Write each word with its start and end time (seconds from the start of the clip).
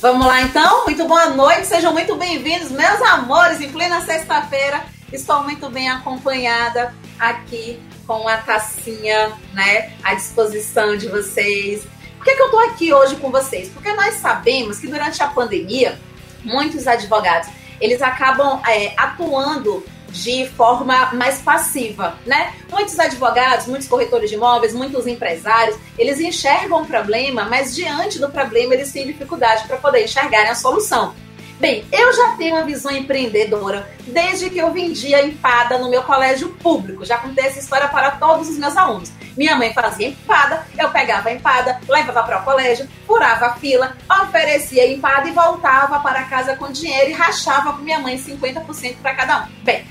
Vamos 0.00 0.26
lá 0.26 0.40
então? 0.40 0.86
Muito 0.86 1.06
boa 1.06 1.26
noite, 1.26 1.66
sejam 1.66 1.92
muito 1.92 2.16
bem-vindos, 2.16 2.70
meus 2.70 3.02
amores, 3.02 3.60
em 3.60 3.70
plena 3.70 4.00
sexta-feira. 4.00 4.82
Estou 5.12 5.42
muito 5.42 5.68
bem 5.68 5.90
acompanhada 5.90 6.94
aqui 7.18 7.78
com 8.06 8.26
a 8.26 8.38
tacinha, 8.38 9.30
né, 9.52 9.92
à 10.02 10.14
disposição 10.14 10.96
de 10.96 11.06
vocês. 11.06 11.82
Por 12.16 12.24
que, 12.24 12.34
que 12.34 12.40
eu 12.40 12.46
estou 12.46 12.60
aqui 12.60 12.94
hoje 12.94 13.16
com 13.16 13.30
vocês? 13.30 13.68
Porque 13.68 13.92
nós 13.92 14.14
sabemos 14.14 14.78
que 14.78 14.86
durante 14.86 15.22
a 15.22 15.26
pandemia, 15.26 16.00
muitos 16.42 16.86
advogados, 16.86 17.50
eles 17.78 18.00
acabam 18.00 18.58
é, 18.66 18.94
atuando 18.96 19.84
de 20.12 20.46
forma 20.50 21.12
mais 21.14 21.40
passiva, 21.40 22.18
né? 22.26 22.54
Muitos 22.70 22.98
advogados, 22.98 23.66
muitos 23.66 23.88
corretores 23.88 24.30
de 24.30 24.36
imóveis, 24.36 24.74
muitos 24.74 25.06
empresários, 25.06 25.76
eles 25.98 26.20
enxergam 26.20 26.82
o 26.82 26.86
problema, 26.86 27.44
mas 27.44 27.74
diante 27.74 28.18
do 28.18 28.28
problema 28.28 28.74
eles 28.74 28.92
têm 28.92 29.06
dificuldade 29.06 29.66
para 29.66 29.76
poder 29.76 30.04
enxergar 30.04 30.48
a 30.50 30.54
solução. 30.54 31.14
Bem, 31.60 31.84
eu 31.92 32.10
já 32.14 32.36
tenho 32.38 32.56
uma 32.56 32.64
visão 32.64 32.90
empreendedora 32.90 33.86
desde 34.06 34.48
que 34.48 34.56
eu 34.56 34.72
vendia 34.72 35.22
empada 35.22 35.76
no 35.76 35.90
meu 35.90 36.02
colégio 36.02 36.48
público. 36.54 37.04
Já 37.04 37.18
contei 37.18 37.44
essa 37.44 37.58
história 37.58 37.86
para 37.86 38.12
todos 38.12 38.48
os 38.48 38.56
meus 38.56 38.74
alunos. 38.78 39.12
Minha 39.36 39.54
mãe 39.56 39.70
fazia 39.74 40.08
empada, 40.08 40.66
eu 40.78 40.88
pegava 40.88 41.28
a 41.28 41.32
empada, 41.34 41.78
levava 41.86 42.22
para 42.22 42.40
o 42.40 42.44
colégio, 42.44 42.88
furava 43.06 43.48
a 43.48 43.52
fila, 43.56 43.94
oferecia 44.22 44.84
a 44.84 44.86
empada 44.86 45.28
e 45.28 45.32
voltava 45.32 46.00
para 46.00 46.24
casa 46.24 46.56
com 46.56 46.72
dinheiro 46.72 47.10
e 47.10 47.12
rachava 47.12 47.74
com 47.74 47.82
minha 47.82 47.98
mãe 47.98 48.16
50% 48.16 48.96
para 49.02 49.14
cada 49.14 49.42
um. 49.42 49.48
Bem, 49.62 49.84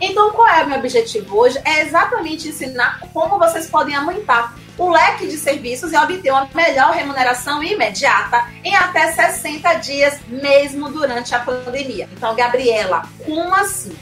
então, 0.00 0.30
qual 0.32 0.48
é 0.48 0.64
o 0.64 0.68
meu 0.68 0.78
objetivo 0.78 1.36
hoje? 1.38 1.60
É 1.64 1.82
exatamente 1.82 2.48
ensinar 2.48 3.00
como 3.12 3.38
vocês 3.38 3.68
podem 3.68 3.94
aumentar 3.94 4.54
o 4.76 4.90
leque 4.90 5.26
de 5.28 5.36
serviços 5.36 5.92
e 5.92 5.96
obter 5.96 6.30
uma 6.30 6.48
melhor 6.52 6.92
remuneração 6.92 7.62
imediata 7.62 8.44
em 8.64 8.74
até 8.74 9.12
60 9.12 9.74
dias, 9.74 10.18
mesmo 10.28 10.88
durante 10.90 11.34
a 11.34 11.40
pandemia. 11.40 12.08
Então, 12.12 12.34
Gabriela, 12.34 13.02
como 13.24 13.54
assim? 13.54 13.96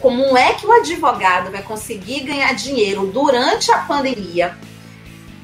Como 0.00 0.36
é 0.36 0.52
que 0.54 0.66
o 0.66 0.72
advogado 0.72 1.50
vai 1.50 1.62
conseguir 1.62 2.20
ganhar 2.20 2.52
dinheiro 2.54 3.06
durante 3.06 3.70
a 3.72 3.78
pandemia, 3.78 4.56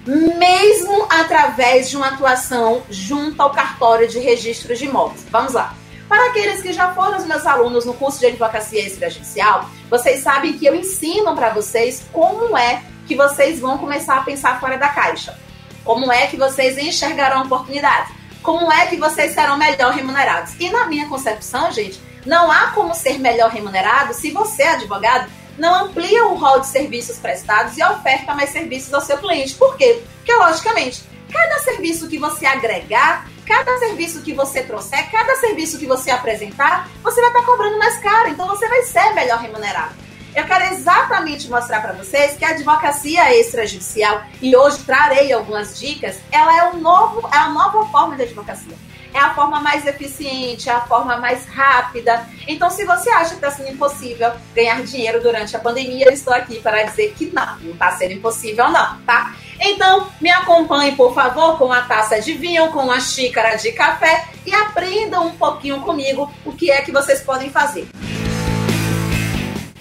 mesmo 0.06 1.06
através 1.08 1.88
de 1.88 1.96
uma 1.96 2.08
atuação 2.08 2.82
junto 2.90 3.40
ao 3.40 3.50
cartório 3.50 4.08
de 4.08 4.18
registro 4.18 4.74
de 4.74 4.86
imóveis? 4.86 5.26
Vamos 5.30 5.52
lá. 5.52 5.74
Para 6.11 6.30
aqueles 6.30 6.61
que 6.61 6.72
já 6.72 6.92
foram 6.92 7.19
os 7.19 7.25
meus 7.25 7.47
alunos 7.47 7.84
no 7.86 7.94
curso 7.94 8.19
de 8.19 8.27
advocacia 8.27 8.84
extrajudicial, 8.84 9.70
vocês 9.89 10.25
sabem 10.25 10.58
que 10.58 10.66
eu 10.66 10.75
ensino 10.75 11.36
para 11.36 11.50
vocês 11.50 12.03
como 12.12 12.58
é 12.58 12.83
que 13.06 13.14
vocês 13.14 13.61
vão 13.61 13.78
começar 13.78 14.16
a 14.16 14.22
pensar 14.22 14.58
fora 14.58 14.77
da 14.77 14.88
caixa. 14.88 15.38
Como 15.84 16.11
é 16.11 16.27
que 16.27 16.36
vocês 16.36 16.77
enxergarão 16.77 17.42
oportunidades. 17.42 18.12
Como 18.42 18.72
é 18.72 18.86
que 18.86 18.97
vocês 18.97 19.34
serão 19.34 19.56
melhor 19.56 19.92
remunerados. 19.92 20.58
E 20.58 20.69
na 20.69 20.88
minha 20.88 21.08
concepção, 21.08 21.70
gente, 21.70 22.03
não 22.27 22.50
há 22.50 22.72
como 22.72 22.92
ser 22.92 23.20
melhor 23.20 23.53
remunerado 23.53 24.12
se 24.12 24.33
você, 24.33 24.64
advogado, 24.64 25.31
não 25.56 25.84
amplia 25.84 26.27
o 26.27 26.34
rol 26.34 26.58
de 26.58 26.66
serviços 26.66 27.19
prestados 27.19 27.78
e 27.78 27.84
oferta 27.84 28.34
mais 28.34 28.50
serviços 28.50 28.92
ao 28.92 29.00
seu 29.00 29.16
cliente. 29.19 29.55
Por 29.55 29.77
quê? 29.77 30.03
Porque, 30.16 30.34
logicamente, 30.34 31.05
cada 31.33 31.61
serviço 31.61 32.08
que 32.08 32.19
você 32.19 32.47
agregar 32.47 33.28
cada 33.50 33.78
serviço 33.80 34.22
que 34.22 34.32
você 34.32 34.62
trouxer, 34.62 35.10
cada 35.10 35.34
serviço 35.34 35.76
que 35.76 35.84
você 35.84 36.08
apresentar, 36.12 36.88
você 37.02 37.20
vai 37.20 37.30
estar 37.30 37.44
cobrando 37.44 37.78
mais 37.78 37.98
caro, 37.98 38.28
então 38.28 38.46
você 38.46 38.68
vai 38.68 38.82
ser 38.84 39.12
melhor 39.12 39.40
remunerado. 39.40 39.92
Eu 40.36 40.44
quero 40.44 40.72
exatamente 40.72 41.50
mostrar 41.50 41.82
para 41.82 41.92
vocês 41.94 42.36
que 42.36 42.44
a 42.44 42.50
advocacia 42.50 43.36
extrajudicial, 43.36 44.22
e 44.40 44.54
hoje 44.54 44.84
trarei 44.84 45.32
algumas 45.32 45.80
dicas, 45.80 46.20
ela 46.30 46.56
é, 46.56 46.70
um 46.70 46.78
novo, 46.78 47.28
é 47.32 47.38
uma 47.38 47.48
nova 47.48 47.84
forma 47.86 48.14
de 48.14 48.22
advocacia. 48.22 48.76
É 49.12 49.19
a 49.19 49.34
forma 49.34 49.61
mais 49.61 49.86
eficiente, 49.86 50.69
é 50.69 50.72
a 50.72 50.80
forma 50.83 51.16
mais 51.16 51.47
rápida. 51.47 52.27
Então, 52.47 52.70
se 52.70 52.84
você 52.84 53.11
acha 53.11 53.30
que 53.30 53.34
está 53.36 53.50
sendo 53.50 53.70
impossível 53.70 54.33
ganhar 54.55 54.82
dinheiro 54.82 55.21
durante 55.21 55.56
a 55.56 55.59
pandemia, 55.59 56.06
eu 56.06 56.12
estou 56.12 56.32
aqui 56.32 56.60
para 56.60 56.84
dizer 56.84 57.15
que 57.15 57.26
não, 57.26 57.59
não 57.59 57.72
está 57.72 57.91
sendo 57.93 58.12
impossível 58.12 58.69
não, 58.70 59.00
tá? 59.03 59.34
Então, 59.60 60.09
me 60.20 60.31
acompanhe, 60.31 60.97
por 60.97 61.12
favor, 61.12 61.59
com 61.59 61.72
a 61.72 61.82
taça 61.82 62.20
de 62.20 62.32
vinho, 62.32 62.70
com 62.70 62.91
a 62.91 63.00
xícara 63.00 63.56
de 63.56 63.72
café 63.72 64.28
e 64.47 64.54
aprendam 64.54 65.26
um 65.26 65.37
pouquinho 65.37 65.81
comigo 65.82 66.32
o 66.44 66.53
que 66.53 66.70
é 66.70 66.81
que 66.81 66.93
vocês 66.93 67.20
podem 67.20 67.50
fazer. 67.50 67.88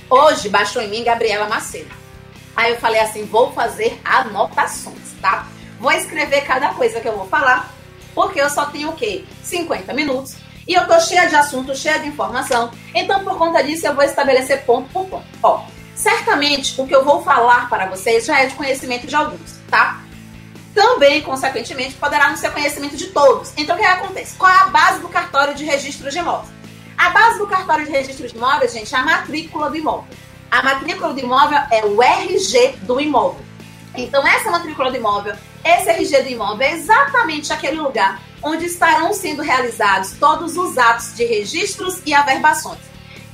Hoje 0.09 0.49
baixou 0.49 0.81
em 0.81 0.89
mim 0.89 1.03
Gabriela 1.03 1.47
Macedo. 1.47 1.91
Aí 2.55 2.71
eu 2.71 2.77
falei 2.77 2.99
assim: 2.99 3.23
vou 3.25 3.53
fazer 3.53 4.01
anotações, 4.03 5.13
tá? 5.21 5.47
Vou 5.79 5.91
escrever 5.91 6.41
cada 6.41 6.73
coisa 6.73 6.99
que 6.99 7.07
eu 7.07 7.15
vou 7.15 7.27
falar, 7.27 7.73
porque 8.19 8.41
eu 8.41 8.49
só 8.49 8.65
tenho 8.65 8.89
o 8.89 8.93
quê? 8.97 9.23
50 9.43 9.93
minutos. 9.93 10.35
E 10.67 10.73
eu 10.73 10.85
tô 10.85 10.99
cheia 10.99 11.29
de 11.29 11.37
assunto, 11.37 11.73
cheia 11.73 11.99
de 11.99 12.09
informação. 12.09 12.69
Então, 12.93 13.23
por 13.23 13.37
conta 13.37 13.63
disso, 13.63 13.87
eu 13.87 13.95
vou 13.95 14.03
estabelecer 14.03 14.65
ponto 14.65 14.89
por 14.91 15.05
ponto. 15.05 15.25
Ó, 15.41 15.63
certamente 15.95 16.73
o 16.81 16.85
que 16.85 16.93
eu 16.93 17.05
vou 17.05 17.23
falar 17.23 17.69
para 17.69 17.85
vocês 17.85 18.25
já 18.25 18.41
é 18.41 18.47
de 18.47 18.55
conhecimento 18.55 19.07
de 19.07 19.15
alguns 19.15 19.57
tá? 19.69 20.01
Também, 20.75 21.21
consequentemente, 21.21 21.95
poderá 21.95 22.27
não 22.27 22.35
ser 22.35 22.51
conhecimento 22.51 22.97
de 22.97 23.07
todos. 23.07 23.53
Então, 23.55 23.77
o 23.77 23.79
que 23.79 23.85
acontece? 23.85 24.35
Qual 24.35 24.51
é 24.51 24.57
a 24.57 24.65
base 24.65 24.99
do 24.99 25.07
cartório 25.07 25.55
de 25.55 25.63
registro 25.63 26.11
de 26.11 26.17
imóveis? 26.17 26.51
A 26.97 27.11
base 27.11 27.37
do 27.37 27.47
cartório 27.47 27.85
de 27.85 27.91
registro 27.91 28.27
de 28.27 28.35
imóveis, 28.35 28.73
gente, 28.73 28.93
é 28.93 28.97
a 28.97 29.03
matrícula 29.05 29.69
do 29.69 29.77
imóvel. 29.77 30.13
A 30.51 30.61
matrícula 30.61 31.13
do 31.13 31.19
imóvel 31.21 31.59
é 31.71 31.85
o 31.85 32.03
RG 32.03 32.79
do 32.81 32.99
imóvel. 32.99 33.45
Então, 33.95 34.27
essa 34.27 34.51
matrícula 34.51 34.91
do 34.91 34.97
imóvel, 34.97 35.35
esse 35.69 35.89
RG 35.89 36.23
do 36.23 36.29
imóvel 36.29 36.67
é 36.67 36.73
exatamente 36.73 37.53
aquele 37.53 37.79
lugar 37.79 38.21
onde 38.41 38.65
estarão 38.65 39.13
sendo 39.13 39.41
realizados 39.41 40.13
todos 40.19 40.57
os 40.57 40.77
atos 40.77 41.15
de 41.15 41.25
registros 41.25 42.01
e 42.05 42.13
averbações. 42.13 42.79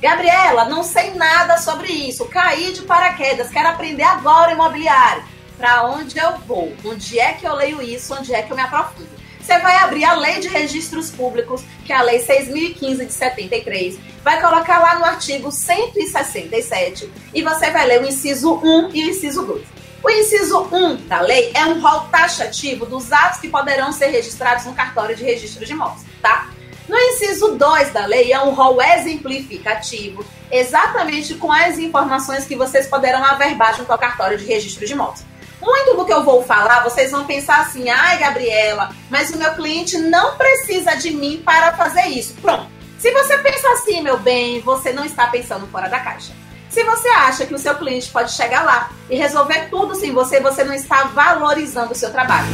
Gabriela, 0.00 0.66
não 0.66 0.82
sei 0.82 1.14
nada 1.14 1.56
sobre 1.56 1.90
isso, 1.90 2.26
caí 2.26 2.72
de 2.72 2.82
paraquedas, 2.82 3.48
quero 3.48 3.68
aprender 3.68 4.02
agora 4.02 4.52
imobiliário 4.52 5.24
para 5.56 5.86
onde 5.86 6.18
eu 6.18 6.36
vou, 6.46 6.74
onde 6.84 7.18
é 7.18 7.32
que 7.32 7.46
eu 7.46 7.54
leio 7.54 7.80
isso, 7.80 8.14
onde 8.14 8.34
é 8.34 8.42
que 8.42 8.52
eu 8.52 8.56
me 8.56 8.62
aprofundo. 8.62 9.08
Você 9.40 9.58
vai 9.60 9.76
abrir 9.76 10.04
a 10.04 10.14
Lei 10.14 10.40
de 10.40 10.48
Registros 10.48 11.10
Públicos, 11.10 11.62
que 11.86 11.92
é 11.92 11.96
a 11.96 12.02
Lei 12.02 12.18
6.015 12.18 13.06
de 13.06 13.12
73, 13.12 13.98
vai 14.22 14.40
colocar 14.40 14.80
lá 14.80 14.98
no 14.98 15.04
artigo 15.04 15.50
167 15.52 17.10
e 17.32 17.42
você 17.42 17.70
vai 17.70 17.86
ler 17.86 18.02
o 18.02 18.06
inciso 18.06 18.56
1 18.56 18.90
e 18.92 19.06
o 19.06 19.10
inciso 19.10 19.46
2. 19.46 19.75
O 20.06 20.10
inciso 20.10 20.68
1 20.70 21.08
da 21.08 21.20
lei 21.20 21.50
é 21.52 21.66
um 21.66 21.80
rol 21.80 22.02
taxativo 22.12 22.86
dos 22.86 23.10
atos 23.12 23.40
que 23.40 23.48
poderão 23.48 23.90
ser 23.90 24.06
registrados 24.06 24.64
no 24.64 24.72
cartório 24.72 25.16
de 25.16 25.24
registro 25.24 25.66
de 25.66 25.72
imóveis, 25.72 26.06
tá? 26.22 26.48
No 26.88 26.96
inciso 26.96 27.56
2 27.56 27.92
da 27.92 28.06
lei 28.06 28.32
é 28.32 28.40
um 28.40 28.54
rol 28.54 28.80
exemplificativo, 28.80 30.24
exatamente 30.48 31.34
com 31.34 31.50
as 31.50 31.76
informações 31.80 32.44
que 32.44 32.54
vocês 32.54 32.86
poderão 32.86 33.24
averbar 33.24 33.76
junto 33.76 33.90
ao 33.90 33.98
cartório 33.98 34.38
de 34.38 34.44
registro 34.44 34.86
de 34.86 34.92
imóveis. 34.92 35.26
Muito 35.60 35.96
do 35.96 36.04
que 36.04 36.12
eu 36.12 36.22
vou 36.22 36.44
falar, 36.44 36.84
vocês 36.84 37.10
vão 37.10 37.24
pensar 37.24 37.62
assim: 37.62 37.90
ai, 37.90 38.18
Gabriela, 38.18 38.94
mas 39.10 39.30
o 39.30 39.36
meu 39.36 39.54
cliente 39.54 39.98
não 39.98 40.36
precisa 40.36 40.94
de 40.94 41.10
mim 41.10 41.42
para 41.44 41.72
fazer 41.72 42.06
isso. 42.06 42.32
Pronto. 42.34 42.68
Se 43.00 43.10
você 43.10 43.38
pensa 43.38 43.68
assim, 43.72 44.02
meu 44.02 44.18
bem, 44.20 44.60
você 44.60 44.92
não 44.92 45.04
está 45.04 45.26
pensando 45.26 45.66
fora 45.66 45.88
da 45.88 45.98
caixa. 45.98 46.45
Se 46.76 46.84
você 46.84 47.08
acha 47.08 47.46
que 47.46 47.54
o 47.54 47.58
seu 47.58 47.74
cliente 47.76 48.10
pode 48.10 48.32
chegar 48.32 48.62
lá 48.62 48.90
e 49.08 49.16
resolver 49.16 49.70
tudo 49.70 49.94
sem 49.94 50.12
você, 50.12 50.40
você 50.40 50.62
não 50.62 50.74
está 50.74 51.04
valorizando 51.04 51.92
o 51.92 51.94
seu 51.94 52.12
trabalho. 52.12 52.48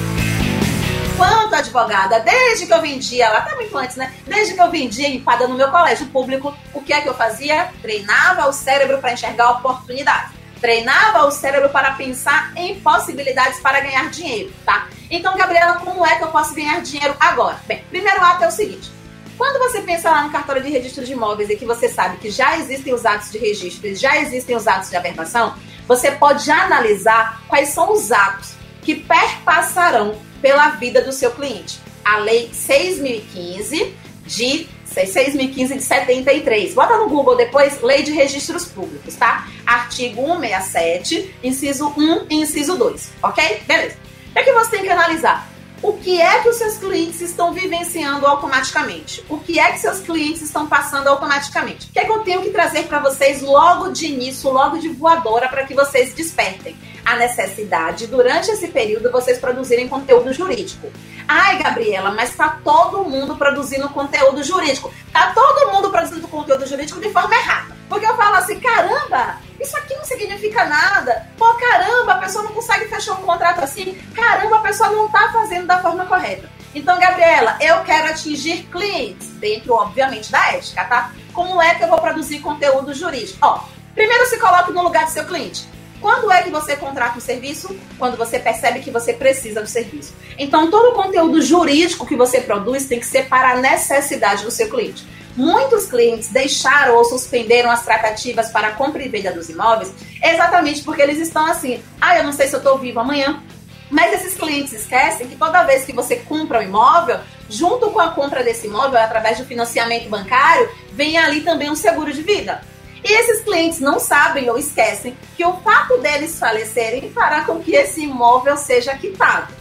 Quanto 1.16 1.56
advogada, 1.56 2.20
desde 2.20 2.66
que 2.66 2.72
eu 2.72 2.80
vendia, 2.80 3.28
lá 3.28 3.40
tá 3.40 3.56
muito 3.56 3.76
antes, 3.76 3.96
né? 3.96 4.14
Desde 4.24 4.54
que 4.54 4.62
eu 4.62 4.70
vendia 4.70 5.08
empada 5.08 5.48
no 5.48 5.56
meu 5.56 5.72
colégio 5.72 6.06
público, 6.06 6.54
o 6.72 6.80
que 6.80 6.92
é 6.92 7.00
que 7.00 7.08
eu 7.08 7.14
fazia? 7.14 7.72
Treinava 7.82 8.48
o 8.48 8.52
cérebro 8.52 8.98
para 8.98 9.12
enxergar 9.12 9.50
oportunidades 9.58 10.40
treinava 10.60 11.26
o 11.26 11.30
cérebro 11.32 11.70
para 11.70 11.90
pensar 11.94 12.52
em 12.54 12.78
possibilidades 12.78 13.58
para 13.58 13.80
ganhar 13.80 14.08
dinheiro, 14.10 14.52
tá? 14.64 14.86
Então, 15.10 15.36
Gabriela, 15.36 15.74
como 15.80 16.06
é 16.06 16.14
que 16.14 16.22
eu 16.22 16.28
posso 16.28 16.54
ganhar 16.54 16.80
dinheiro 16.80 17.16
agora? 17.18 17.58
Bem, 17.66 17.84
primeiro 17.90 18.22
ato 18.22 18.44
é 18.44 18.46
o 18.46 18.52
seguinte: 18.52 18.91
quando 19.36 19.58
você 19.58 19.82
pensa 19.82 20.10
lá 20.10 20.22
no 20.22 20.30
cartório 20.30 20.62
de 20.62 20.70
registro 20.70 21.04
de 21.04 21.12
imóveis 21.12 21.50
e 21.50 21.56
que 21.56 21.64
você 21.64 21.88
sabe 21.88 22.18
que 22.18 22.30
já 22.30 22.58
existem 22.58 22.92
os 22.92 23.04
atos 23.04 23.30
de 23.30 23.38
registro, 23.38 23.94
já 23.94 24.18
existem 24.18 24.56
os 24.56 24.66
atos 24.66 24.90
de 24.90 24.96
averbação, 24.96 25.54
você 25.86 26.10
pode 26.12 26.50
analisar 26.50 27.42
quais 27.48 27.70
são 27.70 27.92
os 27.92 28.12
atos 28.12 28.54
que 28.82 28.94
perpassarão 28.94 30.16
pela 30.40 30.70
vida 30.70 31.02
do 31.02 31.12
seu 31.12 31.30
cliente. 31.30 31.80
A 32.04 32.18
Lei 32.18 32.50
6.015 32.50 33.92
de 34.26 34.66
6.015 34.94 35.76
de 35.76 35.82
73. 35.82 36.74
Bota 36.74 36.98
no 36.98 37.08
Google 37.08 37.36
depois, 37.36 37.80
Lei 37.80 38.02
de 38.02 38.12
Registros 38.12 38.66
Públicos, 38.66 39.14
tá? 39.14 39.48
Artigo 39.64 40.26
167, 40.26 41.34
inciso 41.42 41.92
1 41.96 42.26
e 42.28 42.34
inciso 42.36 42.76
2, 42.76 43.12
ok? 43.22 43.62
Beleza. 43.66 43.96
O 44.30 44.32
que, 44.32 44.38
é 44.38 44.42
que 44.44 44.52
você 44.52 44.70
tem 44.70 44.82
que 44.82 44.88
analisar? 44.88 45.51
O 45.82 45.94
que 45.94 46.20
é 46.20 46.40
que 46.40 46.48
os 46.48 46.56
seus 46.56 46.78
clientes 46.78 47.20
estão 47.20 47.52
vivenciando 47.52 48.24
automaticamente? 48.24 49.24
O 49.28 49.36
que 49.36 49.58
é 49.58 49.72
que 49.72 49.80
seus 49.80 49.98
clientes 49.98 50.40
estão 50.40 50.64
passando 50.68 51.08
automaticamente? 51.08 51.88
O 51.88 51.92
que 51.92 51.98
é 51.98 52.04
que 52.04 52.12
eu 52.12 52.20
tenho 52.20 52.40
que 52.40 52.50
trazer 52.50 52.84
para 52.84 53.00
vocês 53.00 53.42
logo 53.42 53.88
de 53.88 54.06
início, 54.06 54.48
logo 54.48 54.78
de 54.78 54.88
voadora, 54.88 55.48
para 55.48 55.64
que 55.64 55.74
vocês 55.74 56.14
despertem? 56.14 56.76
A 57.04 57.16
necessidade, 57.16 58.06
durante 58.06 58.50
esse 58.50 58.68
período, 58.68 59.10
vocês 59.10 59.38
produzirem 59.38 59.88
conteúdo 59.88 60.32
jurídico. 60.32 60.90
Ai, 61.26 61.58
Gabriela, 61.58 62.10
mas 62.12 62.34
tá 62.34 62.58
todo 62.62 63.04
mundo 63.04 63.36
produzindo 63.36 63.88
conteúdo 63.88 64.42
jurídico. 64.42 64.92
Tá 65.12 65.32
todo 65.34 65.72
mundo 65.72 65.90
produzindo 65.90 66.26
conteúdo 66.28 66.66
jurídico 66.66 67.00
de 67.00 67.10
forma 67.10 67.34
errada. 67.34 67.76
Porque 67.88 68.06
eu 68.06 68.16
falo 68.16 68.36
assim, 68.36 68.58
caramba, 68.58 69.38
isso 69.60 69.76
aqui 69.76 69.94
não 69.94 70.04
significa 70.04 70.64
nada. 70.64 71.26
Pô, 71.36 71.52
caramba, 71.54 72.12
a 72.12 72.18
pessoa 72.18 72.44
não 72.44 72.52
consegue 72.52 72.86
fechar 72.86 73.12
um 73.12 73.22
contrato 73.22 73.62
assim. 73.62 73.94
Caramba, 74.14 74.56
a 74.56 74.62
pessoa 74.62 74.90
não 74.90 75.08
tá 75.08 75.30
fazendo 75.32 75.66
da 75.66 75.80
forma 75.80 76.06
correta. 76.06 76.48
Então, 76.74 76.98
Gabriela, 76.98 77.58
eu 77.60 77.82
quero 77.82 78.08
atingir 78.08 78.62
clientes, 78.64 79.28
dentro, 79.32 79.74
obviamente, 79.74 80.32
da 80.32 80.52
ética, 80.52 80.84
tá? 80.84 81.12
Como 81.32 81.60
é 81.60 81.74
que 81.74 81.84
eu 81.84 81.88
vou 81.88 82.00
produzir 82.00 82.38
conteúdo 82.40 82.94
jurídico? 82.94 83.38
Ó, 83.42 83.60
primeiro 83.94 84.26
se 84.26 84.38
coloque 84.38 84.72
no 84.72 84.82
lugar 84.82 85.04
do 85.04 85.10
seu 85.10 85.24
cliente. 85.26 85.68
Quando 86.02 86.32
é 86.32 86.42
que 86.42 86.50
você 86.50 86.74
contrata 86.74 87.16
um 87.16 87.20
serviço? 87.20 87.74
Quando 87.96 88.16
você 88.16 88.40
percebe 88.40 88.80
que 88.80 88.90
você 88.90 89.12
precisa 89.12 89.62
do 89.62 89.68
serviço. 89.68 90.12
Então, 90.36 90.68
todo 90.68 90.90
o 90.90 91.00
conteúdo 91.00 91.40
jurídico 91.40 92.04
que 92.04 92.16
você 92.16 92.40
produz 92.40 92.86
tem 92.86 92.98
que 92.98 93.06
ser 93.06 93.28
para 93.28 93.52
a 93.52 93.56
necessidade 93.56 94.42
do 94.42 94.50
seu 94.50 94.68
cliente. 94.68 95.06
Muitos 95.36 95.86
clientes 95.86 96.28
deixaram 96.28 96.96
ou 96.96 97.04
suspenderam 97.04 97.70
as 97.70 97.84
tratativas 97.84 98.50
para 98.50 98.68
a 98.68 98.72
compra 98.72 99.02
e 99.02 99.08
venda 99.08 99.32
dos 99.32 99.48
imóveis 99.48 99.94
exatamente 100.22 100.82
porque 100.82 101.00
eles 101.00 101.18
estão 101.18 101.46
assim: 101.46 101.80
ah, 102.00 102.18
eu 102.18 102.24
não 102.24 102.32
sei 102.32 102.48
se 102.48 102.54
eu 102.54 102.58
estou 102.58 102.78
vivo 102.78 103.00
amanhã. 103.00 103.40
Mas 103.88 104.12
esses 104.12 104.34
clientes 104.34 104.72
esquecem 104.72 105.28
que 105.28 105.36
toda 105.36 105.62
vez 105.64 105.84
que 105.84 105.92
você 105.92 106.16
compra 106.16 106.58
um 106.58 106.62
imóvel, 106.62 107.20
junto 107.48 107.90
com 107.90 108.00
a 108.00 108.08
compra 108.08 108.42
desse 108.42 108.66
imóvel, 108.66 108.98
através 108.98 109.38
do 109.38 109.44
financiamento 109.44 110.08
bancário, 110.08 110.68
vem 110.92 111.16
ali 111.16 111.42
também 111.42 111.70
um 111.70 111.76
seguro 111.76 112.12
de 112.12 112.22
vida. 112.22 112.62
E 113.04 113.12
esses 113.12 113.42
clientes 113.42 113.80
não 113.80 113.98
sabem 113.98 114.48
ou 114.48 114.56
esquecem 114.56 115.16
que 115.36 115.44
o 115.44 115.54
fato 115.58 115.98
deles 115.98 116.38
falecerem 116.38 117.10
fará 117.10 117.44
com 117.44 117.60
que 117.60 117.74
esse 117.74 118.02
imóvel 118.02 118.56
seja 118.56 118.96
quitado. 118.96 119.52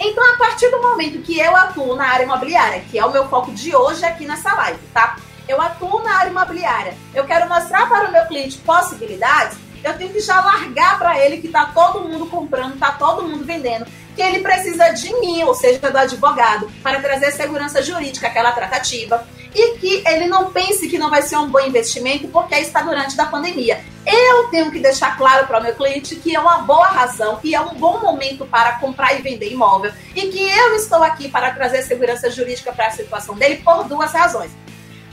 Então, 0.00 0.34
a 0.34 0.36
partir 0.36 0.70
do 0.70 0.80
momento 0.80 1.22
que 1.22 1.38
eu 1.38 1.54
atuo 1.56 1.94
na 1.94 2.06
área 2.06 2.24
imobiliária, 2.24 2.82
que 2.90 2.98
é 2.98 3.04
o 3.04 3.10
meu 3.10 3.28
foco 3.28 3.52
de 3.52 3.74
hoje 3.74 4.04
aqui 4.04 4.26
nessa 4.26 4.52
live, 4.54 4.80
tá? 4.92 5.16
Eu 5.48 5.60
atuo 5.60 6.02
na 6.02 6.16
área 6.18 6.30
imobiliária, 6.30 6.94
eu 7.14 7.24
quero 7.24 7.48
mostrar 7.48 7.88
para 7.88 8.08
o 8.08 8.12
meu 8.12 8.26
cliente 8.26 8.58
possibilidades, 8.58 9.58
eu 9.84 9.96
tenho 9.96 10.12
que 10.12 10.20
já 10.20 10.40
largar 10.40 10.98
para 10.98 11.18
ele 11.18 11.38
que 11.38 11.48
tá 11.48 11.70
todo 11.72 12.00
mundo 12.00 12.26
comprando, 12.26 12.78
tá 12.78 12.92
todo 12.92 13.22
mundo 13.22 13.44
vendendo, 13.44 13.86
que 14.14 14.22
ele 14.22 14.40
precisa 14.40 14.88
de 14.90 15.12
mim, 15.20 15.44
ou 15.44 15.54
seja, 15.54 15.78
do 15.78 15.98
advogado, 15.98 16.70
para 16.82 17.00
trazer 17.00 17.30
segurança 17.32 17.82
jurídica 17.82 18.26
àquela 18.26 18.52
tratativa 18.52 19.26
e 19.56 19.78
que 19.78 20.02
ele 20.06 20.26
não 20.26 20.50
pense 20.52 20.86
que 20.86 20.98
não 20.98 21.08
vai 21.08 21.22
ser 21.22 21.38
um 21.38 21.48
bom 21.48 21.60
investimento 21.60 22.28
porque 22.28 22.54
está 22.56 22.82
durante 22.82 23.16
da 23.16 23.24
pandemia. 23.24 23.82
Eu 24.06 24.48
tenho 24.50 24.70
que 24.70 24.78
deixar 24.78 25.16
claro 25.16 25.46
para 25.46 25.58
o 25.58 25.62
meu 25.62 25.74
cliente 25.74 26.14
que 26.16 26.36
é 26.36 26.38
uma 26.38 26.58
boa 26.58 26.86
razão 26.86 27.40
e 27.42 27.54
é 27.54 27.60
um 27.60 27.74
bom 27.74 27.98
momento 28.00 28.44
para 28.46 28.78
comprar 28.78 29.18
e 29.18 29.22
vender 29.22 29.50
imóvel 29.50 29.92
e 30.14 30.28
que 30.28 30.42
eu 30.42 30.76
estou 30.76 31.02
aqui 31.02 31.28
para 31.28 31.52
trazer 31.52 31.82
segurança 31.82 32.30
jurídica 32.30 32.72
para 32.72 32.88
a 32.88 32.90
situação 32.90 33.34
dele 33.34 33.56
por 33.64 33.84
duas 33.84 34.12
razões. 34.12 34.50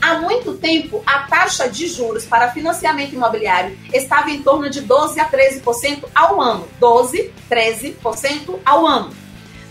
Há 0.02 0.16
muito 0.16 0.56
tempo, 0.56 1.02
a 1.06 1.20
taxa 1.20 1.70
de 1.70 1.88
juros 1.88 2.26
para 2.26 2.52
financiamento 2.52 3.14
imobiliário 3.14 3.78
estava 3.94 4.30
em 4.30 4.44
torno 4.44 4.70
de 4.70 4.82
12 4.82 5.18
a 5.18 5.26
13% 5.30 6.04
ao 6.14 6.42
ano. 6.42 6.68
12, 6.78 7.32
13% 7.50 8.60
ao 8.66 8.86
ano. 8.86 9.23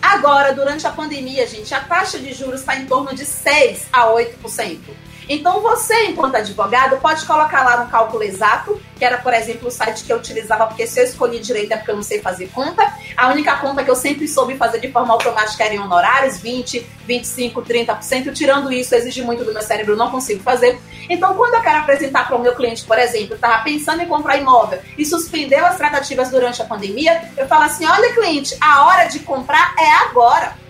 Agora, 0.02 0.52
durante 0.52 0.84
a 0.84 0.90
pandemia, 0.90 1.46
gente, 1.46 1.72
a 1.72 1.80
taxa 1.80 2.18
de 2.18 2.34
juros 2.34 2.60
está 2.60 2.76
em 2.76 2.86
torno 2.86 3.14
de 3.14 3.24
6 3.24 3.86
a 3.92 4.08
8%. 4.08 4.80
Então, 5.28 5.60
você, 5.60 6.06
enquanto 6.06 6.34
advogado, 6.34 6.96
pode 6.96 7.24
colocar 7.24 7.62
lá 7.62 7.84
no 7.84 7.90
cálculo 7.90 8.24
exato, 8.24 8.78
que 9.02 9.06
era, 9.06 9.18
por 9.18 9.34
exemplo, 9.34 9.66
o 9.66 9.70
site 9.72 10.04
que 10.04 10.12
eu 10.12 10.18
utilizava, 10.18 10.64
porque 10.64 10.86
se 10.86 11.00
eu 11.00 11.04
escolhi 11.04 11.40
direito 11.40 11.72
é 11.72 11.76
porque 11.76 11.90
eu 11.90 11.96
não 11.96 12.04
sei 12.04 12.20
fazer 12.20 12.48
conta. 12.50 12.88
A 13.16 13.32
única 13.32 13.56
conta 13.56 13.82
que 13.82 13.90
eu 13.90 13.96
sempre 13.96 14.28
soube 14.28 14.56
fazer 14.56 14.78
de 14.78 14.92
forma 14.92 15.12
automática 15.12 15.64
era 15.64 15.74
em 15.74 15.80
honorários, 15.80 16.38
20, 16.38 16.86
25, 17.04 17.62
30%. 17.62 18.32
Tirando 18.32 18.72
isso, 18.72 18.94
exige 18.94 19.20
muito 19.22 19.44
do 19.44 19.52
meu 19.52 19.60
cérebro, 19.60 19.96
não 19.96 20.08
consigo 20.08 20.40
fazer. 20.44 20.80
Então, 21.10 21.34
quando 21.34 21.54
eu 21.54 21.62
quero 21.62 21.78
apresentar 21.78 22.28
para 22.28 22.36
o 22.36 22.40
meu 22.40 22.54
cliente, 22.54 22.84
por 22.84 22.96
exemplo, 22.96 23.34
estava 23.34 23.64
pensando 23.64 24.02
em 24.02 24.06
comprar 24.06 24.36
imóvel 24.36 24.78
e 24.96 25.04
suspendeu 25.04 25.66
as 25.66 25.76
tratativas 25.76 26.30
durante 26.30 26.62
a 26.62 26.64
pandemia, 26.64 27.28
eu 27.36 27.48
falo 27.48 27.64
assim: 27.64 27.84
olha, 27.84 28.14
cliente, 28.14 28.56
a 28.60 28.86
hora 28.86 29.06
de 29.06 29.18
comprar 29.18 29.74
é 29.80 29.90
agora. 30.06 30.61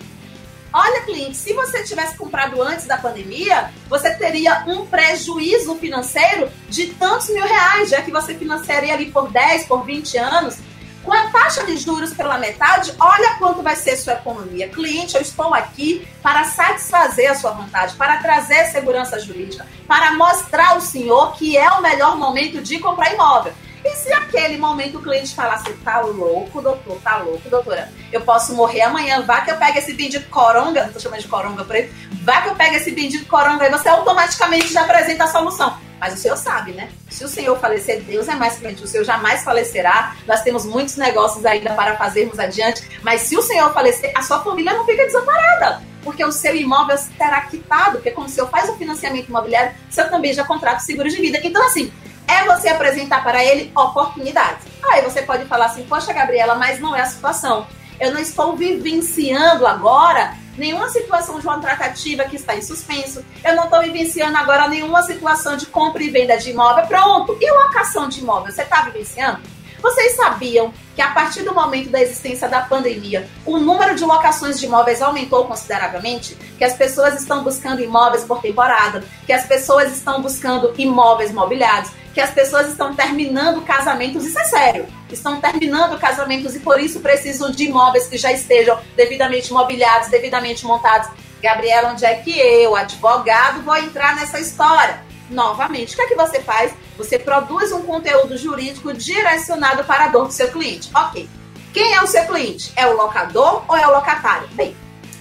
Olha, 0.72 1.02
cliente, 1.02 1.36
se 1.36 1.52
você 1.52 1.82
tivesse 1.84 2.16
comprado 2.16 2.60
antes 2.62 2.86
da 2.86 2.96
pandemia, 2.96 3.70
você 3.88 4.14
teria 4.14 4.64
um 4.66 4.86
prejuízo 4.86 5.74
financeiro 5.76 6.50
de 6.68 6.86
tantos 6.94 7.28
mil 7.28 7.44
reais, 7.44 7.90
já 7.90 8.00
que 8.00 8.10
você 8.10 8.34
financiaria 8.34 8.94
ali 8.94 9.10
por 9.10 9.30
10, 9.30 9.66
por 9.66 9.84
20 9.84 10.16
anos. 10.16 10.56
Com 11.02 11.12
a 11.12 11.30
taxa 11.30 11.64
de 11.64 11.76
juros 11.76 12.14
pela 12.14 12.38
metade, 12.38 12.94
olha 12.98 13.34
quanto 13.34 13.60
vai 13.60 13.74
ser 13.74 13.96
sua 13.96 14.12
economia. 14.14 14.68
Cliente, 14.68 15.16
eu 15.16 15.20
estou 15.20 15.52
aqui 15.52 16.06
para 16.22 16.44
satisfazer 16.44 17.28
a 17.30 17.34
sua 17.34 17.50
vontade, 17.50 17.96
para 17.96 18.18
trazer 18.18 18.66
segurança 18.66 19.18
jurídica, 19.18 19.66
para 19.86 20.12
mostrar 20.12 20.70
ao 20.70 20.80
senhor 20.80 21.34
que 21.34 21.56
é 21.56 21.68
o 21.72 21.82
melhor 21.82 22.16
momento 22.16 22.62
de 22.62 22.78
comprar 22.78 23.12
imóvel. 23.12 23.52
E 23.84 23.96
se 23.96 24.12
aquele 24.12 24.56
momento 24.58 24.98
o 24.98 25.02
cliente 25.02 25.34
falasse, 25.34 25.68
assim, 25.68 25.76
tá 25.78 26.00
louco, 26.00 26.62
doutor, 26.62 26.98
tá 27.02 27.18
louco, 27.18 27.48
doutora, 27.48 27.92
eu 28.12 28.20
posso 28.20 28.54
morrer 28.54 28.82
amanhã, 28.82 29.22
vá 29.22 29.40
que 29.40 29.50
eu 29.50 29.56
pegue 29.56 29.78
esse 29.78 29.92
bendito 29.92 30.28
coronga, 30.28 30.86
não 30.86 30.92
tô 30.92 31.00
chamando 31.00 31.20
de 31.20 31.28
coronga 31.28 31.64
por 31.64 31.74
ele, 31.74 31.92
vá 32.22 32.42
que 32.42 32.48
eu 32.48 32.54
pegue 32.54 32.76
esse 32.76 32.92
bendito 32.92 33.26
coronga, 33.26 33.64
aí 33.64 33.70
você 33.70 33.88
automaticamente 33.88 34.72
já 34.72 34.82
apresenta 34.82 35.24
a 35.24 35.26
solução. 35.26 35.76
Mas 36.02 36.14
o 36.14 36.16
senhor 36.16 36.36
sabe, 36.36 36.72
né? 36.72 36.90
Se 37.08 37.24
o 37.24 37.28
senhor 37.28 37.56
falecer, 37.60 38.02
Deus 38.02 38.26
é 38.26 38.34
mais 38.34 38.58
crente, 38.58 38.82
o 38.82 38.88
senhor 38.88 39.04
jamais 39.04 39.44
falecerá. 39.44 40.16
Nós 40.26 40.42
temos 40.42 40.66
muitos 40.66 40.96
negócios 40.96 41.46
ainda 41.46 41.74
para 41.74 41.96
fazermos 41.96 42.40
adiante. 42.40 42.82
Mas 43.04 43.20
se 43.20 43.36
o 43.36 43.42
senhor 43.42 43.72
falecer, 43.72 44.10
a 44.16 44.20
sua 44.20 44.42
família 44.42 44.74
não 44.74 44.84
fica 44.84 45.06
desamparada. 45.06 45.80
Porque 46.02 46.24
o 46.24 46.32
seu 46.32 46.56
imóvel 46.56 46.98
será 46.98 47.42
quitado. 47.42 47.98
Porque 47.98 48.10
quando 48.10 48.26
o 48.26 48.30
senhor 48.32 48.50
faz 48.50 48.68
o 48.68 48.74
financiamento 48.74 49.28
imobiliário, 49.28 49.76
o 49.88 49.94
senhor 49.94 50.10
também 50.10 50.32
já 50.32 50.42
contrata 50.42 50.78
o 50.78 50.80
seguro 50.80 51.08
de 51.08 51.18
vida. 51.18 51.38
Então, 51.40 51.64
assim, 51.64 51.92
é 52.32 52.44
você 52.46 52.68
apresentar 52.68 53.22
para 53.22 53.44
ele 53.44 53.70
oportunidades. 53.76 54.66
Aí 54.90 55.02
você 55.02 55.22
pode 55.22 55.44
falar 55.44 55.66
assim, 55.66 55.84
poxa, 55.84 56.12
Gabriela, 56.12 56.54
mas 56.54 56.80
não 56.80 56.96
é 56.96 57.02
a 57.02 57.06
situação. 57.06 57.66
Eu 58.00 58.12
não 58.12 58.20
estou 58.20 58.56
vivenciando 58.56 59.66
agora 59.66 60.34
nenhuma 60.56 60.88
situação 60.88 61.38
de 61.38 61.46
uma 61.46 61.60
tratativa 61.60 62.24
que 62.24 62.36
está 62.36 62.56
em 62.56 62.62
suspenso. 62.62 63.24
Eu 63.44 63.54
não 63.54 63.64
estou 63.64 63.80
vivenciando 63.82 64.36
agora 64.36 64.68
nenhuma 64.68 65.02
situação 65.02 65.56
de 65.56 65.66
compra 65.66 66.02
e 66.02 66.10
venda 66.10 66.36
de 66.36 66.50
imóvel. 66.50 66.86
Pronto. 66.86 67.36
E 67.40 67.50
locação 67.50 68.08
de 68.08 68.20
imóvel? 68.20 68.52
Você 68.52 68.62
está 68.62 68.82
vivenciando? 68.82 69.40
Vocês 69.82 70.14
sabiam 70.14 70.72
que 70.94 71.02
a 71.02 71.08
partir 71.08 71.42
do 71.42 71.52
momento 71.52 71.90
da 71.90 72.00
existência 72.00 72.48
da 72.48 72.60
pandemia, 72.60 73.28
o 73.44 73.58
número 73.58 73.96
de 73.96 74.04
locações 74.04 74.60
de 74.60 74.66
imóveis 74.66 75.02
aumentou 75.02 75.44
consideravelmente? 75.44 76.36
Que 76.56 76.64
as 76.64 76.74
pessoas 76.74 77.20
estão 77.20 77.42
buscando 77.42 77.82
imóveis 77.82 78.22
por 78.22 78.40
temporada, 78.40 79.02
que 79.26 79.32
as 79.32 79.44
pessoas 79.44 79.92
estão 79.92 80.22
buscando 80.22 80.72
imóveis 80.78 81.32
mobiliados, 81.32 81.90
que 82.12 82.20
as 82.20 82.30
pessoas 82.30 82.68
estão 82.68 82.94
terminando 82.94 83.62
casamentos, 83.62 84.24
isso 84.24 84.38
é 84.38 84.44
sério. 84.44 84.86
Estão 85.10 85.40
terminando 85.40 85.98
casamentos 85.98 86.54
e 86.54 86.60
por 86.60 86.78
isso 86.78 87.00
precisam 87.00 87.50
de 87.50 87.64
imóveis 87.64 88.06
que 88.06 88.18
já 88.18 88.32
estejam 88.32 88.78
devidamente 88.96 89.52
mobiliados, 89.52 90.08
devidamente 90.08 90.64
montados. 90.66 91.08
Gabriela, 91.42 91.90
onde 91.90 92.04
é 92.04 92.14
que 92.16 92.38
eu, 92.38 92.76
advogado, 92.76 93.62
vou 93.62 93.76
entrar 93.76 94.14
nessa 94.14 94.38
história? 94.38 95.02
Novamente, 95.30 95.94
o 95.94 95.96
que 95.96 96.02
é 96.02 96.06
que 96.06 96.14
você 96.14 96.40
faz? 96.40 96.74
Você 96.98 97.18
produz 97.18 97.72
um 97.72 97.82
conteúdo 97.82 98.36
jurídico 98.36 98.92
direcionado 98.92 99.82
para 99.84 100.04
a 100.04 100.08
dor 100.08 100.26
do 100.26 100.32
seu 100.32 100.50
cliente. 100.50 100.90
Ok. 100.94 101.28
Quem 101.72 101.94
é 101.94 102.02
o 102.02 102.06
seu 102.06 102.26
cliente? 102.26 102.70
É 102.76 102.86
o 102.86 102.96
locador 102.96 103.64
ou 103.66 103.76
é 103.76 103.86
o 103.86 103.92
locatário? 103.92 104.46
Bem, 104.52 104.76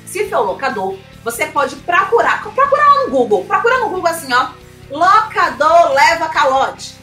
se 0.06 0.30
for 0.30 0.40
o 0.40 0.44
locador, 0.44 0.98
você 1.24 1.46
pode 1.46 1.76
procurar, 1.78 2.44
procurar 2.44 2.90
no 3.00 3.10
Google, 3.10 3.46
procura 3.46 3.80
no 3.80 3.90
Google 3.90 4.08
assim, 4.08 4.34
ó, 4.34 4.50
locador 4.92 5.94
leva 5.94 6.28
calote. 6.30 6.96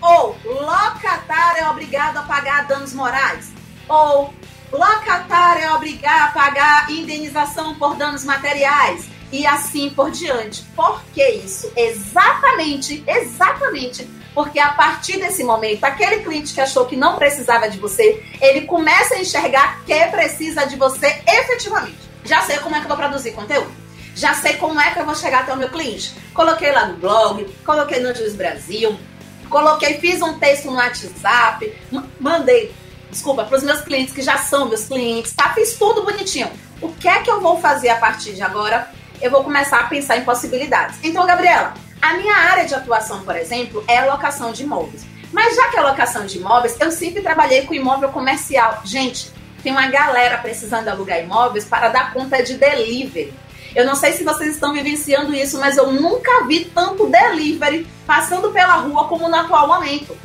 Ou 0.00 0.36
locatário 0.44 1.62
é 1.62 1.68
obrigado 1.70 2.18
a 2.18 2.22
pagar 2.22 2.66
danos 2.66 2.92
morais. 2.92 3.52
Ou 3.88 4.32
locatário 4.72 5.64
é 5.64 5.72
obrigado 5.72 6.28
a 6.28 6.32
pagar 6.32 6.90
indenização 6.90 7.74
por 7.74 7.96
danos 7.96 8.24
materiais. 8.24 9.06
E 9.32 9.46
assim 9.46 9.90
por 9.90 10.10
diante. 10.10 10.62
Por 10.76 11.02
que 11.12 11.26
isso? 11.28 11.72
Exatamente, 11.74 13.02
exatamente. 13.06 14.08
Porque 14.32 14.60
a 14.60 14.70
partir 14.70 15.18
desse 15.18 15.42
momento, 15.42 15.82
aquele 15.84 16.22
cliente 16.22 16.54
que 16.54 16.60
achou 16.60 16.86
que 16.86 16.96
não 16.96 17.16
precisava 17.16 17.68
de 17.68 17.78
você, 17.78 18.22
ele 18.40 18.62
começa 18.62 19.14
a 19.14 19.20
enxergar 19.20 19.80
que 19.84 20.06
precisa 20.06 20.66
de 20.66 20.76
você 20.76 21.22
efetivamente. 21.26 21.98
Já 22.24 22.42
sei 22.42 22.58
como 22.58 22.76
é 22.76 22.78
que 22.78 22.84
eu 22.84 22.88
vou 22.88 22.96
produzir 22.96 23.32
conteúdo 23.32 23.83
já 24.14 24.34
sei 24.34 24.54
como 24.54 24.80
é 24.80 24.90
que 24.90 25.00
eu 25.00 25.04
vou 25.04 25.14
chegar 25.14 25.40
até 25.40 25.52
o 25.52 25.56
meu 25.56 25.68
cliente. 25.68 26.14
Coloquei 26.32 26.72
lá 26.72 26.86
no 26.86 26.96
blog, 26.96 27.44
coloquei 27.64 28.00
no 28.00 28.14
Juiz 28.14 28.34
Brasil, 28.34 28.98
coloquei, 29.50 29.98
fiz 29.98 30.22
um 30.22 30.38
texto 30.38 30.66
no 30.66 30.76
WhatsApp, 30.76 31.76
mandei, 32.20 32.74
desculpa, 33.10 33.44
para 33.44 33.56
os 33.56 33.64
meus 33.64 33.80
clientes 33.80 34.14
que 34.14 34.22
já 34.22 34.38
são 34.38 34.68
meus 34.68 34.84
clientes, 34.86 35.32
tá? 35.32 35.52
Fiz 35.52 35.74
tudo 35.74 36.02
bonitinho. 36.02 36.50
O 36.80 36.92
que 36.92 37.08
é 37.08 37.20
que 37.20 37.30
eu 37.30 37.40
vou 37.40 37.60
fazer 37.60 37.88
a 37.88 37.96
partir 37.96 38.34
de 38.34 38.42
agora? 38.42 38.90
Eu 39.20 39.30
vou 39.30 39.42
começar 39.42 39.80
a 39.80 39.84
pensar 39.84 40.16
em 40.16 40.24
possibilidades. 40.24 40.98
Então, 41.02 41.26
Gabriela, 41.26 41.74
a 42.00 42.14
minha 42.14 42.34
área 42.34 42.66
de 42.66 42.74
atuação, 42.74 43.22
por 43.22 43.34
exemplo, 43.34 43.82
é 43.88 44.04
locação 44.04 44.52
de 44.52 44.64
imóveis. 44.64 45.06
Mas 45.32 45.56
já 45.56 45.68
que 45.68 45.78
é 45.78 45.80
locação 45.80 46.26
de 46.26 46.38
imóveis, 46.38 46.76
eu 46.78 46.90
sempre 46.90 47.22
trabalhei 47.22 47.62
com 47.62 47.74
imóvel 47.74 48.10
comercial. 48.10 48.82
Gente, 48.84 49.32
tem 49.62 49.72
uma 49.72 49.88
galera 49.88 50.38
precisando 50.38 50.88
alugar 50.88 51.18
imóveis 51.20 51.64
para 51.64 51.88
dar 51.88 52.12
conta 52.12 52.42
de 52.42 52.54
delivery. 52.54 53.32
Eu 53.74 53.84
não 53.84 53.96
sei 53.96 54.12
se 54.12 54.22
vocês 54.22 54.54
estão 54.54 54.72
vivenciando 54.72 55.34
isso, 55.34 55.58
mas 55.58 55.76
eu 55.76 55.92
nunca 55.92 56.44
vi 56.46 56.64
tanto 56.66 57.08
delivery 57.08 57.86
passando 58.06 58.52
pela 58.52 58.74
rua 58.74 59.08
como 59.08 59.28
no 59.28 59.34
atual 59.34 59.66
momento. 59.66 60.16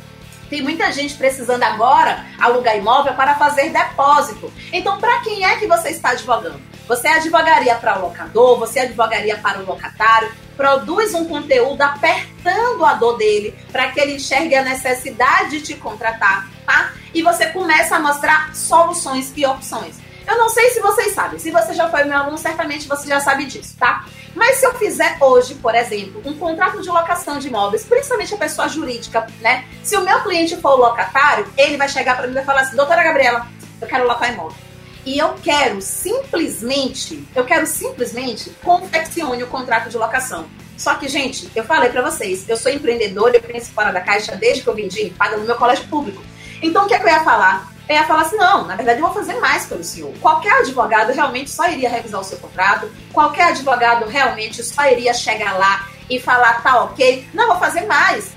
Tem 0.48 0.62
muita 0.62 0.90
gente 0.92 1.14
precisando 1.14 1.62
agora 1.62 2.26
alugar 2.38 2.76
imóvel 2.76 3.14
para 3.14 3.34
fazer 3.36 3.70
depósito. 3.70 4.52
Então, 4.72 4.98
para 4.98 5.20
quem 5.20 5.44
é 5.44 5.56
que 5.56 5.66
você 5.66 5.90
está 5.90 6.10
advogando? 6.10 6.60
Você 6.88 7.06
advogaria 7.06 7.76
para 7.76 7.98
o 7.98 8.02
locador, 8.02 8.58
você 8.58 8.80
advogaria 8.80 9.36
para 9.36 9.60
o 9.60 9.66
locatário, 9.66 10.30
produz 10.56 11.14
um 11.14 11.24
conteúdo 11.24 11.80
apertando 11.80 12.84
a 12.84 12.94
dor 12.94 13.16
dele 13.16 13.54
para 13.70 13.90
que 13.92 14.00
ele 14.00 14.16
enxergue 14.16 14.56
a 14.56 14.62
necessidade 14.62 15.50
de 15.50 15.60
te 15.62 15.74
contratar, 15.74 16.48
tá? 16.66 16.92
E 17.14 17.22
você 17.22 17.46
começa 17.46 17.96
a 17.96 18.00
mostrar 18.00 18.54
soluções 18.54 19.32
e 19.36 19.46
opções. 19.46 20.09
Eu 20.26 20.38
não 20.38 20.48
sei 20.48 20.70
se 20.70 20.80
vocês 20.80 21.12
sabem, 21.14 21.38
se 21.38 21.50
você 21.50 21.74
já 21.74 21.88
foi 21.88 22.04
meu 22.04 22.16
aluno, 22.16 22.38
certamente 22.38 22.88
você 22.88 23.08
já 23.08 23.20
sabe 23.20 23.46
disso, 23.46 23.76
tá? 23.78 24.04
Mas 24.34 24.56
se 24.56 24.66
eu 24.66 24.74
fizer 24.74 25.16
hoje, 25.20 25.54
por 25.56 25.74
exemplo, 25.74 26.22
um 26.24 26.36
contrato 26.38 26.80
de 26.80 26.88
locação 26.88 27.38
de 27.38 27.48
imóveis, 27.48 27.84
principalmente 27.84 28.34
a 28.34 28.38
pessoa 28.38 28.68
jurídica, 28.68 29.26
né? 29.40 29.64
Se 29.82 29.96
o 29.96 30.02
meu 30.02 30.20
cliente 30.22 30.56
for 30.56 30.78
o 30.78 30.82
locatário, 30.82 31.46
ele 31.56 31.76
vai 31.76 31.88
chegar 31.88 32.16
para 32.16 32.26
mim 32.28 32.38
e 32.38 32.44
falar 32.44 32.62
assim: 32.62 32.76
doutora 32.76 33.02
Gabriela, 33.02 33.46
eu 33.80 33.88
quero 33.88 34.06
locar 34.06 34.32
imóvel. 34.32 34.56
E 35.04 35.18
eu 35.18 35.34
quero 35.42 35.80
simplesmente, 35.80 37.26
eu 37.34 37.44
quero 37.44 37.66
simplesmente 37.66 38.50
confeccione 38.62 39.42
o 39.42 39.46
contrato 39.46 39.88
de 39.88 39.96
locação. 39.96 40.46
Só 40.76 40.94
que, 40.94 41.08
gente, 41.08 41.50
eu 41.54 41.64
falei 41.64 41.90
para 41.90 42.02
vocês, 42.02 42.48
eu 42.48 42.56
sou 42.56 42.70
empreendedora, 42.70 43.36
eu 43.36 43.42
penso 43.42 43.70
fora 43.72 43.92
da 43.92 44.00
caixa 44.00 44.36
desde 44.36 44.62
que 44.62 44.68
eu 44.68 44.74
vendi, 44.74 45.10
paga 45.10 45.36
no 45.36 45.44
meu 45.44 45.56
colégio 45.56 45.86
público. 45.88 46.22
Então, 46.62 46.84
o 46.84 46.88
que, 46.88 46.94
é 46.94 46.98
que 46.98 47.04
eu 47.04 47.10
ia 47.10 47.24
falar? 47.24 47.70
Ia 47.94 48.04
falar 48.04 48.22
assim: 48.22 48.36
não, 48.36 48.66
na 48.66 48.76
verdade 48.76 49.00
eu 49.00 49.06
vou 49.06 49.14
fazer 49.14 49.34
mais 49.40 49.66
pelo 49.66 49.82
senhor. 49.82 50.12
Qualquer 50.20 50.52
advogado 50.60 51.12
realmente 51.12 51.50
só 51.50 51.68
iria 51.68 51.90
revisar 51.90 52.20
o 52.20 52.24
seu 52.24 52.38
contrato, 52.38 52.90
qualquer 53.12 53.48
advogado 53.48 54.06
realmente 54.06 54.62
só 54.62 54.86
iria 54.86 55.12
chegar 55.12 55.58
lá 55.58 55.88
e 56.08 56.20
falar: 56.20 56.62
tá 56.62 56.84
ok. 56.84 57.28
Não, 57.34 57.48
vou 57.48 57.58
fazer 57.58 57.86
mais. 57.86 58.32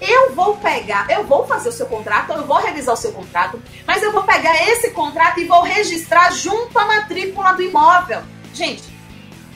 Eu 0.00 0.34
vou 0.34 0.56
pegar, 0.56 1.10
eu 1.10 1.24
vou 1.24 1.46
fazer 1.46 1.68
o 1.68 1.72
seu 1.72 1.84
contrato, 1.84 2.32
eu 2.32 2.46
vou 2.46 2.56
revisar 2.56 2.94
o 2.94 2.96
seu 2.96 3.12
contrato, 3.12 3.62
mas 3.86 4.02
eu 4.02 4.10
vou 4.12 4.22
pegar 4.22 4.56
esse 4.66 4.92
contrato 4.92 5.38
e 5.40 5.44
vou 5.44 5.62
registrar 5.62 6.32
junto 6.32 6.78
à 6.78 6.86
matrícula 6.86 7.52
do 7.52 7.62
imóvel. 7.62 8.22
Gente, 8.54 8.82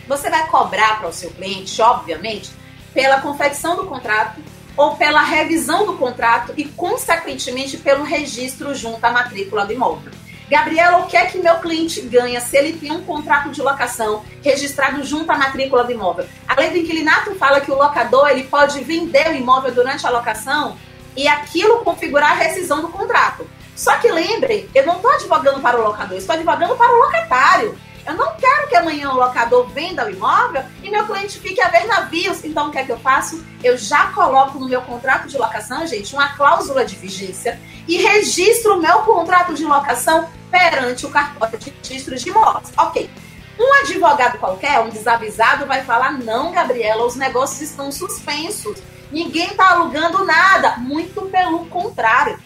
você 0.07 0.29
vai 0.29 0.47
cobrar 0.49 0.99
para 0.99 1.09
o 1.09 1.13
seu 1.15 1.31
cliente, 1.31 1.81
obviamente, 1.81 2.51
pela 2.93 3.23
confecção 3.23 3.75
do 3.75 3.87
contrato 3.87 4.39
ou 4.77 4.97
pela 4.97 5.23
revisão 5.23 5.87
do 5.87 5.95
contrato 5.97 6.53
e, 6.57 6.65
consequentemente, 6.65 7.77
pelo 7.77 8.05
registro 8.05 8.75
junto 8.75 9.05
à 9.05 9.11
matrícula 9.11 9.65
do 9.65 9.73
imóvel. 9.73 10.13
Gabriela, 10.49 10.99
o 10.99 11.07
que 11.07 11.17
é 11.17 11.25
que 11.27 11.39
meu 11.39 11.57
cliente 11.57 12.03
ganha 12.03 12.41
se 12.41 12.57
ele 12.57 12.75
tem 12.75 12.93
um 12.93 13.03
contrato 13.03 13.51
de 13.51 13.63
locação 13.63 14.23
registrado 14.43 15.03
junto 15.03 15.31
à 15.31 15.39
matrícula 15.39 15.85
do 15.85 15.93
imóvel? 15.93 16.27
A 16.47 16.55
lei 16.61 16.71
do 16.71 16.77
inquilinato 16.77 17.35
fala 17.37 17.61
que 17.61 17.71
o 17.71 17.77
locador 17.77 18.29
ele 18.29 18.45
pode 18.45 18.83
vender 18.85 19.31
o 19.31 19.35
imóvel 19.35 19.73
durante 19.73 20.07
a 20.07 20.11
locação 20.11 20.77
e 21.17 21.27
aquilo 21.27 21.79
configurar 21.79 22.33
a 22.33 22.35
rescisão 22.35 22.83
do 22.83 22.89
contrato. 22.89 23.49
Só 23.75 23.97
que 23.97 24.11
lembrem, 24.11 24.69
eu 24.75 24.87
não 24.87 24.97
estou 24.97 25.11
advogando 25.11 25.61
para 25.61 25.81
o 25.81 25.83
locador, 25.83 26.17
estou 26.17 26.35
advogando 26.35 26.77
para 26.77 26.93
o 26.93 26.99
locatário. 26.99 27.79
Eu 28.07 28.15
não 28.15 28.35
quero 28.37 28.69
que 28.69 28.77
amanhã 28.77 29.11
o 29.11 29.17
locador 29.17 29.67
venda 29.69 30.05
o 30.05 30.11
imóvel 30.11 30.63
e 30.83 30.91
meu 30.91 31.07
cliente 31.07 31.39
fique 31.39 31.61
a 31.61 31.69
ver 31.69 31.87
navios. 31.87 32.45
Então, 32.45 32.69
o 32.69 32.71
que 32.71 32.79
é 32.79 32.85
que 32.85 32.93
eu 32.93 32.99
faço? 32.99 33.45
Eu 33.63 33.79
já 33.79 34.09
coloco 34.13 34.59
no 34.59 34.69
meu 34.69 34.83
contrato 34.83 35.27
de 35.27 35.39
locação, 35.39 35.87
gente, 35.87 36.15
uma 36.15 36.29
cláusula 36.37 36.85
de 36.85 36.97
vigência 36.97 37.59
e 37.89 37.97
registro 37.97 38.75
o 38.75 38.81
meu 38.81 39.01
contrato 39.01 39.55
de 39.55 39.65
locação 39.65 40.29
perante 40.51 41.07
o 41.07 41.11
cartório 41.11 41.59
de 41.59 41.73
registros 41.83 42.23
de 42.23 42.29
imóveis. 42.29 42.73
Ok. 42.77 43.11
Um 43.59 43.73
advogado 43.83 44.39
qualquer, 44.39 44.81
um 44.81 44.91
desavisado, 44.91 45.67
vai 45.67 45.83
falar: 45.85 46.13
não, 46.13 46.53
Gabriela, 46.53 47.07
os 47.07 47.15
negócios 47.17 47.63
estão 47.63 47.91
suspensos. 47.91 48.79
Ninguém 49.11 49.47
está 49.47 49.71
alugando 49.71 50.25
nada. 50.25 50.77
Muito 50.79 51.23
pelo 51.23 51.65
contrário. 51.67 52.39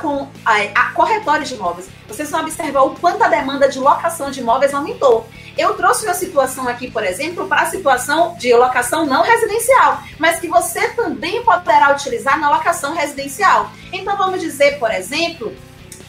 Com 0.00 0.28
a, 0.44 0.56
a 0.74 0.92
corretora 0.92 1.42
de 1.42 1.54
imóveis, 1.54 1.88
vocês 2.06 2.30
vão 2.30 2.40
observar 2.40 2.82
o 2.82 2.94
quanto 2.96 3.22
a 3.22 3.28
demanda 3.28 3.68
de 3.68 3.78
locação 3.78 4.30
de 4.30 4.40
imóveis 4.40 4.72
aumentou. 4.72 5.28
Eu 5.56 5.74
trouxe 5.74 6.04
uma 6.04 6.14
situação 6.14 6.68
aqui, 6.68 6.90
por 6.90 7.02
exemplo, 7.02 7.48
para 7.48 7.62
a 7.62 7.66
situação 7.66 8.36
de 8.38 8.54
locação 8.54 9.04
não 9.04 9.22
residencial, 9.22 10.00
mas 10.18 10.38
que 10.38 10.46
você 10.46 10.88
também 10.90 11.42
poderá 11.42 11.92
utilizar 11.92 12.38
na 12.38 12.48
locação 12.48 12.94
residencial. 12.94 13.70
Então, 13.92 14.16
vamos 14.16 14.40
dizer, 14.40 14.78
por 14.78 14.90
exemplo, 14.92 15.52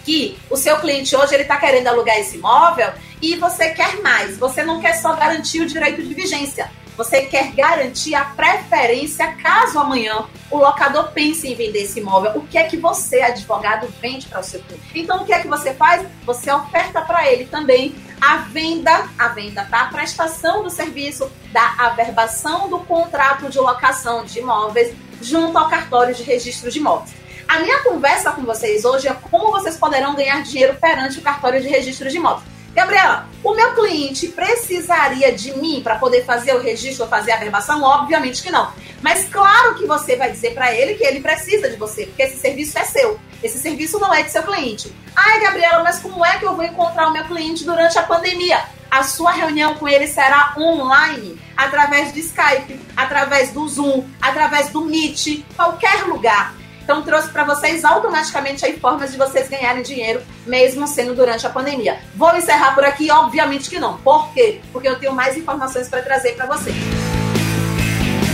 que 0.06 0.38
o 0.50 0.56
seu 0.56 0.78
cliente 0.78 1.16
hoje 1.16 1.34
ele 1.34 1.44
está 1.44 1.58
querendo 1.58 1.88
alugar 1.88 2.18
esse 2.18 2.38
imóvel 2.38 2.92
e 3.22 3.36
você 3.36 3.70
quer 3.70 4.02
mais. 4.02 4.38
Você 4.38 4.64
não 4.64 4.80
quer 4.80 4.94
só 4.94 5.14
garantir 5.14 5.62
o 5.62 5.66
direito 5.66 6.02
de 6.02 6.14
vigência. 6.14 6.70
Você 7.00 7.22
quer 7.22 7.54
garantir 7.54 8.14
a 8.14 8.26
preferência 8.26 9.26
caso 9.42 9.80
amanhã 9.80 10.26
o 10.52 10.58
locador 10.58 11.14
pense 11.14 11.48
em 11.48 11.56
vender 11.56 11.84
esse 11.84 12.02
imóvel. 12.02 12.32
O 12.36 12.46
que 12.46 12.58
é 12.58 12.66
que 12.66 12.76
você, 12.76 13.22
advogado, 13.22 13.88
vende 14.02 14.28
para 14.28 14.42
o 14.42 14.44
seu 14.44 14.60
cliente? 14.60 14.84
Então, 14.94 15.22
o 15.22 15.26
que 15.26 15.32
é 15.32 15.40
que 15.40 15.48
você 15.48 15.74
faz? 15.74 16.06
Você 16.26 16.52
oferta 16.52 17.00
para 17.00 17.26
ele 17.32 17.46
também 17.46 17.96
a 18.20 18.40
venda, 18.40 19.08
a 19.18 19.30
venda, 19.30 19.64
tá? 19.64 19.84
A 19.84 19.86
prestação 19.86 20.62
do 20.62 20.70
serviço 20.70 21.32
da 21.54 21.74
averbação 21.86 22.68
do 22.68 22.80
contrato 22.80 23.50
de 23.50 23.58
locação 23.60 24.26
de 24.26 24.40
imóveis 24.40 24.94
junto 25.22 25.58
ao 25.58 25.70
cartório 25.70 26.14
de 26.14 26.24
registro 26.24 26.70
de 26.70 26.80
imóveis. 26.80 27.16
A 27.48 27.60
minha 27.60 27.82
conversa 27.82 28.32
com 28.32 28.42
vocês 28.42 28.84
hoje 28.84 29.08
é 29.08 29.14
como 29.14 29.52
vocês 29.52 29.78
poderão 29.78 30.16
ganhar 30.16 30.44
dinheiro 30.44 30.76
perante 30.76 31.18
o 31.18 31.22
cartório 31.22 31.62
de 31.62 31.70
registro 31.70 32.10
de 32.10 32.18
imóveis. 32.18 32.59
Gabriela, 32.74 33.28
o 33.44 33.54
meu 33.54 33.74
cliente 33.74 34.28
precisaria 34.30 35.32
de 35.32 35.58
mim 35.58 35.82
para 35.84 35.96
poder 35.96 36.24
fazer 36.24 36.54
o 36.54 36.62
registro 36.62 37.04
ou 37.04 37.10
fazer 37.10 37.32
a 37.32 37.38
verbação? 37.38 37.82
Obviamente 37.82 38.44
que 38.44 38.52
não. 38.52 38.72
Mas 39.02 39.28
claro 39.30 39.76
que 39.76 39.86
você 39.86 40.16
vai 40.16 40.32
dizer 40.32 40.54
para 40.54 40.74
ele 40.74 40.96
que 40.96 41.04
ele 41.04 41.20
precisa 41.20 41.70
de 41.70 41.78
você, 41.78 42.06
porque 42.06 42.24
esse 42.24 42.38
serviço 42.38 42.78
é 42.78 42.86
seu. 42.86 43.20
Esse 43.42 43.58
serviço 43.58 44.00
não 44.00 44.14
é 44.14 44.24
de 44.24 44.32
seu 44.32 44.44
cliente. 44.44 44.94
Ai, 45.16 45.40
Gabriela, 45.42 45.84
mas 45.84 46.00
como 46.00 46.26
é 46.26 46.38
que 46.38 46.46
eu 46.46 46.56
vou 46.56 46.66
encontrar 46.66 47.08
o 47.08 47.14
meu 47.14 47.24
cliente 47.26 47.64
durante 47.64 47.98
a 47.98 48.04
pandemia? 48.04 48.62
A 48.92 49.04
sua 49.04 49.32
reunião 49.32 49.76
com 49.76 49.88
ele 49.88 50.08
será 50.08 50.54
online, 50.58 51.40
através 51.56 52.12
do 52.12 52.20
Skype, 52.20 52.80
através 52.98 53.52
do 53.52 53.68
Zoom, 53.68 54.04
através 54.22 54.70
do 54.70 54.82
Meet, 54.82 55.46
qualquer 55.56 56.06
lugar. 56.06 56.54
Então 56.90 57.04
trouxe 57.04 57.30
para 57.30 57.44
vocês 57.44 57.86
automaticamente 57.86 58.66
aí 58.66 58.80
formas 58.80 59.12
de 59.12 59.18
vocês 59.20 59.48
ganharem 59.48 59.84
dinheiro, 59.84 60.24
mesmo 60.48 60.88
sendo 60.88 61.14
durante 61.14 61.46
a 61.46 61.50
pandemia. 61.52 62.00
Vou 62.16 62.36
encerrar 62.36 62.74
por 62.74 62.84
aqui? 62.84 63.12
Obviamente 63.12 63.70
que 63.70 63.78
não. 63.78 64.00
Por 64.00 64.34
quê? 64.34 64.60
Porque 64.74 64.90
eu 64.90 64.98
tenho 64.98 65.14
mais 65.14 65.38
informações 65.38 65.88
para 65.88 66.02
trazer 66.02 66.32
para 66.32 66.48
vocês. 66.48 66.76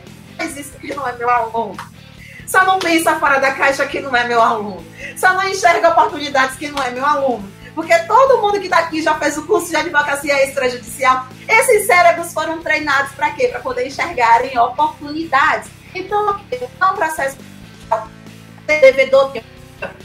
isso 0.56 0.72
que 0.78 0.94
não 0.94 1.06
é 1.06 1.12
meu 1.18 1.28
aluno. 1.28 1.76
Só 2.48 2.64
não 2.64 2.78
pensa 2.78 3.20
fora 3.20 3.38
da 3.38 3.52
caixa 3.52 3.86
que 3.86 4.00
não 4.00 4.16
é 4.16 4.26
meu 4.26 4.40
aluno. 4.40 4.82
Só 5.16 5.34
não 5.34 5.46
enxerga 5.46 5.90
oportunidades 5.90 6.56
que 6.56 6.68
não 6.68 6.82
é 6.82 6.90
meu 6.90 7.04
aluno. 7.04 7.46
Porque 7.74 7.96
todo 8.00 8.40
mundo 8.40 8.58
que 8.58 8.64
está 8.64 8.78
aqui 8.78 9.02
já 9.02 9.14
fez 9.18 9.36
o 9.36 9.46
curso 9.46 9.68
de 9.68 9.76
advocacia 9.76 10.44
extrajudicial. 10.44 11.26
Esses 11.46 11.86
cérebros 11.86 12.32
foram 12.32 12.62
treinados 12.62 13.12
para 13.12 13.30
quê? 13.32 13.48
Para 13.48 13.60
poder 13.60 13.86
enxergarem 13.86 14.58
oportunidades. 14.58 15.70
Então, 15.94 16.40
é 16.50 16.84
um 16.86 16.94
processo 16.94 17.36
devedor. 18.66 19.32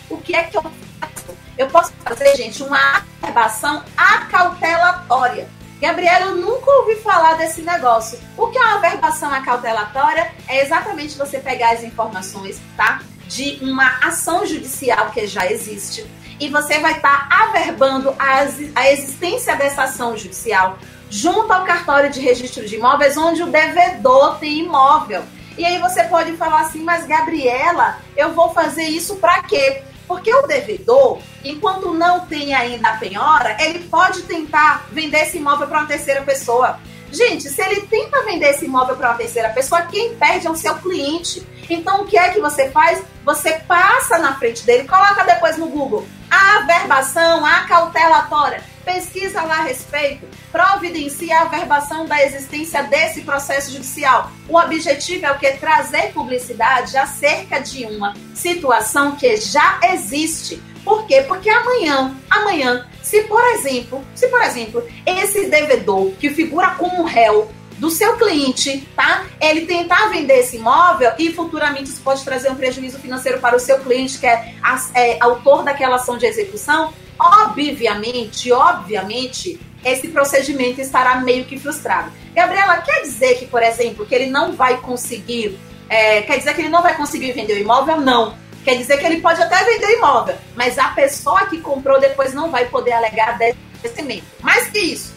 O 0.09 0.17
que 0.17 0.35
é 0.35 0.43
que 0.43 0.57
eu 0.57 0.61
faço? 0.61 1.37
Eu 1.57 1.67
posso 1.67 1.93
fazer, 2.03 2.35
gente, 2.35 2.61
uma 2.61 3.03
averbação 3.21 3.83
acautelatória. 3.95 5.47
Gabriela, 5.83 6.27
eu 6.27 6.35
nunca 6.37 6.71
ouvi 6.71 6.95
falar 6.95 7.33
desse 7.33 7.61
negócio. 7.61 8.17
O 8.37 8.47
que 8.47 8.57
é 8.57 8.61
uma 8.61 8.75
averbação 8.77 9.29
acautelatória? 9.33 10.31
É 10.47 10.61
exatamente 10.61 11.17
você 11.17 11.39
pegar 11.39 11.73
as 11.73 11.83
informações, 11.83 12.61
tá? 12.77 13.01
De 13.27 13.59
uma 13.61 13.99
ação 14.01 14.45
judicial 14.45 15.11
que 15.11 15.27
já 15.27 15.45
existe 15.51 16.09
e 16.39 16.47
você 16.47 16.79
vai 16.79 16.93
estar 16.93 17.27
tá 17.27 17.43
averbando 17.49 18.15
a 18.17 18.89
existência 18.93 19.57
dessa 19.57 19.83
ação 19.83 20.15
judicial 20.15 20.77
junto 21.09 21.51
ao 21.51 21.65
cartório 21.65 22.09
de 22.09 22.21
registro 22.21 22.65
de 22.65 22.77
imóveis, 22.77 23.17
onde 23.17 23.43
o 23.43 23.47
devedor 23.47 24.39
tem 24.39 24.59
imóvel. 24.59 25.21
E 25.57 25.65
aí 25.65 25.79
você 25.79 26.05
pode 26.05 26.31
falar 26.37 26.61
assim, 26.61 26.81
mas 26.81 27.05
Gabriela, 27.05 27.97
eu 28.15 28.31
vou 28.33 28.53
fazer 28.53 28.85
isso 28.85 29.17
para 29.17 29.43
quê? 29.43 29.83
Porque 30.07 30.33
o 30.33 30.47
devedor, 30.47 31.19
enquanto 31.43 31.93
não 31.93 32.25
tem 32.25 32.53
ainda 32.53 32.89
a 32.89 32.97
penhora, 32.97 33.57
ele 33.59 33.79
pode 33.79 34.23
tentar 34.23 34.85
vender 34.91 35.23
esse 35.23 35.37
imóvel 35.37 35.67
para 35.67 35.79
uma 35.79 35.87
terceira 35.87 36.21
pessoa. 36.21 36.79
Gente, 37.11 37.47
se 37.49 37.61
ele 37.61 37.81
tenta 37.81 38.23
vender 38.23 38.49
esse 38.49 38.65
imóvel 38.65 38.95
para 38.95 39.11
uma 39.11 39.17
terceira 39.17 39.49
pessoa, 39.49 39.83
quem 39.83 40.15
perde 40.15 40.47
é 40.47 40.49
o 40.49 40.55
seu 40.55 40.75
cliente. 40.75 41.47
Então, 41.69 42.01
o 42.01 42.05
que 42.05 42.17
é 42.17 42.29
que 42.29 42.41
você 42.41 42.69
faz? 42.71 43.03
Você 43.23 43.53
passa 43.67 44.17
na 44.17 44.35
frente 44.35 44.63
dele, 44.65 44.87
coloca 44.87 45.23
depois 45.23 45.57
no 45.57 45.67
Google 45.67 46.05
a 46.29 46.57
averbação, 46.57 47.45
a 47.45 47.61
cautelatória 47.61 48.72
pesquisa 48.83 49.41
lá 49.43 49.59
a 49.59 49.63
respeito, 49.63 50.27
providencia 50.51 51.39
a 51.39 51.41
averbação 51.43 52.05
da 52.05 52.23
existência 52.23 52.83
desse 52.83 53.21
processo 53.21 53.71
judicial. 53.71 54.31
O 54.47 54.57
objetivo 54.57 55.25
é 55.25 55.31
o 55.31 55.37
que? 55.37 55.51
Trazer 55.53 56.13
publicidade 56.13 56.95
acerca 56.97 57.59
de 57.59 57.85
uma 57.85 58.13
situação 58.33 59.15
que 59.15 59.37
já 59.37 59.79
existe. 59.93 60.61
Por 60.83 61.07
quê? 61.07 61.21
Porque 61.21 61.49
amanhã, 61.49 62.15
amanhã, 62.29 62.87
se 63.01 63.21
por 63.23 63.43
exemplo, 63.53 64.03
se 64.13 64.27
por 64.27 64.41
exemplo, 64.41 64.85
esse 65.05 65.49
devedor 65.49 66.11
que 66.19 66.29
figura 66.29 66.71
como 66.71 67.03
réu 67.03 67.49
do 67.77 67.89
seu 67.89 68.15
cliente, 68.17 68.87
tá? 68.95 69.25
Ele 69.41 69.65
tentar 69.65 70.07
vender 70.07 70.39
esse 70.39 70.57
imóvel 70.57 71.11
e 71.17 71.31
futuramente 71.31 71.89
isso 71.89 72.01
pode 72.01 72.23
trazer 72.23 72.49
um 72.49 72.55
prejuízo 72.55 72.99
financeiro 72.99 73.39
para 73.39 73.55
o 73.55 73.59
seu 73.59 73.79
cliente, 73.79 74.19
que 74.19 74.25
é, 74.25 74.53
é 74.93 75.17
autor 75.19 75.63
daquela 75.63 75.95
ação 75.95 76.17
de 76.17 76.25
execução. 76.25 76.93
Obviamente, 77.19 78.51
obviamente, 78.51 79.59
esse 79.83 80.07
procedimento 80.07 80.81
estará 80.81 81.15
meio 81.17 81.45
que 81.45 81.59
frustrado. 81.59 82.11
Gabriela, 82.33 82.77
quer 82.77 83.01
dizer 83.01 83.37
que, 83.37 83.45
por 83.45 83.61
exemplo, 83.61 84.05
que 84.05 84.15
ele 84.15 84.27
não 84.27 84.53
vai 84.53 84.77
conseguir, 84.77 85.57
é, 85.89 86.21
quer 86.21 86.37
dizer 86.37 86.53
que 86.55 86.61
ele 86.61 86.69
não 86.69 86.81
vai 86.81 86.95
conseguir 86.95 87.31
vender 87.33 87.53
o 87.53 87.59
imóvel? 87.59 87.99
Não. 87.99 88.35
Quer 88.63 88.77
dizer 88.77 88.97
que 88.97 89.05
ele 89.05 89.19
pode 89.19 89.41
até 89.41 89.63
vender 89.65 89.87
o 89.87 89.97
imóvel, 89.97 90.35
mas 90.55 90.79
a 90.79 90.89
pessoa 90.89 91.45
que 91.47 91.59
comprou 91.59 91.99
depois 91.99 92.33
não 92.33 92.49
vai 92.49 92.65
poder 92.65 92.93
alegar 92.93 93.37
descimento. 93.81 94.23
Mais 94.41 94.69
que 94.69 94.79
isso, 94.79 95.13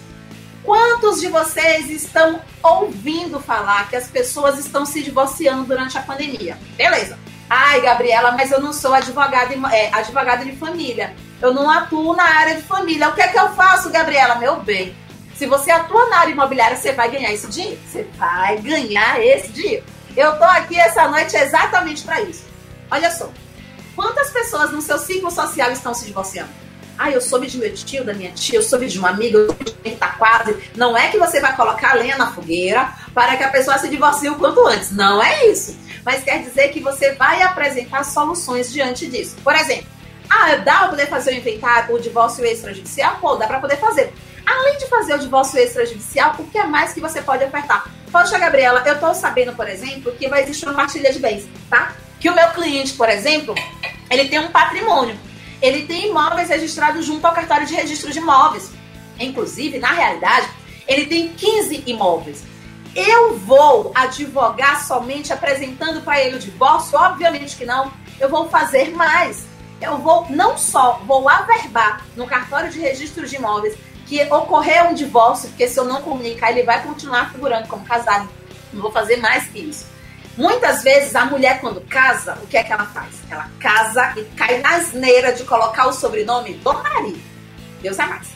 quantos 0.64 1.20
de 1.20 1.28
vocês 1.28 1.88
estão 1.88 2.40
ouvindo 2.62 3.38
falar 3.38 3.88
que 3.88 3.94
as 3.94 4.08
pessoas 4.08 4.58
estão 4.58 4.84
se 4.84 5.00
divorciando 5.00 5.62
durante 5.62 5.96
a 5.96 6.02
pandemia? 6.02 6.58
Beleza. 6.76 7.16
Ai, 7.48 7.80
Gabriela, 7.80 8.32
mas 8.32 8.50
eu 8.50 8.60
não 8.60 8.72
sou 8.72 8.92
advogada, 8.92 9.54
é, 9.72 9.94
advogada 9.94 10.44
de 10.44 10.56
família. 10.56 11.14
Eu 11.40 11.52
não 11.52 11.70
atuo 11.70 12.16
na 12.16 12.24
área 12.24 12.56
de 12.56 12.62
família. 12.62 13.08
O 13.08 13.14
que 13.14 13.22
é 13.22 13.28
que 13.28 13.38
eu 13.38 13.50
faço, 13.50 13.90
Gabriela? 13.90 14.36
Meu 14.36 14.56
bem, 14.56 14.96
se 15.34 15.46
você 15.46 15.70
atua 15.70 16.08
na 16.08 16.18
área 16.18 16.32
imobiliária, 16.32 16.76
você 16.76 16.92
vai 16.92 17.10
ganhar 17.10 17.32
esse 17.32 17.46
dinheiro. 17.48 17.78
Você 17.86 18.06
vai 18.16 18.56
ganhar 18.58 19.20
esse 19.20 19.48
dinheiro. 19.48 19.84
Eu 20.16 20.38
tô 20.38 20.44
aqui 20.44 20.78
essa 20.78 21.08
noite 21.08 21.36
exatamente 21.36 22.02
para 22.02 22.22
isso. 22.22 22.44
Olha 22.90 23.10
só. 23.10 23.30
Quantas 23.94 24.30
pessoas 24.30 24.72
no 24.72 24.80
seu 24.80 24.98
ciclo 24.98 25.30
social 25.30 25.70
estão 25.70 25.92
se 25.94 26.06
divorciando? 26.06 26.50
Ah, 26.98 27.10
eu 27.10 27.20
soube 27.20 27.46
de 27.46 27.58
meu 27.58 27.72
tio, 27.74 28.04
da 28.04 28.14
minha 28.14 28.30
tia, 28.30 28.58
eu 28.58 28.62
soube 28.62 28.88
de 28.88 28.98
uma 28.98 29.10
amiga, 29.10 29.36
eu 29.36 29.46
soube 29.46 29.64
de 29.64 29.96
tá 29.96 30.08
quase. 30.08 30.56
Não 30.74 30.96
é 30.96 31.08
que 31.08 31.18
você 31.18 31.40
vai 31.40 31.54
colocar 31.54 31.94
lenha 31.94 32.16
na 32.16 32.32
fogueira 32.32 32.90
para 33.12 33.36
que 33.36 33.42
a 33.42 33.50
pessoa 33.50 33.76
se 33.76 33.88
divorcie 33.88 34.30
o 34.30 34.36
quanto 34.36 34.66
antes. 34.66 34.92
Não 34.92 35.22
é 35.22 35.46
isso. 35.46 35.76
Mas 36.04 36.24
quer 36.24 36.42
dizer 36.42 36.68
que 36.68 36.80
você 36.80 37.12
vai 37.12 37.42
apresentar 37.42 38.04
soluções 38.04 38.72
diante 38.72 39.06
disso. 39.06 39.36
Por 39.44 39.54
exemplo, 39.54 39.86
ah, 40.28 40.56
dá 40.56 40.78
para 40.78 40.88
poder 40.88 41.06
fazer 41.06 41.32
o 41.32 41.36
inventário, 41.36 41.94
o 41.94 42.00
divórcio 42.00 42.44
extrajudicial? 42.44 43.16
Pô, 43.20 43.36
dá 43.36 43.46
para 43.46 43.60
poder 43.60 43.76
fazer. 43.76 44.12
Além 44.44 44.78
de 44.78 44.86
fazer 44.86 45.14
o 45.14 45.18
divórcio 45.18 45.58
extrajudicial, 45.58 46.36
o 46.38 46.44
que 46.44 46.58
é 46.58 46.64
mais 46.64 46.92
que 46.92 47.00
você 47.00 47.20
pode 47.20 47.44
ofertar? 47.44 47.90
Poxa, 48.12 48.38
Gabriela, 48.38 48.82
eu 48.86 48.98
tô 49.00 49.12
sabendo, 49.12 49.52
por 49.54 49.68
exemplo, 49.68 50.12
que 50.12 50.28
vai 50.28 50.42
existir 50.42 50.66
uma 50.66 50.74
partilha 50.74 51.12
de 51.12 51.18
bens, 51.18 51.46
tá? 51.68 51.94
Que 52.20 52.30
o 52.30 52.34
meu 52.34 52.48
cliente, 52.50 52.92
por 52.92 53.08
exemplo, 53.08 53.54
ele 54.10 54.28
tem 54.28 54.38
um 54.38 54.48
patrimônio. 54.48 55.18
Ele 55.60 55.86
tem 55.86 56.08
imóveis 56.08 56.48
registrados 56.48 57.04
junto 57.04 57.24
ao 57.26 57.34
cartório 57.34 57.66
de 57.66 57.74
registro 57.74 58.12
de 58.12 58.18
imóveis. 58.18 58.70
Inclusive, 59.18 59.78
na 59.78 59.92
realidade, 59.92 60.48
ele 60.86 61.06
tem 61.06 61.28
15 61.28 61.82
imóveis. 61.86 62.44
Eu 62.94 63.36
vou 63.38 63.92
advogar 63.94 64.86
somente 64.86 65.32
apresentando 65.32 66.02
para 66.02 66.22
ele 66.22 66.36
o 66.36 66.38
divórcio? 66.38 66.98
Obviamente 66.98 67.56
que 67.56 67.64
não. 67.64 67.92
Eu 68.18 68.28
vou 68.28 68.48
fazer 68.48 68.90
mais 68.94 69.45
eu 69.80 69.98
vou 69.98 70.26
não 70.30 70.56
só 70.56 71.00
vou 71.06 71.28
averbar 71.28 72.04
no 72.16 72.26
cartório 72.26 72.70
de 72.70 72.80
registro 72.80 73.26
de 73.26 73.36
imóveis 73.36 73.76
que 74.06 74.22
ocorreu 74.32 74.84
um 74.84 74.94
divórcio, 74.94 75.48
porque 75.48 75.68
se 75.68 75.78
eu 75.78 75.84
não 75.84 76.00
comunicar, 76.00 76.50
ele 76.50 76.62
vai 76.62 76.82
continuar 76.82 77.32
figurando 77.32 77.66
como 77.68 77.84
casado. 77.84 78.28
Não 78.72 78.80
vou 78.80 78.92
fazer 78.92 79.16
mais 79.16 79.48
que 79.48 79.58
isso. 79.58 79.86
Muitas 80.36 80.82
vezes 80.82 81.16
a 81.16 81.24
mulher, 81.24 81.60
quando 81.60 81.80
casa, 81.80 82.38
o 82.42 82.46
que 82.46 82.56
é 82.56 82.62
que 82.62 82.72
ela 82.72 82.84
faz? 82.86 83.14
Ela 83.30 83.50
casa 83.58 84.12
e 84.16 84.24
cai 84.36 84.58
na 84.58 84.76
asneira 84.76 85.32
de 85.32 85.44
colocar 85.44 85.88
o 85.88 85.92
sobrenome 85.92 86.54
do 86.54 86.72
marido. 86.74 87.20
Deus 87.80 87.98
é 87.98 88.06
mais. 88.06 88.28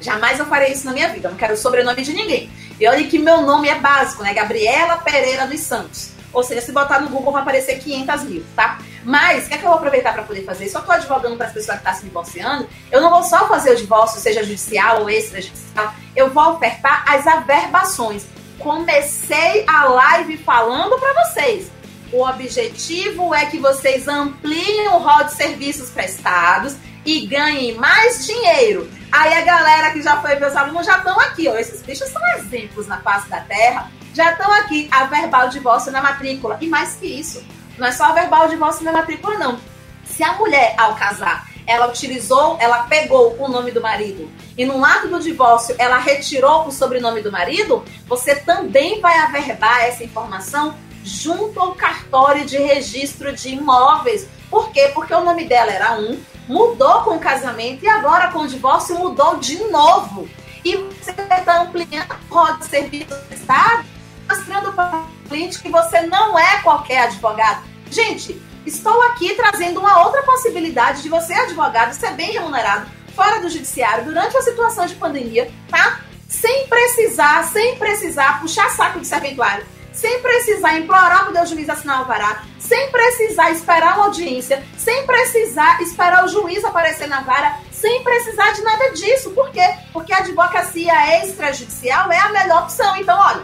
Jamais 0.00 0.38
eu 0.38 0.46
farei 0.46 0.72
isso 0.72 0.86
na 0.86 0.92
minha 0.92 1.08
vida. 1.08 1.28
Eu 1.28 1.32
não 1.32 1.38
quero 1.38 1.54
o 1.54 1.56
sobrenome 1.56 2.02
de 2.02 2.12
ninguém. 2.12 2.50
E 2.80 2.86
olha 2.86 3.04
que 3.06 3.18
meu 3.18 3.42
nome 3.42 3.68
é 3.68 3.74
básico, 3.74 4.22
né? 4.22 4.32
Gabriela 4.32 4.98
Pereira 4.98 5.46
dos 5.46 5.60
Santos. 5.60 6.10
Ou 6.32 6.42
seja, 6.44 6.60
se 6.60 6.70
botar 6.70 7.00
no 7.00 7.08
Google 7.08 7.32
vai 7.32 7.42
aparecer 7.42 7.80
500 7.80 8.22
mil, 8.24 8.44
tá? 8.54 8.78
Mas, 9.08 9.46
o 9.46 9.48
que 9.48 9.54
é 9.54 9.56
que 9.56 9.64
eu 9.64 9.70
vou 9.70 9.78
aproveitar 9.78 10.12
para 10.12 10.22
poder 10.22 10.44
fazer? 10.44 10.68
Se 10.68 10.76
eu 10.76 10.80
estou 10.80 10.94
advogando 10.94 11.34
para 11.38 11.46
as 11.46 11.52
pessoas 11.54 11.78
que 11.78 11.88
estão 11.88 11.92
tá 11.94 11.98
se 11.98 12.04
divorciando, 12.04 12.68
eu 12.92 13.00
não 13.00 13.08
vou 13.08 13.22
só 13.22 13.48
fazer 13.48 13.70
o 13.70 13.76
divórcio, 13.76 14.20
seja 14.20 14.42
judicial 14.42 15.00
ou 15.00 15.08
extrajudicial, 15.08 15.94
eu 16.14 16.28
vou 16.28 16.52
ofertar 16.52 17.10
as 17.10 17.26
averbações. 17.26 18.26
Comecei 18.58 19.64
a 19.66 19.84
live 19.86 20.36
falando 20.36 20.98
para 20.98 21.24
vocês. 21.24 21.70
O 22.12 22.22
objetivo 22.22 23.34
é 23.34 23.46
que 23.46 23.58
vocês 23.58 24.06
ampliem 24.06 24.88
o 24.88 24.98
rol 24.98 25.24
de 25.24 25.32
serviços 25.32 25.88
prestados 25.88 26.76
e 27.02 27.26
ganhem 27.26 27.76
mais 27.76 28.26
dinheiro. 28.26 28.90
Aí 29.10 29.32
a 29.38 29.40
galera 29.40 29.90
que 29.90 30.02
já 30.02 30.20
foi 30.20 30.34
meus 30.34 30.54
alunos 30.54 30.84
já 30.84 30.98
estão 30.98 31.18
aqui, 31.18 31.48
ó. 31.48 31.56
Esses 31.56 31.80
bichos 31.80 32.10
são 32.10 32.20
exemplos 32.36 32.86
na 32.86 32.98
face 32.98 33.26
da 33.30 33.40
terra 33.40 33.90
já 34.18 34.32
estão 34.32 34.52
aqui 34.52 34.88
a 34.90 35.04
verbal 35.04 35.48
divórcio 35.48 35.92
na 35.92 36.02
matrícula. 36.02 36.58
E 36.60 36.66
mais 36.66 36.96
que 36.96 37.06
isso, 37.06 37.42
não 37.78 37.86
é 37.86 37.92
só 37.92 38.12
verbal 38.12 38.48
divórcio 38.48 38.84
na 38.84 38.92
matrícula, 38.92 39.38
não. 39.38 39.58
Se 40.04 40.22
a 40.22 40.34
mulher, 40.34 40.74
ao 40.76 40.94
casar, 40.96 41.48
ela 41.66 41.88
utilizou, 41.88 42.56
ela 42.60 42.84
pegou 42.84 43.36
o 43.38 43.46
nome 43.46 43.70
do 43.70 43.80
marido 43.80 44.30
e 44.56 44.64
no 44.64 44.82
ato 44.84 45.06
do 45.06 45.20
divórcio 45.20 45.76
ela 45.78 45.98
retirou 45.98 46.66
o 46.66 46.72
sobrenome 46.72 47.20
do 47.20 47.30
marido, 47.30 47.84
você 48.06 48.34
também 48.34 49.00
vai 49.00 49.18
averbar 49.18 49.84
essa 49.84 50.02
informação 50.02 50.74
junto 51.04 51.60
ao 51.60 51.74
cartório 51.74 52.44
de 52.44 52.56
registro 52.56 53.32
de 53.34 53.50
imóveis. 53.50 54.26
Por 54.50 54.72
quê? 54.72 54.90
Porque 54.94 55.14
o 55.14 55.22
nome 55.22 55.44
dela 55.44 55.70
era 55.70 55.98
um, 55.98 56.18
mudou 56.48 57.02
com 57.02 57.16
o 57.16 57.20
casamento 57.20 57.84
e 57.84 57.88
agora 57.88 58.32
com 58.32 58.40
o 58.40 58.48
divórcio 58.48 58.98
mudou 58.98 59.36
de 59.36 59.62
novo. 59.64 60.28
E 60.64 60.74
você 60.76 61.10
está 61.10 61.62
ampliando 61.62 62.16
o 62.30 62.34
rol 62.34 62.56
de 62.56 62.64
serviço 62.64 63.14
do 63.14 63.34
Estado 63.34 63.84
mostrando 64.28 64.72
para 64.72 65.02
cliente 65.28 65.60
que 65.60 65.68
você 65.68 66.02
não 66.02 66.38
é 66.38 66.62
qualquer 66.62 67.04
advogado. 67.04 67.62
Gente, 67.90 68.40
estou 68.66 69.02
aqui 69.02 69.34
trazendo 69.34 69.80
uma 69.80 70.04
outra 70.04 70.22
possibilidade 70.22 71.02
de 71.02 71.08
você, 71.08 71.34
advogado, 71.34 71.92
ser 71.92 72.12
bem 72.12 72.32
remunerado 72.32 72.90
fora 73.14 73.40
do 73.40 73.48
judiciário 73.48 74.04
durante 74.04 74.34
uma 74.36 74.42
situação 74.42 74.86
de 74.86 74.94
pandemia, 74.94 75.50
tá? 75.68 76.00
Sem 76.28 76.66
precisar, 76.68 77.44
sem 77.44 77.76
precisar 77.76 78.40
puxar 78.40 78.70
saco 78.70 79.00
de 79.00 79.06
serventuário 79.06 79.66
sem 79.98 80.22
precisar 80.22 80.78
implorar 80.78 81.26
para 81.26 81.42
o 81.42 81.46
juiz 81.46 81.68
assinar 81.68 81.96
o 81.96 82.00
alvará, 82.02 82.44
sem 82.60 82.88
precisar 82.90 83.50
esperar 83.50 83.96
uma 83.96 84.04
audiência, 84.06 84.64
sem 84.76 85.04
precisar 85.04 85.82
esperar 85.82 86.24
o 86.24 86.28
juiz 86.28 86.64
aparecer 86.64 87.08
na 87.08 87.20
vara, 87.22 87.56
sem 87.72 88.04
precisar 88.04 88.52
de 88.52 88.62
nada 88.62 88.92
disso. 88.92 89.30
Por 89.30 89.50
quê? 89.50 89.74
Porque 89.92 90.12
a 90.12 90.18
advocacia 90.18 91.24
extrajudicial 91.24 92.12
é 92.12 92.18
a 92.18 92.28
melhor 92.28 92.62
opção. 92.62 92.96
Então, 92.96 93.18
olha, 93.18 93.42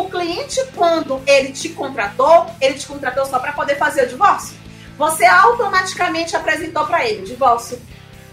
o 0.00 0.10
cliente, 0.10 0.60
quando 0.74 1.20
ele 1.26 1.52
te 1.52 1.70
contratou, 1.70 2.46
ele 2.60 2.74
te 2.74 2.86
contratou 2.86 3.24
só 3.26 3.38
para 3.38 3.52
poder 3.52 3.76
fazer 3.76 4.04
o 4.04 4.08
divórcio. 4.08 4.56
Você 4.98 5.24
automaticamente 5.24 6.36
apresentou 6.36 6.86
para 6.86 7.06
ele 7.06 7.22
o 7.22 7.26
divórcio, 7.26 7.80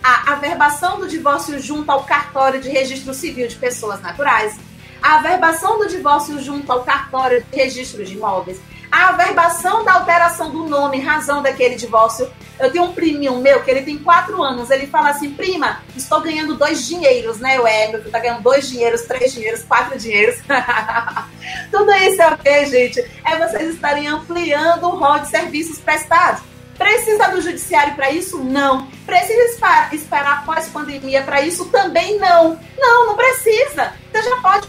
a 0.01 0.33
averbação 0.33 0.99
do 0.99 1.07
divórcio 1.07 1.59
junto 1.59 1.91
ao 1.91 2.03
cartório 2.03 2.59
de 2.59 2.69
registro 2.69 3.13
civil 3.13 3.47
de 3.47 3.55
pessoas 3.55 4.01
naturais, 4.01 4.57
a 5.01 5.15
averbação 5.15 5.79
do 5.79 5.87
divórcio 5.87 6.41
junto 6.41 6.71
ao 6.71 6.83
cartório 6.83 7.43
de 7.43 7.57
registro 7.57 8.03
de 8.05 8.13
imóveis, 8.13 8.59
a 8.93 9.09
averbação 9.09 9.83
da 9.83 9.93
alteração 9.93 10.51
do 10.51 10.65
nome 10.65 10.99
razão 10.99 11.41
daquele 11.41 11.73
divórcio. 11.73 12.29
Eu 12.59 12.71
tenho 12.71 12.83
um 12.83 12.93
priminho 12.93 13.35
meu 13.37 13.63
que 13.63 13.71
ele 13.71 13.81
tem 13.81 13.97
quatro 13.97 14.43
anos, 14.43 14.69
ele 14.69 14.85
fala 14.85 15.09
assim, 15.09 15.31
prima, 15.31 15.81
estou 15.95 16.21
ganhando 16.21 16.55
dois 16.55 16.85
dinheiros, 16.85 17.39
né? 17.39 17.57
Meu 17.57 17.99
filho 17.99 18.11
tá 18.11 18.19
ganhando 18.19 18.43
dois 18.43 18.69
dinheiros, 18.69 19.01
três 19.01 19.33
dinheiros, 19.33 19.63
quatro 19.63 19.97
dinheiros. 19.97 20.39
Tudo 21.71 21.91
isso 21.91 22.21
é 22.21 22.33
o 22.33 22.37
quê, 22.37 22.65
gente? 22.67 22.99
É 23.25 23.35
vocês 23.39 23.73
estarem 23.73 24.07
ampliando 24.07 24.83
o 24.83 24.95
rol 24.95 25.17
de 25.17 25.27
serviços 25.27 25.79
prestados. 25.79 26.43
Precisa 26.77 27.29
do 27.29 27.41
judiciário 27.41 27.95
para 27.95 28.11
isso? 28.11 28.43
Não. 28.43 28.87
Precisa 29.07 29.89
esperar, 29.91 30.45
pós-pandemia 30.45 31.23
para 31.23 31.41
isso? 31.41 31.65
Também 31.69 32.19
não. 32.19 32.59
Não, 32.77 33.07
não 33.07 33.15
precisa. 33.15 33.91
Você 34.11 34.21
já 34.21 34.35
pode 34.37 34.67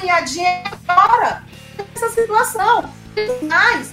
ganhar 0.00 0.20
dinheiro 0.22 0.70
agora 0.88 1.42
nessa 1.76 2.08
situação. 2.08 2.95
Mas 3.42 3.92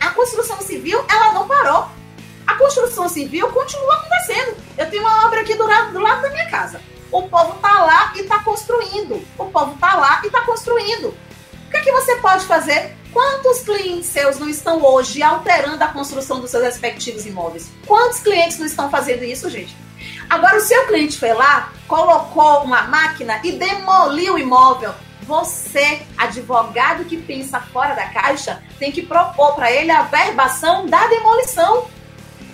a 0.00 0.10
construção 0.10 0.60
civil, 0.60 1.04
ela 1.08 1.32
não 1.32 1.46
parou. 1.46 1.88
A 2.46 2.54
construção 2.54 3.08
civil 3.08 3.48
continua 3.48 3.94
acontecendo. 3.94 4.56
Eu 4.76 4.90
tenho 4.90 5.02
uma 5.02 5.26
obra 5.26 5.40
aqui 5.40 5.54
do 5.54 5.66
lado, 5.66 5.92
do 5.92 6.00
lado 6.00 6.22
da 6.22 6.30
minha 6.30 6.50
casa. 6.50 6.80
O 7.12 7.22
povo 7.22 7.56
está 7.56 7.84
lá 7.84 8.12
e 8.16 8.20
está 8.20 8.40
construindo. 8.40 9.24
O 9.38 9.46
povo 9.46 9.74
está 9.74 9.94
lá 9.96 10.20
e 10.22 10.26
está 10.26 10.42
construindo. 10.42 11.08
O 11.08 11.70
que, 11.70 11.76
é 11.76 11.80
que 11.80 11.92
você 11.92 12.16
pode 12.16 12.44
fazer? 12.46 12.96
Quantos 13.12 13.60
clientes 13.60 14.06
seus 14.06 14.38
não 14.38 14.48
estão 14.48 14.82
hoje 14.84 15.22
alterando 15.22 15.82
a 15.82 15.88
construção 15.88 16.40
dos 16.40 16.50
seus 16.50 16.62
respectivos 16.62 17.26
imóveis? 17.26 17.70
Quantos 17.86 18.20
clientes 18.20 18.58
não 18.58 18.66
estão 18.66 18.90
fazendo 18.90 19.24
isso, 19.24 19.48
gente? 19.50 19.76
Agora, 20.28 20.56
o 20.56 20.60
seu 20.60 20.86
cliente 20.86 21.18
foi 21.18 21.32
lá, 21.32 21.72
colocou 21.86 22.62
uma 22.62 22.82
máquina 22.82 23.40
e 23.42 23.52
demoliu 23.52 24.34
o 24.34 24.38
imóvel. 24.38 24.94
Você, 25.30 26.02
advogado 26.18 27.04
que 27.04 27.16
pensa 27.16 27.60
fora 27.60 27.94
da 27.94 28.06
caixa, 28.08 28.60
tem 28.80 28.90
que 28.90 29.02
propor 29.02 29.54
para 29.54 29.70
ele 29.70 29.88
a 29.92 30.02
verbação 30.02 30.86
da 30.86 31.06
demolição. 31.06 31.86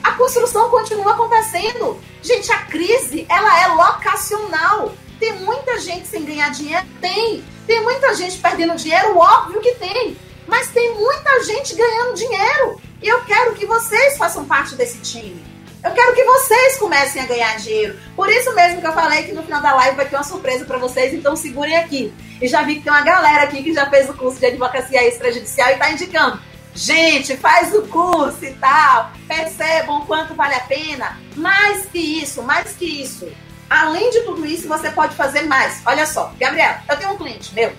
A 0.02 0.12
construção 0.12 0.68
continua 0.68 1.12
acontecendo. 1.12 1.98
Gente, 2.20 2.52
a 2.52 2.58
crise, 2.58 3.24
ela 3.30 3.62
é 3.62 3.68
locacional. 3.68 4.92
Tem 5.18 5.32
muita 5.38 5.80
gente 5.80 6.06
sem 6.06 6.22
ganhar 6.26 6.50
dinheiro? 6.50 6.86
Tem. 7.00 7.42
Tem 7.66 7.82
muita 7.82 8.14
gente 8.14 8.36
perdendo 8.36 8.76
dinheiro? 8.76 9.16
Óbvio 9.16 9.62
que 9.62 9.74
tem 9.76 10.14
mas 10.46 10.68
tem 10.68 10.94
muita 10.94 11.42
gente 11.42 11.74
ganhando 11.74 12.14
dinheiro. 12.14 12.80
E 13.02 13.08
eu 13.08 13.24
quero 13.24 13.54
que 13.54 13.66
vocês 13.66 14.16
façam 14.16 14.44
parte 14.44 14.74
desse 14.74 14.98
time. 14.98 15.42
Eu 15.87 15.92
quero 15.92 16.14
que 16.16 16.25
vocês 16.25 16.79
comecem 16.79 17.22
a 17.22 17.27
ganhar 17.27 17.57
dinheiro. 17.59 17.96
Por 18.16 18.29
isso 18.29 18.53
mesmo 18.57 18.81
que 18.81 18.87
eu 18.88 18.92
falei 18.92 19.22
que 19.22 19.33
no 19.33 19.44
final 19.44 19.62
da 19.62 19.72
live 19.72 19.96
vai 19.96 20.05
ter 20.05 20.16
uma 20.16 20.25
surpresa 20.25 20.64
para 20.64 20.79
vocês, 20.79 21.14
então 21.14 21.37
segurem 21.37 21.77
aqui. 21.77 22.12
E 22.42 22.49
já 22.49 22.62
vi 22.62 22.75
que 22.75 22.83
tem 22.83 22.92
uma 22.92 23.03
galera 23.03 23.44
aqui 23.44 23.62
que 23.62 23.72
já 23.72 23.88
fez 23.88 24.11
o 24.11 24.14
curso 24.14 24.40
de 24.40 24.46
advocacia 24.46 25.07
extrajudicial 25.07 25.68
e 25.68 25.72
está 25.75 25.92
indicando. 25.92 26.40
Gente, 26.75 27.37
faz 27.37 27.72
o 27.72 27.83
curso 27.83 28.44
e 28.44 28.53
tal. 28.55 29.12
Percebam 29.29 30.05
quanto 30.07 30.35
vale 30.35 30.57
a 30.57 30.61
pena. 30.61 31.20
Mais 31.37 31.87
que 31.87 32.01
isso, 32.01 32.42
mais 32.42 32.72
que 32.72 32.85
isso. 33.03 33.29
Além 33.70 34.11
de 34.11 34.22
tudo 34.22 34.44
isso, 34.44 34.66
você 34.66 34.90
pode 34.90 35.14
fazer 35.14 35.42
mais. 35.42 35.83
Olha 35.87 36.05
só, 36.05 36.33
Gabriela, 36.37 36.83
eu 36.90 36.96
tenho 36.96 37.12
um 37.12 37.16
cliente 37.16 37.55
meu. 37.55 37.72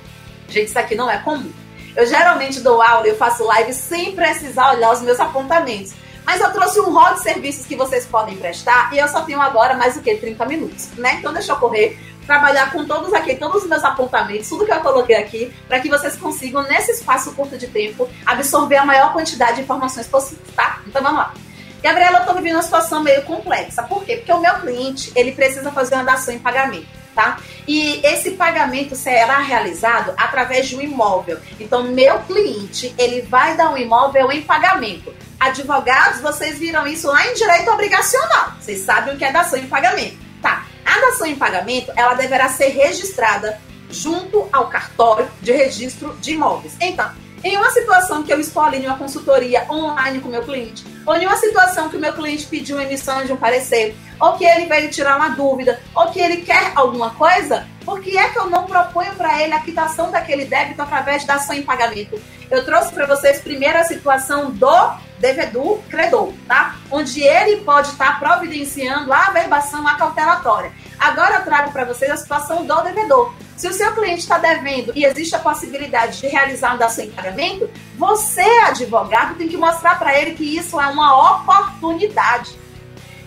Gente, 0.48 0.70
isso 0.70 0.80
aqui 0.80 0.96
não 0.96 1.12
é 1.12 1.18
comum. 1.18 1.52
Eu 1.94 2.06
geralmente 2.06 2.62
dou 2.62 2.82
aula 2.82 3.06
eu 3.06 3.18
faço 3.18 3.44
live 3.44 3.74
sem 3.74 4.16
precisar 4.16 4.76
olhar 4.76 4.94
os 4.94 5.02
meus 5.02 5.20
apontamentos. 5.20 5.94
Mas 6.28 6.42
eu 6.42 6.52
trouxe 6.52 6.78
um 6.82 6.92
rol 6.92 7.14
de 7.14 7.24
serviços 7.24 7.66
que 7.66 7.78
vocês 7.78 8.06
podem 8.06 8.36
prestar 8.36 8.94
e 8.94 8.98
eu 8.98 9.08
só 9.08 9.22
tenho 9.22 9.40
agora 9.42 9.76
mais 9.76 9.96
do 9.96 10.02
que 10.02 10.14
30 10.14 10.46
minutos, 10.46 10.90
né? 10.98 11.14
Então 11.14 11.32
deixa 11.32 11.54
eu 11.54 11.56
correr, 11.56 11.98
trabalhar 12.26 12.70
com 12.70 12.86
todos 12.86 13.14
aqui, 13.14 13.36
todos 13.36 13.64
os 13.64 13.70
meus 13.70 13.82
apontamentos, 13.82 14.50
tudo 14.50 14.66
que 14.66 14.74
eu 14.74 14.82
coloquei 14.82 15.16
aqui, 15.16 15.54
para 15.70 15.80
que 15.80 15.88
vocês 15.88 16.18
consigam, 16.18 16.64
nesse 16.64 16.92
espaço 16.92 17.34
curto 17.34 17.58
de 17.58 17.68
tempo, 17.68 18.10
absorver 18.26 18.76
a 18.76 18.86
maior 18.86 19.14
quantidade 19.14 19.56
de 19.56 19.62
informações 19.62 20.06
possíveis, 20.06 20.54
tá? 20.54 20.82
Então 20.86 21.02
vamos 21.02 21.18
lá. 21.18 21.34
Gabriela, 21.82 22.20
eu 22.20 22.26
tô 22.26 22.34
vivendo 22.34 22.56
uma 22.56 22.64
situação 22.64 23.02
meio 23.02 23.22
complexa. 23.22 23.84
Por 23.84 24.04
quê? 24.04 24.18
Porque 24.18 24.34
o 24.34 24.42
meu 24.42 24.54
cliente, 24.56 25.14
ele 25.16 25.32
precisa 25.32 25.72
fazer 25.72 25.96
uma 25.96 26.04
dação 26.04 26.34
em 26.34 26.40
pagamento 26.40 27.07
tá? 27.18 27.40
E 27.68 28.00
esse 28.06 28.32
pagamento 28.32 28.96
será 28.96 29.40
realizado 29.40 30.14
através 30.16 30.70
de 30.70 30.76
um 30.76 30.82
imóvel. 30.82 31.40
Então, 31.60 31.84
meu 31.84 32.20
cliente, 32.20 32.94
ele 32.96 33.24
vai 33.24 33.58
dar 33.58 33.72
um 33.72 33.78
imóvel 33.78 34.32
em 34.32 34.44
pagamento. 34.44 35.14
Advogados, 35.40 36.22
vocês 36.22 36.60
viram 36.60 36.86
isso 36.86 37.08
lá 37.08 37.26
em 37.26 37.34
direito 37.34 37.72
obrigacional. 37.72 38.54
Vocês 38.60 38.82
sabem 38.82 39.16
o 39.16 39.18
que 39.18 39.26
é 39.26 39.32
dação 39.32 39.58
em 39.58 39.68
pagamento. 39.68 40.18
Tá. 40.42 40.64
A 40.86 41.00
dação 41.02 41.26
em 41.26 41.36
pagamento, 41.36 41.92
ela 41.96 42.14
deverá 42.14 42.50
ser 42.50 42.68
registrada 42.68 43.60
junto 43.90 44.48
ao 44.54 44.68
cartório 44.68 45.28
de 45.42 45.52
registro 45.52 46.16
de 46.22 46.34
imóveis. 46.34 46.76
Então, 46.80 47.12
em 47.44 47.58
uma 47.58 47.70
situação 47.72 48.24
que 48.24 48.34
eu 48.34 48.40
em 48.40 48.86
uma 48.86 48.98
consultoria 48.98 49.66
online 49.70 50.20
com 50.20 50.30
meu 50.30 50.44
cliente, 50.44 50.86
ou 51.06 51.16
em 51.16 51.26
uma 51.26 51.38
situação 51.38 51.90
que 51.90 51.98
o 51.98 52.00
meu 52.00 52.14
cliente 52.14 52.46
pediu 52.46 52.80
emissão 52.80 53.24
de 53.24 53.32
um 53.32 53.38
parecer, 53.38 53.96
ou 54.20 54.34
que 54.34 54.46
ele 54.46 54.66
veio 54.66 54.90
tirar 54.90 55.18
uma 55.18 55.30
dúvida, 55.30 55.80
ou 55.96 56.08
que 56.12 56.20
ele 56.20 56.38
quer 56.38 56.72
alguma 56.76 57.12
coisa, 57.12 57.68
por 57.86 58.02
que 58.02 58.18
é 58.18 58.30
que 58.30 58.38
eu 58.38 58.50
não 58.50 58.66
proponho 58.66 59.14
para 59.16 59.42
ele 59.42 59.54
a 59.54 59.60
quitação 59.60 60.12
daquele 60.12 60.46
débito 60.46 60.82
através 60.82 61.24
da 61.26 61.36
ação 61.36 61.56
em 61.56 61.64
pagamento? 61.64 62.20
Eu 62.50 62.66
trouxe 62.66 62.92
para 62.92 63.06
vocês 63.06 63.40
primeiro 63.42 63.78
a 63.78 63.84
situação 63.84 64.52
do 64.52 64.98
devedor 65.20 65.80
credor, 65.90 66.34
tá? 66.48 66.76
Onde 66.92 67.22
ele 67.22 67.62
pode 67.62 67.90
estar 67.90 68.20
tá 68.20 68.20
providenciando 68.20 69.14
a 69.14 69.28
averbação 69.28 69.88
acautelatória. 69.88 70.72
Agora 71.00 71.36
eu 71.36 71.44
trago 71.44 71.72
para 71.72 71.86
vocês 71.86 72.12
a 72.12 72.18
situação 72.18 72.66
do 72.66 72.82
devedor. 72.82 73.34
Se 73.58 73.68
o 73.68 73.74
seu 73.74 73.92
cliente 73.94 74.20
está 74.20 74.38
devendo 74.38 74.94
e 74.96 75.04
existe 75.04 75.36
a 75.36 75.40
possibilidade 75.40 76.22
de 76.22 76.28
realizar 76.28 76.70
uma 76.70 76.78
dação 76.78 77.04
em 77.04 77.10
pagamento, 77.10 77.68
você, 77.98 78.44
advogado, 78.68 79.36
tem 79.36 79.48
que 79.48 79.58
mostrar 79.58 79.98
para 79.98 80.16
ele 80.16 80.36
que 80.36 80.44
isso 80.44 80.80
é 80.80 80.86
uma 80.86 81.42
oportunidade. 81.42 82.52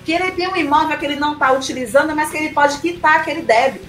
Que 0.05 0.13
ele 0.13 0.31
tem 0.31 0.47
um 0.47 0.55
imóvel 0.55 0.97
que 0.97 1.05
ele 1.05 1.17
não 1.17 1.33
está 1.33 1.51
utilizando, 1.51 2.15
mas 2.15 2.31
que 2.31 2.37
ele 2.37 2.55
pode 2.55 2.79
quitar 2.79 3.17
aquele 3.17 3.43
débito. 3.43 3.89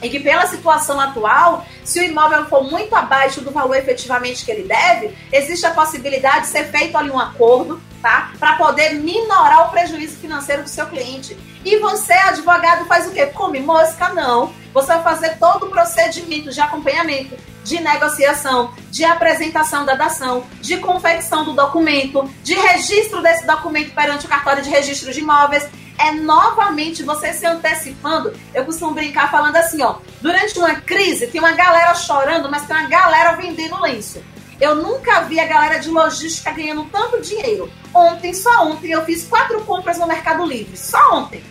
E 0.00 0.08
que 0.08 0.20
pela 0.20 0.46
situação 0.46 1.00
atual, 1.00 1.66
se 1.84 1.98
o 1.98 2.04
imóvel 2.04 2.46
for 2.46 2.62
muito 2.62 2.94
abaixo 2.94 3.40
do 3.40 3.50
valor 3.50 3.76
efetivamente 3.76 4.44
que 4.44 4.50
ele 4.52 4.68
deve, 4.68 5.12
existe 5.32 5.66
a 5.66 5.72
possibilidade 5.72 6.42
de 6.42 6.52
ser 6.52 6.70
feito 6.70 6.96
ali 6.96 7.10
um 7.10 7.18
acordo, 7.18 7.82
tá? 8.00 8.32
Para 8.38 8.56
poder 8.56 8.94
minorar 8.94 9.68
o 9.68 9.70
prejuízo 9.70 10.16
financeiro 10.18 10.62
do 10.62 10.68
seu 10.68 10.86
cliente. 10.86 11.36
E 11.64 11.78
você, 11.78 12.14
advogado, 12.14 12.86
faz 12.86 13.06
o 13.06 13.10
quê? 13.10 13.26
Come 13.26 13.60
mosca? 13.60 14.10
Não. 14.10 14.52
Você 14.72 14.86
vai 14.86 15.02
fazer 15.02 15.38
todo 15.38 15.66
o 15.66 15.70
procedimento 15.70 16.50
de 16.50 16.60
acompanhamento, 16.60 17.36
de 17.64 17.80
negociação, 17.80 18.72
de 18.90 19.04
apresentação 19.04 19.84
da 19.84 19.94
dação, 19.94 20.44
de 20.60 20.78
confecção 20.78 21.44
do 21.44 21.52
documento, 21.52 22.28
de 22.42 22.54
registro 22.54 23.22
desse 23.22 23.46
documento 23.46 23.94
perante 23.94 24.26
o 24.26 24.28
cartório 24.28 24.62
de 24.62 24.70
registro 24.70 25.12
de 25.12 25.20
imóveis. 25.20 25.66
É 25.98 26.12
novamente 26.12 27.02
você 27.02 27.32
se 27.34 27.44
antecipando. 27.44 28.32
Eu 28.54 28.64
costumo 28.64 28.94
brincar 28.94 29.30
falando 29.30 29.56
assim, 29.56 29.82
ó. 29.82 29.96
Durante 30.22 30.58
uma 30.58 30.74
crise, 30.76 31.26
tem 31.26 31.40
uma 31.40 31.52
galera 31.52 31.94
chorando, 31.94 32.50
mas 32.50 32.64
tem 32.64 32.74
uma 32.74 32.88
galera 32.88 33.32
vendendo 33.32 33.78
lenço. 33.82 34.22
Eu 34.60 34.74
nunca 34.74 35.22
vi 35.22 35.40
a 35.40 35.46
galera 35.46 35.78
de 35.78 35.88
logística 35.88 36.50
ganhando 36.52 36.84
tanto 36.84 37.20
dinheiro. 37.22 37.70
Ontem, 37.94 38.34
só 38.34 38.66
ontem, 38.66 38.90
eu 38.90 39.04
fiz 39.04 39.24
quatro 39.24 39.60
compras 39.62 39.98
no 39.98 40.06
Mercado 40.06 40.44
Livre. 40.44 40.76
Só 40.76 40.98
ontem. 41.14 41.42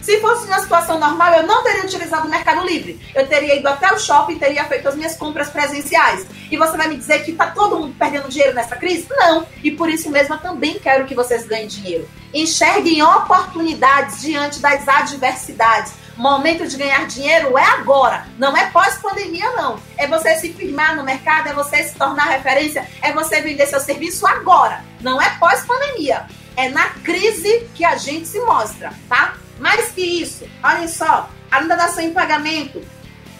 Se 0.00 0.20
fosse 0.20 0.46
uma 0.46 0.58
situação 0.58 0.98
normal, 0.98 1.32
eu 1.34 1.46
não 1.46 1.62
teria 1.62 1.84
utilizado 1.84 2.26
o 2.26 2.30
Mercado 2.30 2.66
Livre. 2.66 3.00
Eu 3.14 3.26
teria 3.26 3.56
ido 3.56 3.68
até 3.68 3.92
o 3.92 3.98
shopping 3.98 4.36
teria 4.36 4.64
feito 4.64 4.88
as 4.88 4.96
minhas 4.96 5.16
compras 5.16 5.48
presenciais. 5.48 6.26
E 6.50 6.56
você 6.56 6.76
vai 6.76 6.88
me 6.88 6.96
dizer 6.96 7.24
que 7.24 7.30
está 7.30 7.46
todo 7.46 7.78
mundo 7.78 7.94
perdendo 7.96 8.28
dinheiro 8.28 8.54
nessa 8.54 8.74
crise? 8.74 9.06
Não. 9.10 9.46
E 9.62 9.70
por 9.70 9.88
isso 9.88 10.10
mesmo 10.10 10.34
eu 10.34 10.38
também 10.38 10.78
quero 10.78 11.04
que 11.04 11.14
vocês 11.14 11.46
ganhem 11.46 11.68
dinheiro. 11.68 12.08
Enxerguem 12.34 13.00
oportunidades 13.00 14.20
diante 14.20 14.58
das 14.58 14.88
adversidades. 14.88 15.94
Momento 16.16 16.66
de 16.66 16.76
ganhar 16.76 17.06
dinheiro 17.06 17.56
é 17.56 17.64
agora, 17.64 18.26
não 18.38 18.56
é 18.56 18.70
pós-pandemia, 18.70 19.50
não. 19.52 19.78
É 19.96 20.06
você 20.06 20.34
se 20.36 20.52
firmar 20.52 20.94
no 20.94 21.02
mercado, 21.02 21.48
é 21.48 21.54
você 21.54 21.82
se 21.82 21.94
tornar 21.94 22.24
referência, 22.24 22.86
é 23.00 23.12
você 23.12 23.40
vender 23.40 23.66
seu 23.66 23.80
serviço 23.80 24.26
agora, 24.26 24.84
não 25.00 25.20
é 25.20 25.30
pós-pandemia. 25.38 26.26
É 26.56 26.68
na 26.68 26.90
crise 27.02 27.66
que 27.74 27.84
a 27.84 27.96
gente 27.96 28.28
se 28.28 28.38
mostra, 28.40 28.92
tá? 29.08 29.36
Mais 29.58 29.88
que 29.90 30.02
isso, 30.02 30.46
olhem 30.62 30.86
só, 30.86 31.30
ainda 31.50 31.76
dação 31.76 32.04
em 32.04 32.12
pagamento. 32.12 32.82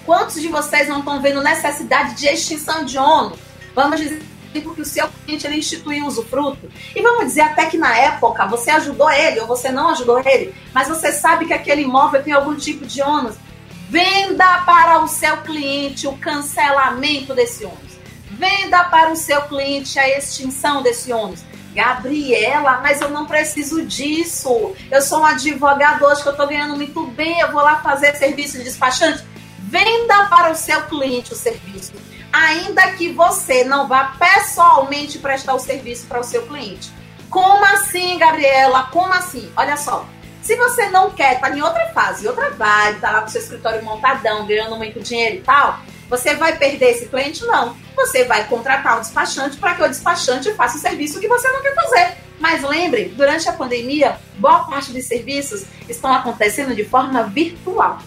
Quantos 0.07 0.41
de 0.41 0.49
vocês 0.49 0.89
não 0.89 1.01
estão 1.01 1.21
vendo 1.21 1.43
necessidade 1.43 2.15
de 2.15 2.27
extinção 2.27 2.85
de 2.85 2.97
ônus? 2.97 3.39
Vamos 3.75 4.01
dizer 4.01 4.23
porque 4.61 4.83
o 4.83 4.85
seu 4.85 5.09
cliente 5.09 5.47
ele 5.47 5.57
instituiu 5.57 6.05
o 6.05 6.09
usufruto. 6.09 6.71
E 6.95 7.03
vamos 7.03 7.27
dizer 7.27 7.43
até 7.43 7.67
que 7.67 7.79
na 7.79 7.97
época 7.97 8.47
você 8.47 8.71
ajudou 8.71 9.11
ele 9.11 9.41
ou 9.41 9.47
você 9.47 9.71
não 9.71 9.91
ajudou 9.91 10.21
ele, 10.21 10.55
mas 10.73 10.88
você 10.88 11.12
sabe 11.12 11.47
que 11.47 11.53
aquele 11.53 11.83
imóvel 11.83 12.23
tem 12.23 12.33
algum 12.33 12.55
tipo 12.55 12.87
de 12.87 13.03
ônus. 13.03 13.37
Venda 13.88 14.62
para 14.65 15.01
o 15.03 15.09
seu 15.09 15.38
cliente 15.38 16.07
o 16.07 16.17
cancelamento 16.17 17.35
desse 17.35 17.65
ônus. 17.65 17.93
Venda 18.31 18.85
para 18.85 19.12
o 19.12 19.17
seu 19.17 19.43
cliente 19.43 19.99
a 19.99 20.19
extinção 20.19 20.83
desse 20.83 21.12
ônus. 21.12 21.41
Gabriela, 21.75 22.81
mas 22.83 23.01
eu 23.01 23.09
não 23.09 23.27
preciso 23.27 23.85
disso. 23.85 24.73
Eu 24.91 25.01
sou 25.01 25.21
um 25.21 25.27
advogado 25.27 26.05
hoje 26.05 26.23
que 26.23 26.29
eu 26.29 26.33
estou 26.33 26.47
ganhando 26.47 26.77
muito 26.77 27.05
bem. 27.07 27.41
Eu 27.41 27.53
vou 27.53 27.62
lá 27.62 27.81
fazer 27.81 28.15
serviço 28.17 28.59
de 28.59 28.65
despachante. 28.65 29.25
Venda 29.59 30.27
para 30.27 30.53
o 30.53 30.55
seu 30.55 30.83
cliente 30.83 31.33
o 31.33 31.37
serviço 31.37 31.93
ainda 32.33 32.92
que 32.92 33.12
você 33.12 33.64
não 33.64 33.87
vá 33.87 34.16
pessoalmente 34.18 35.18
prestar 35.18 35.55
o 35.55 35.59
serviço 35.59 36.07
para 36.07 36.21
o 36.21 36.25
seu 36.25 36.47
cliente. 36.47 36.90
Como 37.29 37.64
assim, 37.64 38.18
Gabriela? 38.18 38.85
Como 38.85 39.12
assim? 39.12 39.51
Olha 39.57 39.77
só. 39.77 40.07
Se 40.42 40.57
você 40.57 40.88
não 40.88 41.11
quer, 41.11 41.40
tá 41.40 41.51
em 41.51 41.62
outra 41.62 41.90
fase, 41.90 42.27
outra 42.27 42.51
vibe, 42.51 43.01
tá 43.01 43.12
lá 43.12 43.21
com 43.21 43.29
seu 43.29 43.40
escritório 43.40 43.85
montadão, 43.85 44.45
ganhando 44.45 44.77
muito 44.77 44.99
dinheiro 45.01 45.37
e 45.37 45.40
tal, 45.40 45.79
você 46.11 46.35
vai 46.35 46.57
perder 46.57 46.90
esse 46.90 47.07
cliente? 47.07 47.45
Não. 47.47 47.77
Você 47.97 48.25
vai 48.25 48.45
contratar 48.47 48.99
um 48.99 49.01
despachante 49.01 49.57
para 49.57 49.75
que 49.75 49.83
o 49.83 49.88
despachante 49.88 50.53
faça 50.55 50.77
o 50.77 50.81
serviço 50.81 51.21
que 51.21 51.29
você 51.29 51.49
não 51.49 51.62
quer 51.62 51.75
fazer. 51.75 52.16
Mas 52.38 52.62
lembre, 52.62 53.14
durante 53.16 53.49
a 53.49 53.53
pandemia, 53.53 54.18
boa 54.37 54.64
parte 54.64 54.92
dos 54.92 55.05
serviços 55.05 55.64
estão 55.88 56.12
acontecendo 56.12 56.75
de 56.75 56.85
forma 56.85 57.23
virtual. 57.23 57.99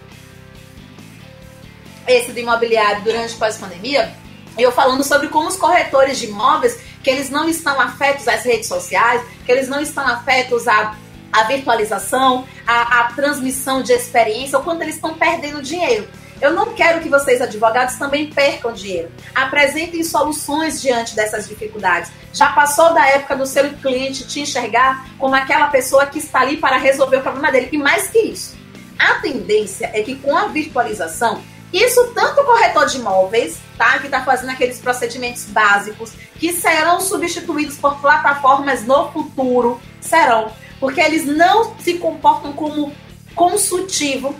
esse 2.07 2.31
do 2.31 2.39
imobiliário 2.39 3.01
durante 3.03 3.35
pós-pandemia, 3.35 4.13
e 4.57 4.61
eu 4.61 4.71
falando 4.71 5.03
sobre 5.03 5.27
como 5.27 5.49
os 5.49 5.57
corretores 5.57 6.17
de 6.17 6.27
imóveis, 6.27 6.79
que 7.03 7.09
eles 7.09 7.29
não 7.29 7.47
estão 7.47 7.79
afetos 7.79 8.27
às 8.27 8.43
redes 8.43 8.67
sociais, 8.67 9.21
que 9.45 9.51
eles 9.51 9.67
não 9.67 9.81
estão 9.81 10.07
afetos 10.07 10.67
a 10.67 10.95
a 11.31 11.43
virtualização, 11.43 12.45
a, 12.65 13.01
a 13.01 13.03
transmissão 13.13 13.81
de 13.81 13.91
experiência, 13.91 14.57
o 14.57 14.63
quanto 14.63 14.81
eles 14.81 14.95
estão 14.95 15.13
perdendo 15.13 15.61
dinheiro. 15.61 16.07
Eu 16.41 16.53
não 16.53 16.73
quero 16.73 16.99
que 16.99 17.07
vocês, 17.07 17.41
advogados, 17.41 17.95
também 17.95 18.29
percam 18.29 18.73
dinheiro. 18.73 19.09
Apresentem 19.33 20.03
soluções 20.03 20.81
diante 20.81 21.15
dessas 21.15 21.47
dificuldades. 21.47 22.11
Já 22.33 22.51
passou 22.51 22.93
da 22.93 23.07
época 23.07 23.35
do 23.37 23.45
seu 23.45 23.69
cliente 23.77 24.27
te 24.27 24.41
enxergar 24.41 25.07
como 25.17 25.33
aquela 25.33 25.67
pessoa 25.67 26.05
que 26.05 26.19
está 26.19 26.41
ali 26.41 26.57
para 26.57 26.77
resolver 26.77 27.17
o 27.17 27.21
problema 27.21 27.51
dele. 27.51 27.69
E 27.71 27.77
mais 27.77 28.09
que 28.09 28.19
isso, 28.19 28.57
a 28.99 29.15
tendência 29.15 29.89
é 29.93 30.01
que 30.01 30.15
com 30.15 30.35
a 30.35 30.47
virtualização, 30.47 31.41
isso 31.71 32.11
tanto 32.13 32.41
o 32.41 32.45
corretor 32.45 32.85
de 32.85 32.97
imóveis, 32.97 33.57
tá, 33.77 33.99
que 33.99 34.05
está 34.05 34.23
fazendo 34.23 34.49
aqueles 34.49 34.79
procedimentos 34.79 35.45
básicos, 35.45 36.13
que 36.37 36.53
serão 36.53 36.99
substituídos 36.99 37.77
por 37.77 37.99
plataformas 37.99 38.85
no 38.85 39.11
futuro, 39.11 39.81
serão 40.01 40.51
porque 40.79 41.01
eles 41.01 41.25
não 41.25 41.77
se 41.79 41.95
comportam 41.95 42.53
como 42.53 42.93
consultivo, 43.33 44.35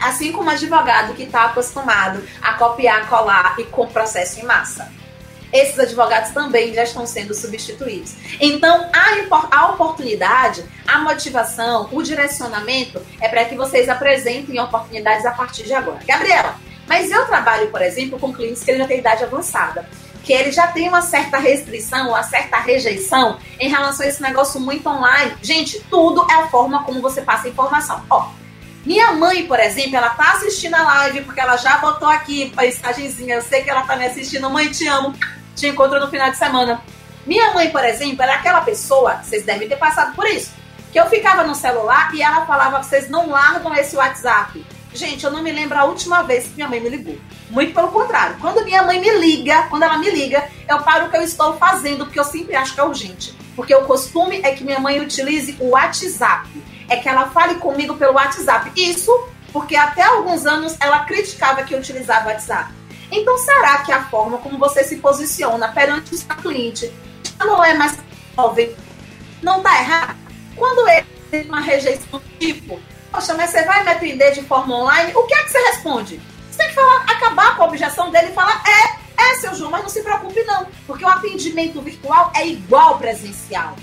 assim 0.00 0.32
como 0.32 0.50
advogado 0.50 1.14
que 1.14 1.24
está 1.24 1.44
acostumado 1.46 2.22
a 2.42 2.54
copiar, 2.54 3.08
colar 3.08 3.54
e 3.58 3.64
com 3.64 3.86
processo 3.86 4.40
em 4.40 4.44
massa. 4.44 4.90
Esses 5.52 5.78
advogados 5.80 6.30
também 6.30 6.72
já 6.72 6.84
estão 6.84 7.04
sendo 7.06 7.34
substituídos. 7.34 8.14
Então, 8.40 8.88
a, 8.92 9.56
a 9.56 9.70
oportunidade, 9.72 10.64
a 10.86 11.00
motivação, 11.00 11.88
o 11.90 12.02
direcionamento 12.02 13.04
é 13.20 13.28
para 13.28 13.44
que 13.44 13.56
vocês 13.56 13.88
apresentem 13.88 14.60
oportunidades 14.60 15.26
a 15.26 15.32
partir 15.32 15.64
de 15.64 15.74
agora. 15.74 15.98
Gabriela, 16.06 16.54
mas 16.86 17.10
eu 17.10 17.26
trabalho, 17.26 17.68
por 17.68 17.82
exemplo, 17.82 18.18
com 18.18 18.32
clientes 18.32 18.62
que 18.62 18.76
já 18.76 18.86
têm 18.86 18.98
idade 18.98 19.24
avançada 19.24 19.88
que 20.22 20.32
ele 20.32 20.52
já 20.52 20.66
tem 20.66 20.88
uma 20.88 21.02
certa 21.02 21.38
restrição, 21.38 22.10
uma 22.10 22.22
certa 22.22 22.58
rejeição 22.58 23.38
em 23.58 23.68
relação 23.68 24.04
a 24.04 24.08
esse 24.08 24.22
negócio 24.22 24.60
muito 24.60 24.88
online. 24.88 25.32
Gente, 25.42 25.80
tudo 25.90 26.26
é 26.30 26.34
a 26.34 26.48
forma 26.48 26.82
como 26.84 27.00
você 27.00 27.22
passa 27.22 27.46
a 27.46 27.50
informação. 27.50 28.02
Ó, 28.10 28.28
minha 28.84 29.12
mãe, 29.12 29.46
por 29.46 29.60
exemplo, 29.60 29.96
ela 29.96 30.10
tá 30.10 30.32
assistindo 30.32 30.74
a 30.74 30.82
live 30.82 31.22
porque 31.22 31.40
ela 31.40 31.56
já 31.56 31.78
botou 31.78 32.08
aqui 32.08 32.52
mensagenzinha. 32.56 33.36
Eu 33.36 33.42
sei 33.42 33.62
que 33.62 33.70
ela 33.70 33.82
tá 33.82 33.96
me 33.96 34.06
assistindo. 34.06 34.48
Mãe, 34.50 34.68
te 34.70 34.86
amo. 34.86 35.14
Te 35.54 35.66
encontro 35.66 36.00
no 36.00 36.08
final 36.08 36.30
de 36.30 36.36
semana. 36.36 36.82
Minha 37.26 37.52
mãe, 37.52 37.70
por 37.70 37.84
exemplo, 37.84 38.22
era 38.22 38.34
aquela 38.34 38.62
pessoa, 38.62 39.16
vocês 39.22 39.44
devem 39.44 39.68
ter 39.68 39.76
passado 39.76 40.14
por 40.14 40.26
isso, 40.26 40.52
que 40.90 40.98
eu 40.98 41.06
ficava 41.06 41.44
no 41.44 41.54
celular 41.54 42.14
e 42.14 42.22
ela 42.22 42.46
falava: 42.46 42.82
vocês 42.82 43.08
não 43.08 43.28
largam 43.28 43.74
esse 43.74 43.96
WhatsApp. 43.96 44.64
Gente, 44.92 45.24
eu 45.24 45.30
não 45.30 45.42
me 45.42 45.52
lembro 45.52 45.78
a 45.78 45.84
última 45.84 46.22
vez 46.22 46.48
que 46.48 46.54
minha 46.54 46.68
mãe 46.68 46.80
me 46.80 46.88
ligou. 46.88 47.16
Muito 47.48 47.72
pelo 47.72 47.88
contrário. 47.88 48.36
Quando 48.40 48.64
minha 48.64 48.82
mãe 48.82 49.00
me 49.00 49.10
liga, 49.18 49.62
quando 49.68 49.84
ela 49.84 49.98
me 49.98 50.10
liga, 50.10 50.48
eu 50.68 50.82
paro 50.82 51.06
o 51.06 51.10
que 51.10 51.16
eu 51.16 51.22
estou 51.22 51.56
fazendo, 51.56 52.04
porque 52.04 52.18
eu 52.18 52.24
sempre 52.24 52.56
acho 52.56 52.74
que 52.74 52.80
é 52.80 52.84
urgente. 52.84 53.34
Porque 53.54 53.74
o 53.74 53.84
costume 53.84 54.40
é 54.42 54.52
que 54.52 54.64
minha 54.64 54.80
mãe 54.80 55.00
utilize 55.00 55.56
o 55.60 55.70
WhatsApp. 55.70 56.48
É 56.88 56.96
que 56.96 57.08
ela 57.08 57.30
fale 57.30 57.56
comigo 57.56 57.96
pelo 57.96 58.14
WhatsApp. 58.14 58.72
Isso 58.76 59.12
porque 59.52 59.76
até 59.76 60.02
alguns 60.02 60.46
anos 60.46 60.76
ela 60.80 61.04
criticava 61.04 61.62
que 61.62 61.74
eu 61.74 61.78
utilizava 61.78 62.26
o 62.26 62.32
WhatsApp. 62.32 62.72
Então, 63.12 63.36
será 63.38 63.78
que 63.78 63.92
a 63.92 64.04
forma 64.04 64.38
como 64.38 64.58
você 64.58 64.84
se 64.84 64.96
posiciona 64.96 65.68
perante 65.68 66.14
o 66.14 66.16
seu 66.16 66.36
cliente 66.36 66.92
não 67.38 67.64
é 67.64 67.74
mais 67.74 67.98
jovem? 68.36 68.74
Não 69.42 69.58
está 69.58 69.80
errado? 69.80 70.16
Quando 70.54 70.88
ele 70.88 71.06
tem 71.30 71.44
uma 71.46 71.60
rejeição 71.60 72.20
tipo, 72.38 72.78
Poxa, 73.10 73.34
mas 73.34 73.50
você 73.50 73.62
vai 73.64 73.82
me 73.82 73.90
atender 73.90 74.32
de 74.32 74.42
forma 74.42 74.74
online? 74.74 75.12
O 75.14 75.24
que 75.24 75.34
é 75.34 75.42
que 75.42 75.50
você 75.50 75.58
responde? 75.58 76.20
Você 76.50 76.58
tem 76.58 76.68
que 76.68 76.74
falar, 76.74 77.02
acabar 77.02 77.56
com 77.56 77.62
a 77.62 77.66
objeção 77.66 78.10
dele 78.10 78.28
e 78.28 78.34
falar: 78.34 78.62
é, 78.66 79.00
é, 79.20 79.34
seu 79.36 79.54
João, 79.54 79.70
mas 79.70 79.82
não 79.82 79.88
se 79.88 80.02
preocupe, 80.02 80.42
não. 80.44 80.66
Porque 80.86 81.04
o 81.04 81.08
atendimento 81.08 81.80
virtual 81.80 82.32
é 82.34 82.46
igual 82.46 82.98
presencial. 82.98 83.74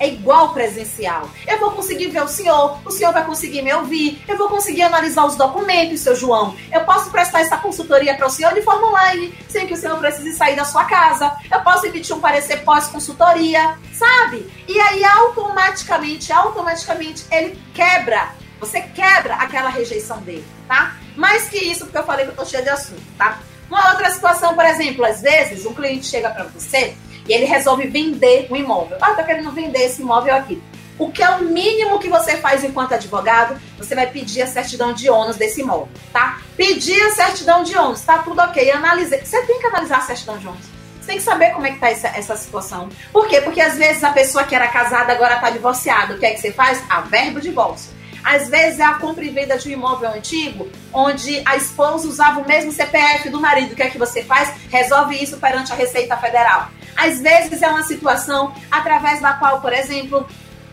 É 0.00 0.08
igual 0.08 0.52
presencial. 0.52 1.30
Eu 1.46 1.60
vou 1.60 1.70
conseguir 1.70 2.08
ver 2.08 2.22
o 2.24 2.28
senhor, 2.28 2.78
o 2.84 2.90
senhor 2.90 3.12
vai 3.12 3.24
conseguir 3.24 3.62
me 3.62 3.72
ouvir, 3.72 4.20
eu 4.26 4.36
vou 4.36 4.48
conseguir 4.48 4.82
analisar 4.82 5.24
os 5.26 5.36
documentos, 5.36 6.00
seu 6.00 6.16
João. 6.16 6.56
Eu 6.72 6.80
posso 6.80 7.10
prestar 7.10 7.42
essa 7.42 7.56
consultoria 7.56 8.16
para 8.16 8.26
o 8.26 8.30
senhor 8.30 8.52
de 8.52 8.62
forma 8.62 8.88
online, 8.88 9.32
sem 9.48 9.64
que 9.64 9.74
o 9.74 9.76
senhor 9.76 9.96
precise 9.98 10.32
sair 10.32 10.56
da 10.56 10.64
sua 10.64 10.86
casa. 10.86 11.36
Eu 11.48 11.60
posso 11.60 11.86
emitir 11.86 12.16
um 12.16 12.20
parecer 12.20 12.64
pós-consultoria, 12.64 13.78
sabe? 13.92 14.50
E 14.66 14.80
aí 14.80 15.04
automaticamente, 15.04 16.32
automaticamente 16.32 17.24
ele 17.30 17.56
quebra 17.72 18.41
você 18.62 18.80
quebra 18.80 19.34
aquela 19.34 19.68
rejeição 19.68 20.18
dele, 20.18 20.44
tá? 20.68 20.96
Mais 21.16 21.48
que 21.48 21.58
isso, 21.58 21.80
porque 21.80 21.98
eu 21.98 22.04
falei 22.04 22.24
que 22.24 22.30
eu 22.30 22.36
tô 22.36 22.44
cheia 22.44 22.62
de 22.62 22.68
assunto, 22.68 23.02
tá? 23.18 23.40
Uma 23.68 23.90
outra 23.90 24.08
situação, 24.10 24.54
por 24.54 24.64
exemplo, 24.64 25.04
às 25.04 25.20
vezes 25.20 25.66
um 25.66 25.74
cliente 25.74 26.06
chega 26.06 26.30
para 26.30 26.44
você 26.44 26.94
e 27.28 27.32
ele 27.32 27.44
resolve 27.44 27.88
vender 27.88 28.46
um 28.50 28.56
imóvel. 28.56 28.96
Ah, 29.00 29.14
tô 29.14 29.24
querendo 29.24 29.50
vender 29.50 29.80
esse 29.80 30.00
imóvel 30.00 30.36
aqui. 30.36 30.62
O 30.96 31.10
que 31.10 31.24
é 31.24 31.30
o 31.30 31.42
mínimo 31.42 31.98
que 31.98 32.08
você 32.08 32.36
faz 32.36 32.62
enquanto 32.62 32.92
advogado? 32.92 33.60
Você 33.78 33.96
vai 33.96 34.06
pedir 34.06 34.42
a 34.42 34.46
certidão 34.46 34.92
de 34.92 35.10
ônus 35.10 35.36
desse 35.36 35.62
imóvel, 35.62 35.88
tá? 36.12 36.40
Pedir 36.56 37.02
a 37.02 37.10
certidão 37.10 37.64
de 37.64 37.76
ônus, 37.76 38.02
tá 38.02 38.18
tudo 38.18 38.40
ok. 38.42 38.70
Analisei. 38.70 39.24
Você 39.24 39.42
tem 39.42 39.58
que 39.58 39.66
analisar 39.66 39.98
a 39.98 40.02
certidão 40.02 40.38
de 40.38 40.46
ônus. 40.46 40.66
Você 41.00 41.06
tem 41.08 41.16
que 41.16 41.24
saber 41.24 41.50
como 41.50 41.66
é 41.66 41.72
que 41.72 41.80
tá 41.80 41.90
essa, 41.90 42.08
essa 42.08 42.36
situação. 42.36 42.88
Por 43.12 43.26
quê? 43.26 43.40
Porque 43.40 43.60
às 43.60 43.76
vezes 43.76 44.04
a 44.04 44.12
pessoa 44.12 44.44
que 44.44 44.54
era 44.54 44.68
casada 44.68 45.12
agora 45.12 45.40
tá 45.40 45.50
divorciada. 45.50 46.14
O 46.14 46.18
que 46.18 46.26
é 46.26 46.30
que 46.30 46.40
você 46.40 46.52
faz? 46.52 46.80
A 46.88 47.00
verbo 47.00 47.40
divórcio. 47.40 48.01
Às 48.22 48.48
vezes 48.48 48.80
é 48.80 48.84
a 48.84 48.94
compra 48.94 49.24
e 49.24 49.30
venda 49.30 49.58
de 49.58 49.68
um 49.68 49.72
imóvel 49.72 50.10
antigo, 50.10 50.68
onde 50.92 51.42
a 51.44 51.56
esposa 51.56 52.08
usava 52.08 52.40
o 52.40 52.46
mesmo 52.46 52.72
CPF 52.72 53.28
do 53.30 53.40
marido. 53.40 53.72
O 53.72 53.76
que 53.76 53.82
é 53.82 53.90
que 53.90 53.98
você 53.98 54.22
faz? 54.22 54.52
Resolve 54.70 55.22
isso 55.22 55.38
perante 55.38 55.72
a 55.72 55.76
Receita 55.76 56.16
Federal. 56.16 56.70
Às 56.96 57.20
vezes 57.20 57.62
é 57.62 57.68
uma 57.68 57.82
situação 57.82 58.54
através 58.70 59.20
da 59.20 59.32
qual, 59.34 59.60
por 59.60 59.72
exemplo, 59.72 60.26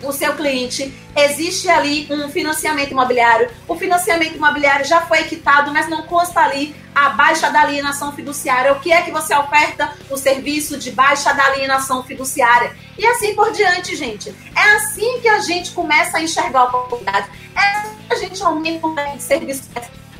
o 0.04 0.12
seu 0.12 0.34
cliente, 0.34 0.94
existe 1.16 1.68
ali 1.70 2.08
um 2.10 2.30
financiamento 2.30 2.92
imobiliário. 2.92 3.50
O 3.68 3.76
financiamento 3.76 4.36
imobiliário 4.36 4.86
já 4.86 5.02
foi 5.02 5.24
quitado, 5.24 5.72
mas 5.72 5.90
não 5.90 6.04
consta 6.04 6.40
ali 6.40 6.76
a 6.96 7.10
baixa 7.10 7.50
da 7.50 7.62
alienação 7.62 8.12
fiduciária. 8.14 8.74
O 8.74 8.80
que 8.80 8.92
é 8.92 9.02
que 9.02 9.12
você 9.12 9.36
oferta? 9.36 9.94
O 10.10 10.18
serviço 10.18 10.78
de 10.78 10.92
baixa 10.92 11.34
da 11.34 11.46
alienação 11.46 12.04
fiduciária. 12.04 12.76
E 12.98 13.06
assim 13.06 13.36
por 13.36 13.52
diante, 13.52 13.96
gente. 13.96 14.34
É 14.56 14.76
assim 14.76 15.20
que 15.22 15.28
a 15.28 15.40
gente 15.40 15.72
começa 15.72 16.18
a 16.18 16.22
enxergar 16.22 16.62
a 16.62 16.66
oportunidade. 16.66 17.28
É 17.56 18.14
a 18.14 18.16
gente 18.16 18.42
aumenta 18.42 18.88
o 18.88 19.20
serviço. 19.20 19.70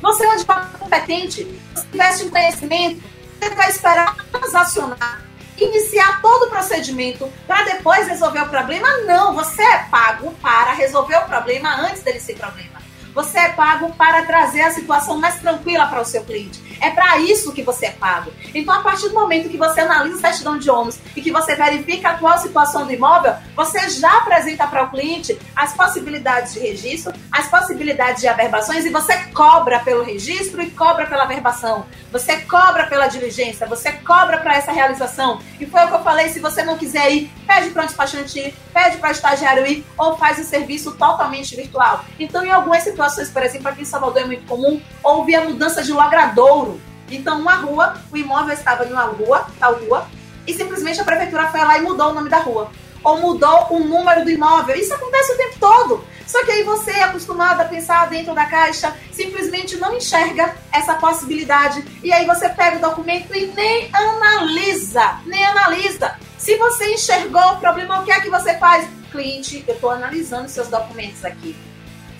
Você 0.00 0.24
é 0.24 0.28
um 0.28 0.32
advogado 0.32 0.78
competente, 0.78 1.44
você 1.74 1.86
investe 1.92 2.24
em 2.24 2.30
conhecimento, 2.30 3.02
você 3.38 3.54
vai 3.54 3.70
esperar 3.70 4.16
transacionar 4.30 5.30
iniciar 5.64 6.20
todo 6.22 6.46
o 6.46 6.50
procedimento 6.50 7.30
para 7.46 7.64
depois 7.64 8.08
resolver 8.08 8.40
o 8.40 8.48
problema. 8.48 8.88
Não, 9.06 9.34
você 9.34 9.62
é 9.62 9.78
pago 9.90 10.32
para 10.40 10.72
resolver 10.72 11.16
o 11.16 11.26
problema 11.26 11.76
antes 11.82 12.02
dele 12.02 12.20
ser 12.20 12.36
problema. 12.36 12.80
Você 13.14 13.38
é 13.38 13.48
pago 13.50 13.92
para 13.94 14.24
trazer 14.24 14.62
a 14.62 14.70
situação 14.70 15.18
mais 15.18 15.38
tranquila 15.40 15.86
para 15.86 16.00
o 16.00 16.04
seu 16.04 16.24
cliente. 16.24 16.69
É 16.80 16.90
para 16.90 17.18
isso 17.18 17.52
que 17.52 17.62
você 17.62 17.86
é 17.86 17.90
pago. 17.90 18.32
Então, 18.54 18.74
a 18.74 18.80
partir 18.80 19.08
do 19.08 19.14
momento 19.14 19.48
que 19.48 19.56
você 19.56 19.80
analisa 19.80 20.16
a 20.16 20.20
certidão 20.20 20.58
de 20.58 20.70
ônus 20.70 20.98
e 21.14 21.20
que 21.20 21.30
você 21.30 21.54
verifica 21.54 22.08
a 22.08 22.12
atual 22.12 22.38
situação 22.38 22.86
do 22.86 22.92
imóvel, 22.92 23.34
você 23.54 23.88
já 23.90 24.18
apresenta 24.18 24.66
para 24.66 24.84
o 24.84 24.90
cliente 24.90 25.38
as 25.54 25.74
possibilidades 25.74 26.54
de 26.54 26.60
registro, 26.60 27.12
as 27.30 27.48
possibilidades 27.48 28.20
de 28.20 28.28
averbações 28.28 28.84
e 28.84 28.90
você 28.90 29.16
cobra 29.34 29.80
pelo 29.80 30.02
registro 30.02 30.62
e 30.62 30.70
cobra 30.70 31.06
pela 31.06 31.24
averbação. 31.24 31.86
Você 32.12 32.38
cobra 32.40 32.86
pela 32.86 33.06
diligência, 33.06 33.66
você 33.66 33.92
cobra 33.92 34.38
para 34.38 34.56
essa 34.56 34.72
realização. 34.72 35.40
E 35.60 35.66
foi 35.66 35.84
o 35.84 35.88
que 35.88 35.94
eu 35.94 36.02
falei: 36.02 36.28
se 36.28 36.40
você 36.40 36.62
não 36.62 36.76
quiser 36.76 37.10
ir, 37.12 37.30
pede 37.46 37.70
para 37.70 37.84
o 37.84 37.86
despachante 37.86 38.38
ir, 38.38 38.54
pede 38.72 38.96
para 38.98 39.10
o 39.10 39.12
estagiário 39.12 39.66
ir 39.66 39.84
ou 39.96 40.16
faz 40.16 40.38
o 40.38 40.44
serviço 40.44 40.92
totalmente 40.92 41.54
virtual. 41.54 42.04
Então, 42.18 42.44
em 42.44 42.50
algumas 42.50 42.82
situações, 42.82 43.30
por 43.30 43.42
exemplo, 43.42 43.68
aqui 43.68 43.82
em 43.82 43.84
Salvador 43.84 44.22
é 44.22 44.24
muito 44.24 44.46
comum, 44.46 44.80
houve 45.02 45.34
a 45.34 45.42
mudança 45.42 45.82
de 45.82 45.92
logradouro. 45.92 46.69
Então, 47.10 47.40
uma 47.40 47.54
rua, 47.54 47.94
o 48.10 48.16
imóvel 48.16 48.54
estava 48.54 48.84
em 48.84 48.92
uma 48.92 49.04
rua, 49.04 49.46
tal 49.58 49.74
rua, 49.74 50.06
e 50.46 50.54
simplesmente 50.54 51.00
a 51.00 51.04
prefeitura 51.04 51.48
foi 51.48 51.60
lá 51.60 51.78
e 51.78 51.82
mudou 51.82 52.10
o 52.10 52.14
nome 52.14 52.28
da 52.28 52.38
rua. 52.38 52.70
Ou 53.02 53.18
mudou 53.18 53.68
o 53.70 53.80
número 53.80 54.24
do 54.24 54.30
imóvel. 54.30 54.76
Isso 54.76 54.92
acontece 54.92 55.32
o 55.32 55.36
tempo 55.36 55.58
todo. 55.58 56.04
Só 56.26 56.44
que 56.44 56.52
aí 56.52 56.62
você, 56.62 56.92
acostumado 56.92 57.60
a 57.60 57.64
pensar 57.64 58.08
dentro 58.08 58.34
da 58.34 58.44
caixa, 58.44 58.94
simplesmente 59.12 59.76
não 59.78 59.96
enxerga 59.96 60.54
essa 60.70 60.94
possibilidade. 60.94 61.84
E 62.04 62.12
aí 62.12 62.24
você 62.26 62.48
pega 62.48 62.76
o 62.76 62.80
documento 62.80 63.34
e 63.34 63.46
nem 63.46 63.90
analisa, 63.92 65.18
nem 65.26 65.44
analisa. 65.44 66.14
Se 66.38 66.56
você 66.56 66.94
enxergou 66.94 67.54
o 67.54 67.56
problema, 67.56 68.00
o 68.00 68.04
que 68.04 68.12
é 68.12 68.20
que 68.20 68.30
você 68.30 68.56
faz? 68.58 68.88
Cliente, 69.10 69.64
eu 69.66 69.74
estou 69.74 69.90
analisando 69.90 70.48
seus 70.48 70.68
documentos 70.68 71.24
aqui. 71.24 71.56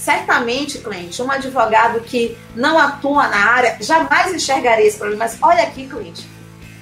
Certamente, 0.00 0.78
cliente, 0.78 1.22
um 1.22 1.30
advogado 1.30 2.00
que 2.00 2.36
não 2.54 2.78
atua 2.78 3.28
na 3.28 3.36
área 3.36 3.76
jamais 3.80 4.34
enxergaria 4.34 4.86
esse 4.86 4.98
problema. 4.98 5.24
Mas 5.24 5.38
olha 5.42 5.62
aqui, 5.62 5.86
cliente. 5.86 6.26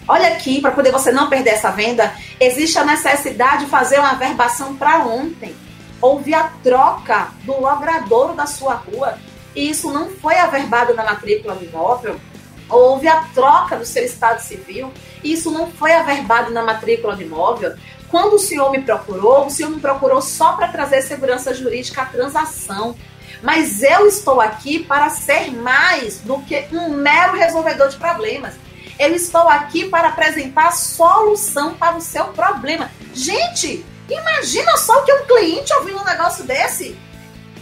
Olha 0.07 0.29
aqui, 0.29 0.61
para 0.61 0.71
poder 0.71 0.93
você 0.93 1.11
não 1.11 1.29
perder 1.29 1.51
essa 1.51 1.71
venda, 1.71 2.15
existe 2.41 2.79
a 2.79 2.85
necessidade 2.85 3.65
de 3.65 3.71
fazer 3.71 3.99
uma 3.99 4.15
verbação 4.15 4.77
para 4.77 4.99
ontem 4.99 5.55
houve 6.01 6.35
a 6.35 6.45
troca 6.63 7.29
do 7.43 7.61
logradouro 7.61 8.35
da 8.35 8.47
sua 8.47 8.75
rua 8.75 9.19
e 9.55 9.71
isso 9.71 9.93
não 9.93 10.11
foi 10.11 10.39
averbado 10.39 10.95
na 10.95 11.05
matrícula 11.05 11.55
do 11.55 11.65
imóvel, 11.65 12.21
houve 12.69 13.09
a 13.09 13.23
troca 13.35 13.77
do 13.77 13.85
seu 13.85 14.05
estado 14.05 14.41
civil 14.41 14.93
e 15.25 15.33
isso 15.33 15.51
não 15.51 15.71
foi 15.71 15.93
averbado 15.93 16.53
na 16.53 16.63
matrícula 16.63 17.17
do 17.17 17.23
imóvel. 17.23 17.75
Quando 18.09 18.35
o 18.35 18.39
senhor 18.39 18.71
me 18.71 18.81
procurou, 18.81 19.47
o 19.47 19.51
senhor 19.51 19.71
me 19.71 19.81
procurou 19.81 20.23
só 20.23 20.53
para 20.53 20.69
trazer 20.69 21.03
segurança 21.03 21.53
jurídica 21.53 22.03
à 22.03 22.07
transação. 22.07 22.95
Mas 23.43 23.83
eu 23.83 24.07
estou 24.07 24.41
aqui 24.41 24.81
para 24.81 25.11
ser 25.11 25.51
mais 25.53 26.19
do 26.19 26.41
que 26.41 26.67
um 26.73 26.91
mero 26.91 27.37
resolvedor 27.37 27.89
de 27.89 27.97
problemas. 27.97 28.55
Eu 28.99 29.15
estou 29.15 29.49
aqui 29.49 29.89
para 29.89 30.09
apresentar 30.09 30.73
solução 30.73 31.75
para 31.75 31.97
o 31.97 32.01
seu 32.01 32.27
problema. 32.29 32.91
Gente, 33.15 33.85
Imagina 34.09 34.77
só 34.79 35.03
que 35.03 35.13
um 35.13 35.27
cliente 35.27 35.73
ouvindo 35.75 36.01
um 36.01 36.05
negócio 36.05 36.45
desse 36.45 36.99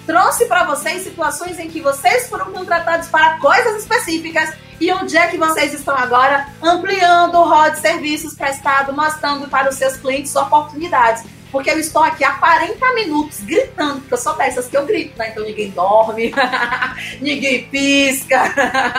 trouxe 0.07 0.47
para 0.47 0.63
vocês 0.63 1.03
situações 1.03 1.59
em 1.59 1.69
que 1.69 1.81
vocês 1.81 2.29
foram 2.29 2.53
contratados 2.53 3.09
para 3.09 3.39
coisas 3.39 3.83
específicas 3.83 4.55
e 4.81 4.93
onde 4.93 5.17
é 5.17 5.27
que 5.27 5.37
vocês 5.37 5.75
estão 5.75 5.97
agora 5.97 6.47
ampliando 6.63 7.35
o 7.35 7.49
rol 7.49 7.71
de 7.71 7.81
serviços 7.81 8.35
prestados, 8.35 8.95
mostrando 8.95 9.49
para 9.49 9.69
os 9.69 9.75
seus 9.75 9.97
clientes 9.97 10.37
oportunidades. 10.37 11.25
Porque 11.57 11.71
eu 11.71 11.79
estou 11.79 12.03
aqui 12.03 12.23
há 12.23 12.33
40 12.33 12.93
minutos 12.93 13.41
gritando, 13.41 14.01
porque 14.01 14.13
eu 14.13 14.19
sou 14.19 14.37
dessas 14.37 14.67
que 14.67 14.77
eu 14.77 14.85
grito, 14.85 15.17
né? 15.19 15.31
Então 15.31 15.43
ninguém 15.43 15.71
dorme, 15.71 16.31
ninguém 17.19 17.67
pisca. 17.69 18.43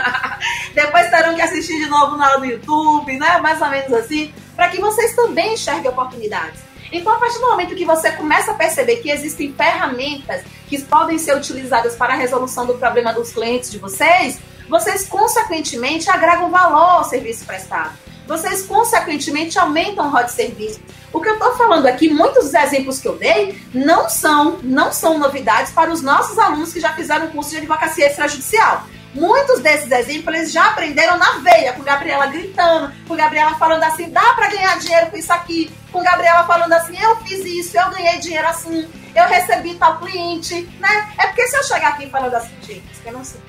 Depois 0.74 1.08
terão 1.12 1.36
que 1.36 1.42
assistir 1.44 1.78
de 1.78 1.88
novo 1.88 2.18
no 2.18 2.46
YouTube, 2.46 3.16
né? 3.20 3.38
Mais 3.38 3.62
ou 3.62 3.70
menos 3.70 3.94
assim, 3.94 4.34
para 4.56 4.70
que 4.70 4.82
vocês 4.82 5.16
também 5.16 5.54
enxerguem 5.54 5.92
oportunidades. 5.92 6.60
Então, 6.92 7.14
a 7.14 7.20
partir 7.20 7.38
do 7.38 7.48
momento 7.48 7.76
que 7.76 7.86
você 7.86 8.12
começa 8.14 8.50
a 8.50 8.56
perceber 8.56 8.96
que 9.04 9.12
existem 9.12 9.54
ferramentas 9.54 10.42
que 10.68 10.82
podem 10.82 11.20
ser 11.20 11.38
utilizadas 11.38 11.96
para 11.96 12.14
a 12.14 12.18
resolução 12.18 12.66
do 12.66 12.74
problema 12.74 13.14
dos 13.14 13.32
clientes 13.34 13.70
de 13.70 13.78
vocês, 13.78 14.40
vocês 14.68 15.08
consequentemente 15.08 16.10
agregam 16.10 16.50
valor 16.50 16.98
ao 16.98 17.04
serviço 17.04 17.46
prestado. 17.46 17.96
Vocês 18.28 18.64
consequentemente 18.64 19.58
aumentam 19.58 20.08
o 20.08 20.10
rol 20.10 20.24
de 20.24 20.32
serviço. 20.32 20.82
O 21.14 21.22
que 21.22 21.30
eu 21.30 21.34
estou 21.34 21.56
falando 21.56 21.86
aqui, 21.86 22.10
muitos 22.10 22.46
dos 22.46 22.54
exemplos 22.54 23.00
que 23.00 23.08
eu 23.08 23.16
dei, 23.18 23.60
não 23.74 24.10
são, 24.10 24.60
não 24.62 24.92
são 24.92 25.18
novidades 25.18 25.72
para 25.72 25.92
os 25.92 26.02
nossos 26.02 26.38
alunos 26.38 26.74
que 26.74 26.80
já 26.80 26.94
fizeram 26.94 27.28
curso 27.28 27.52
de 27.52 27.58
advocacia 27.58 28.08
extrajudicial. 28.08 28.86
Muitos 29.14 29.62
desses 29.62 29.90
exemplos 29.90 30.36
eles 30.36 30.52
já 30.52 30.68
aprenderam 30.68 31.18
na 31.18 31.40
veia, 31.40 31.74
com 31.74 31.82
Gabriela 31.82 32.28
gritando, 32.28 32.94
com 33.08 33.16
Gabriela 33.16 33.56
falando 33.56 33.84
assim, 33.84 34.10
dá 34.10 34.34
para 34.34 34.50
ganhar 34.50 34.78
dinheiro 34.78 35.08
com 35.08 35.18
isso 35.18 35.34
aqui, 35.34 35.72
com 35.92 36.04
Gabriela 36.04 36.46
falando 36.46 36.74
assim, 36.74 36.96
eu 37.02 37.16
fiz 37.22 37.44
isso, 37.46 37.78
eu 37.78 37.90
ganhei 37.90 38.20
dinheiro 38.20 38.48
assim, 38.48 38.88
eu 39.16 39.26
recebi 39.26 39.74
tal 39.76 39.98
cliente, 39.98 40.70
né? 40.80 41.14
É 41.18 41.28
porque 41.28 41.48
se 41.48 41.58
eu 41.58 41.64
chegar 41.64 41.90
aqui 41.90 42.08
falando 42.10 42.36
assim, 42.36 42.54
gente, 42.62 42.84
eu 43.06 43.14
não 43.14 43.24
sei. 43.24 43.42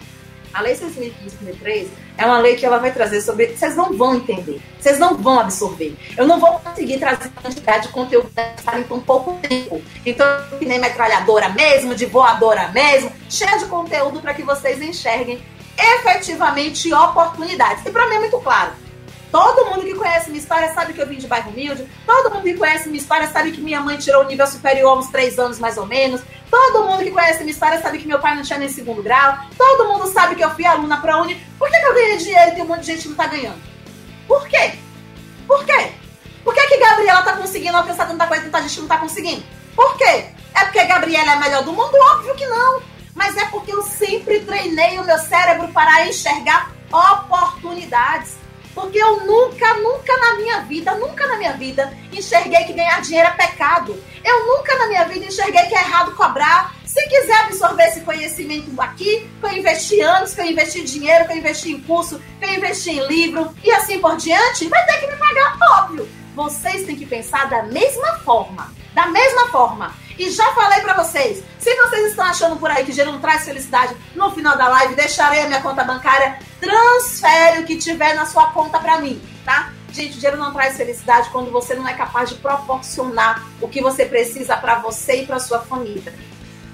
A 0.54 0.62
lei 0.62 0.74
6.553 0.74 1.88
é 2.18 2.26
uma 2.26 2.40
lei 2.40 2.56
que 2.56 2.66
ela 2.66 2.78
vai 2.78 2.92
trazer 2.92 3.20
sobre. 3.20 3.46
Vocês 3.46 3.76
não 3.76 3.96
vão 3.96 4.16
entender, 4.16 4.60
vocês 4.78 4.98
não 4.98 5.16
vão 5.16 5.38
absorver. 5.38 5.96
Eu 6.16 6.26
não 6.26 6.40
vou 6.40 6.58
conseguir 6.58 6.98
trazer 6.98 7.30
quantidade 7.30 7.86
de 7.86 7.92
conteúdo 7.92 8.28
necessário 8.36 8.80
em 8.80 8.84
tão 8.84 9.00
pouco 9.00 9.34
tempo. 9.34 9.80
Então, 10.04 10.26
que 10.58 10.66
nem 10.66 10.80
metralhadora 10.80 11.48
mesmo, 11.50 11.94
de 11.94 12.06
voadora 12.06 12.68
mesmo, 12.68 13.12
cheia 13.30 13.56
de 13.58 13.66
conteúdo 13.66 14.20
para 14.20 14.34
que 14.34 14.42
vocês 14.42 14.82
enxerguem 14.82 15.40
efetivamente 15.78 16.92
oportunidades. 16.92 17.86
E 17.86 17.90
para 17.90 18.08
mim 18.08 18.16
é 18.16 18.18
muito 18.18 18.38
claro. 18.40 18.72
Todo 19.30 19.66
mundo 19.66 19.84
que 19.84 19.94
conhece 19.94 20.30
minha 20.30 20.40
história 20.40 20.72
sabe 20.72 20.94
que 20.94 21.00
eu 21.00 21.06
vim 21.06 21.18
de 21.18 21.26
bairro 21.26 21.50
humilde. 21.50 21.86
Todo 22.06 22.32
mundo 22.32 22.44
que 22.44 22.54
conhece 22.54 22.88
minha 22.88 23.00
história 23.00 23.28
sabe 23.28 23.52
que 23.52 23.60
minha 23.60 23.80
mãe 23.80 23.98
tirou 23.98 24.24
o 24.24 24.26
nível 24.26 24.46
superior 24.46 24.90
há 24.90 24.98
uns 24.98 25.08
três 25.08 25.38
anos, 25.38 25.58
mais 25.58 25.76
ou 25.76 25.86
menos. 25.86 26.22
Todo 26.50 26.86
mundo 26.86 27.04
que 27.04 27.10
conhece 27.10 27.40
minha 27.40 27.52
história 27.52 27.80
sabe 27.80 27.98
que 27.98 28.08
meu 28.08 28.18
pai 28.18 28.34
não 28.34 28.42
tinha 28.42 28.58
nem 28.58 28.68
segundo 28.68 29.02
grau. 29.02 29.38
Todo 29.56 29.88
mundo 29.88 30.10
sabe 30.10 30.34
que 30.34 30.42
eu 30.42 30.50
fui 30.50 30.64
aluna 30.64 30.98
pra 30.98 31.20
Uni. 31.20 31.34
Por 31.58 31.70
que, 31.70 31.78
que 31.78 31.86
eu 31.86 31.94
ganhei 31.94 32.16
dinheiro 32.16 32.50
e 32.50 32.54
tem 32.54 32.62
um 32.62 32.66
monte 32.66 32.80
de 32.80 32.86
gente 32.86 33.02
que 33.02 33.08
não 33.08 33.16
tá 33.16 33.26
ganhando? 33.26 33.58
Por 34.26 34.48
quê? 34.48 34.78
Por 35.46 35.64
quê? 35.64 35.92
Por 36.42 36.54
que, 36.54 36.66
que 36.66 36.78
Gabriela 36.78 37.22
tá 37.22 37.36
conseguindo 37.36 37.76
alcançar 37.76 38.08
tanta 38.08 38.26
coisa 38.26 38.46
e 38.46 38.50
tanta 38.50 38.66
gente 38.66 38.80
não 38.80 38.88
tá 38.88 38.96
conseguindo? 38.96 39.42
Por 39.76 39.96
quê? 39.98 40.24
É 40.54 40.64
porque 40.64 40.84
Gabriela 40.84 41.32
é 41.32 41.34
a 41.34 41.40
melhor 41.40 41.62
do 41.64 41.72
mundo? 41.72 41.92
Óbvio 42.14 42.34
que 42.34 42.46
não. 42.46 42.80
Mas 43.14 43.36
é 43.36 43.44
porque 43.46 43.72
eu 43.72 43.82
sempre 43.82 44.40
treinei 44.40 44.98
o 44.98 45.04
meu 45.04 45.18
cérebro 45.18 45.68
para 45.68 46.06
enxergar 46.06 46.72
oportunidades. 46.90 48.37
Porque 48.78 48.98
eu 48.98 49.26
nunca, 49.26 49.74
nunca 49.74 50.16
na 50.18 50.36
minha 50.36 50.60
vida, 50.60 50.94
nunca 50.94 51.26
na 51.26 51.36
minha 51.36 51.52
vida 51.54 51.92
enxerguei 52.12 52.62
que 52.62 52.72
ganhar 52.72 53.00
dinheiro 53.00 53.26
é 53.26 53.32
pecado. 53.32 54.00
Eu 54.24 54.46
nunca 54.46 54.72
na 54.78 54.86
minha 54.86 55.04
vida 55.04 55.26
enxerguei 55.26 55.64
que 55.64 55.74
é 55.74 55.80
errado 55.80 56.14
cobrar. 56.14 56.72
Se 56.84 57.04
quiser 57.08 57.40
absorver 57.40 57.88
esse 57.88 58.02
conhecimento 58.02 58.80
aqui, 58.80 59.28
que 59.40 59.46
eu 59.46 59.52
investi 59.52 60.00
anos, 60.00 60.32
que 60.32 60.40
eu 60.40 60.44
investi 60.44 60.84
dinheiro, 60.84 61.26
que 61.26 61.32
eu 61.32 61.38
investi 61.38 61.72
em 61.72 61.80
curso, 61.80 62.22
que 62.38 62.44
eu 62.44 62.54
investi 62.54 62.90
em 62.90 63.06
livro 63.08 63.52
e 63.64 63.70
assim 63.72 63.98
por 63.98 64.16
diante, 64.16 64.68
vai 64.68 64.86
ter 64.86 65.00
que 65.00 65.08
me 65.08 65.16
pagar, 65.16 65.58
óbvio. 65.80 66.08
Vocês 66.36 66.86
têm 66.86 66.94
que 66.94 67.04
pensar 67.04 67.50
da 67.50 67.64
mesma 67.64 68.20
forma. 68.20 68.72
Da 68.94 69.08
mesma 69.08 69.48
forma. 69.48 69.92
E 70.18 70.30
já 70.30 70.52
falei 70.52 70.80
para 70.80 70.94
vocês, 70.94 71.44
se 71.58 71.76
vocês 71.76 72.08
estão 72.08 72.24
achando 72.24 72.56
por 72.56 72.68
aí 72.70 72.84
que 72.84 72.90
dinheiro 72.90 73.12
não 73.12 73.20
traz 73.20 73.44
felicidade, 73.44 73.94
no 74.16 74.30
final 74.32 74.58
da 74.58 74.68
live 74.68 74.96
deixarei 74.96 75.42
a 75.42 75.46
minha 75.46 75.62
conta 75.62 75.84
bancária, 75.84 76.38
transfere 76.60 77.60
o 77.60 77.64
que 77.64 77.76
tiver 77.76 78.14
na 78.14 78.26
sua 78.26 78.50
conta 78.50 78.80
para 78.80 79.00
mim, 79.00 79.22
tá? 79.44 79.72
Gente, 79.92 80.16
o 80.16 80.20
dinheiro 80.20 80.36
não 80.36 80.52
traz 80.52 80.76
felicidade 80.76 81.30
quando 81.30 81.52
você 81.52 81.74
não 81.74 81.86
é 81.88 81.94
capaz 81.94 82.30
de 82.30 82.34
proporcionar 82.36 83.46
o 83.60 83.68
que 83.68 83.80
você 83.80 84.04
precisa 84.04 84.56
para 84.56 84.80
você 84.80 85.22
e 85.22 85.26
para 85.26 85.38
sua 85.38 85.60
família, 85.60 86.12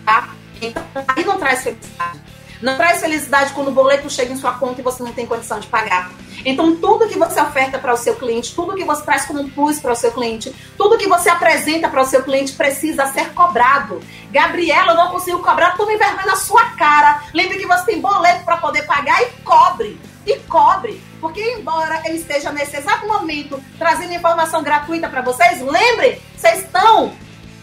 tá? 0.06 0.30
Então, 0.62 0.82
aí 1.08 1.24
não 1.24 1.38
traz 1.38 1.64
felicidade. 1.64 2.20
Não 2.62 2.76
traz 2.76 3.00
felicidade 3.00 3.52
quando 3.52 3.68
o 3.68 3.72
boleto 3.72 4.08
chega 4.08 4.32
em 4.32 4.36
sua 4.36 4.52
conta 4.52 4.80
e 4.80 4.84
você 4.84 5.02
não 5.02 5.12
tem 5.12 5.26
condição 5.26 5.60
de 5.60 5.66
pagar. 5.66 6.10
Então, 6.44 6.76
tudo 6.76 7.08
que 7.08 7.18
você 7.18 7.40
oferta 7.40 7.78
para 7.78 7.92
o 7.92 7.96
seu 7.96 8.16
cliente, 8.16 8.54
tudo 8.54 8.74
que 8.74 8.84
você 8.84 9.02
traz 9.02 9.24
como 9.24 9.48
plus 9.50 9.78
para 9.78 9.92
o 9.92 9.96
seu 9.96 10.12
cliente, 10.12 10.54
tudo 10.76 10.98
que 10.98 11.08
você 11.08 11.28
apresenta 11.28 11.88
para 11.88 12.02
o 12.02 12.06
seu 12.06 12.22
cliente 12.22 12.52
precisa 12.52 13.06
ser 13.06 13.32
cobrado. 13.32 14.00
Gabriela, 14.30 14.92
eu 14.92 14.96
não 14.96 15.10
consigo 15.10 15.38
cobrar, 15.38 15.76
tome 15.76 15.96
vergonha 15.96 16.26
na 16.26 16.36
sua 16.36 16.64
cara. 16.70 17.22
Lembre 17.32 17.58
que 17.58 17.66
você 17.66 17.84
tem 17.86 18.00
boleto 18.00 18.44
para 18.44 18.58
poder 18.58 18.82
pagar 18.82 19.22
e 19.22 19.26
cobre. 19.42 19.98
E 20.26 20.36
cobre. 20.40 21.02
Porque, 21.20 21.40
embora 21.58 22.02
eu 22.06 22.14
esteja 22.14 22.52
nesse 22.52 22.76
exato 22.76 23.06
momento 23.06 23.62
trazendo 23.78 24.12
informação 24.12 24.62
gratuita 24.62 25.08
para 25.08 25.22
vocês, 25.22 25.60
lembre, 25.60 26.20
vocês 26.36 26.64
estão 26.64 27.12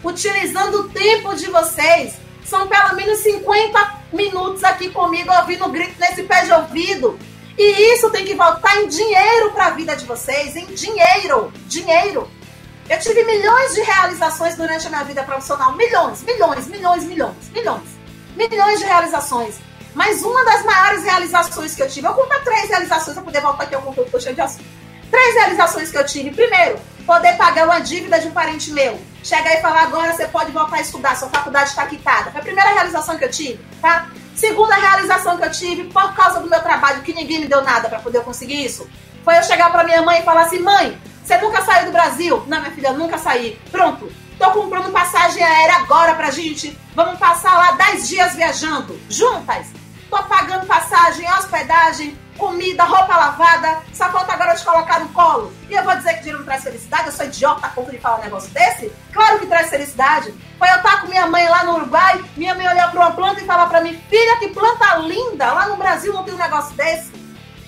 utilizando 0.02 0.80
o 0.80 0.88
tempo 0.88 1.34
de 1.34 1.46
vocês. 1.46 2.21
São 2.52 2.68
pelo 2.68 2.94
menos 2.94 3.20
50 3.20 3.94
minutos 4.12 4.62
aqui 4.62 4.90
comigo 4.90 5.32
ouvindo 5.32 5.70
grito 5.70 5.98
nesse 5.98 6.22
pé 6.24 6.44
de 6.44 6.52
ouvido. 6.52 7.18
E 7.56 7.94
isso 7.94 8.10
tem 8.10 8.26
que 8.26 8.34
voltar 8.34 8.76
em 8.82 8.88
dinheiro 8.88 9.52
para 9.52 9.68
a 9.68 9.70
vida 9.70 9.96
de 9.96 10.04
vocês, 10.04 10.54
em 10.54 10.66
dinheiro, 10.66 11.50
dinheiro. 11.66 12.30
Eu 12.90 12.98
tive 12.98 13.24
milhões 13.24 13.74
de 13.74 13.80
realizações 13.80 14.54
durante 14.54 14.86
a 14.86 14.90
minha 14.90 15.02
vida 15.02 15.22
profissional, 15.22 15.72
milhões, 15.72 16.22
milhões, 16.24 16.66
milhões, 16.66 17.04
milhões, 17.04 17.50
milhões, 17.54 17.88
milhões 18.36 18.78
de 18.80 18.84
realizações. 18.84 19.54
Mas 19.94 20.22
uma 20.22 20.44
das 20.44 20.62
maiores 20.62 21.04
realizações 21.04 21.74
que 21.74 21.82
eu 21.82 21.88
tive, 21.88 22.06
eu 22.06 22.12
conto 22.12 22.44
três 22.44 22.68
realizações 22.68 23.14
para 23.14 23.24
poder 23.24 23.40
voltar 23.40 23.64
aqui 23.64 23.74
ao 23.74 23.80
conteúdo 23.80 24.20
cheio 24.20 24.34
de 24.34 24.42
assunto. 24.42 24.66
Três 25.10 25.34
realizações 25.36 25.90
que 25.90 25.96
eu 25.96 26.04
tive. 26.04 26.30
Primeiro, 26.30 26.78
poder 27.06 27.34
pagar 27.38 27.64
uma 27.64 27.80
dívida 27.80 28.20
de 28.20 28.28
um 28.28 28.32
parente 28.32 28.70
meu. 28.72 29.00
Chegar 29.22 29.54
e 29.54 29.60
falar 29.60 29.82
agora 29.82 30.12
você 30.12 30.26
pode 30.26 30.50
voltar 30.50 30.76
a 30.76 30.80
estudar, 30.80 31.16
sua 31.16 31.28
faculdade 31.28 31.70
está 31.70 31.86
quitada. 31.86 32.30
Foi 32.30 32.40
a 32.40 32.44
primeira 32.44 32.70
realização 32.70 33.16
que 33.16 33.24
eu 33.24 33.30
tive, 33.30 33.64
tá? 33.80 34.08
Segunda 34.34 34.74
realização 34.74 35.36
que 35.36 35.44
eu 35.44 35.50
tive 35.50 35.84
por 35.84 36.14
causa 36.14 36.40
do 36.40 36.48
meu 36.48 36.60
trabalho, 36.60 37.02
que 37.02 37.12
ninguém 37.12 37.40
me 37.40 37.46
deu 37.46 37.62
nada 37.62 37.88
para 37.88 38.00
poder 38.00 38.22
conseguir 38.22 38.64
isso, 38.64 38.88
foi 39.24 39.38
eu 39.38 39.42
chegar 39.42 39.70
para 39.70 39.84
minha 39.84 40.02
mãe 40.02 40.20
e 40.20 40.24
falar 40.24 40.42
assim: 40.42 40.58
mãe, 40.58 40.98
você 41.22 41.36
nunca 41.38 41.62
saiu 41.62 41.86
do 41.86 41.92
Brasil? 41.92 42.42
Não, 42.46 42.60
minha 42.60 42.72
filha, 42.72 42.92
nunca 42.92 43.18
saí. 43.18 43.58
Pronto, 43.70 44.12
tô 44.38 44.50
comprando 44.50 44.90
passagem 44.90 45.42
aérea 45.42 45.76
agora 45.76 46.14
pra 46.14 46.30
gente. 46.30 46.76
Vamos 46.94 47.18
passar 47.18 47.54
lá 47.54 47.72
10 47.72 48.08
dias 48.08 48.34
viajando, 48.34 48.98
juntas. 49.08 49.68
Tô 50.10 50.22
pagando 50.24 50.66
passagem, 50.66 51.26
hospedagem, 51.32 52.18
comida, 52.42 52.82
roupa 52.82 53.16
lavada, 53.16 53.82
só 53.94 54.10
falta 54.10 54.32
agora 54.32 54.56
te 54.56 54.64
colocar 54.64 54.98
no 54.98 55.08
colo. 55.10 55.52
E 55.70 55.74
eu 55.74 55.84
vou 55.84 55.94
dizer 55.94 56.14
que 56.14 56.18
dinheiro 56.18 56.38
não 56.38 56.44
traz 56.44 56.64
felicidade? 56.64 57.06
Eu 57.06 57.12
sou 57.12 57.26
idiota 57.26 57.68
a 57.68 57.70
ponto 57.70 57.92
de 57.92 57.98
falar 57.98 58.18
um 58.18 58.22
negócio 58.22 58.50
desse? 58.50 58.92
Claro 59.12 59.38
que 59.38 59.46
traz 59.46 59.70
felicidade. 59.70 60.34
Foi 60.58 60.68
eu 60.68 60.74
estar 60.74 61.00
com 61.00 61.06
minha 61.06 61.24
mãe 61.28 61.48
lá 61.48 61.62
no 61.62 61.76
Uruguai, 61.76 62.20
minha 62.36 62.52
mãe 62.56 62.66
olhar 62.66 62.90
para 62.90 63.00
uma 63.00 63.12
planta 63.12 63.40
e 63.40 63.46
falar 63.46 63.66
para 63.66 63.80
mim, 63.80 63.96
filha, 64.10 64.38
que 64.40 64.48
planta 64.48 64.96
linda, 64.96 65.52
lá 65.52 65.68
no 65.68 65.76
Brasil 65.76 66.12
não 66.12 66.24
tem 66.24 66.34
um 66.34 66.38
negócio 66.38 66.74
desse. 66.74 67.12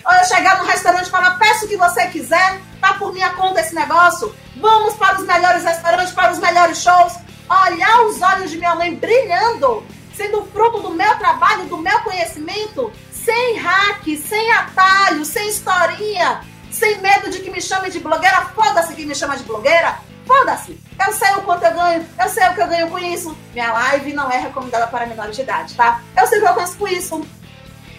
Ou 0.05 0.13
eu 0.13 0.25
chegar 0.25 0.59
no 0.59 0.65
restaurante 0.65 1.07
e 1.07 1.11
falar, 1.11 1.39
peço 1.39 1.67
o 1.67 1.69
que 1.69 1.77
você 1.77 2.09
quiser, 2.09 2.61
tá 2.81 2.95
por 2.95 3.13
minha 3.13 3.31
conta 3.31 3.61
esse 3.61 3.77
negócio, 3.77 4.35
vamos 4.57 4.95
para 4.95 5.21
os 5.21 5.25
melhores 5.25 5.63
restaurantes, 5.63 6.13
para 6.13 6.33
os 6.33 6.41
melhores 6.41 6.79
shows. 6.79 7.13
Olhar 7.49 8.01
os 8.07 8.21
olhos 8.21 8.51
de 8.51 8.59
minha 8.59 8.75
mãe 8.75 8.93
brilhando, 8.97 9.87
sendo 10.17 10.45
fruto 10.47 10.81
do 10.81 10.91
meu 10.91 11.17
trabalho, 11.17 11.65
do 11.67 11.77
meu 11.77 12.01
conhecimento, 12.01 12.93
sem 13.25 13.57
hack, 13.57 14.05
sem 14.19 14.53
atalho, 14.53 15.25
sem 15.25 15.49
historinha, 15.49 16.43
sem 16.71 17.01
medo 17.01 17.31
de 17.31 17.41
que 17.41 17.51
me 17.51 17.61
chame 17.61 17.91
de 17.91 17.99
blogueira. 17.99 18.43
Foda-se 18.55 18.95
que 18.95 19.07
me 19.07 19.15
chama 19.15 19.37
de 19.37 19.45
blogueira. 19.45 19.99
Foda-se. 20.27 20.79
Eu 21.05 21.13
sei 21.13 21.31
o 21.33 21.43
quanto 21.43 21.65
eu 21.65 21.73
ganho, 21.73 22.07
eu 22.23 22.29
sei 22.29 22.47
o 22.47 22.55
que 22.55 22.61
eu 22.61 22.69
ganho 22.69 22.91
com 22.91 22.99
isso. 22.99 23.37
Minha 23.53 23.73
live 23.73 24.13
não 24.13 24.31
é 24.31 24.39
recomendada 24.39 24.87
para 24.87 25.07
menores 25.07 25.37
de 25.37 25.43
idade, 25.43 25.75
tá? 25.75 26.01
Eu 26.17 26.27
sei 26.27 26.39
o 26.39 26.43
que 26.43 26.49
eu 26.49 26.55
ganho 26.55 26.77
com 26.77 26.89
isso. 26.89 27.27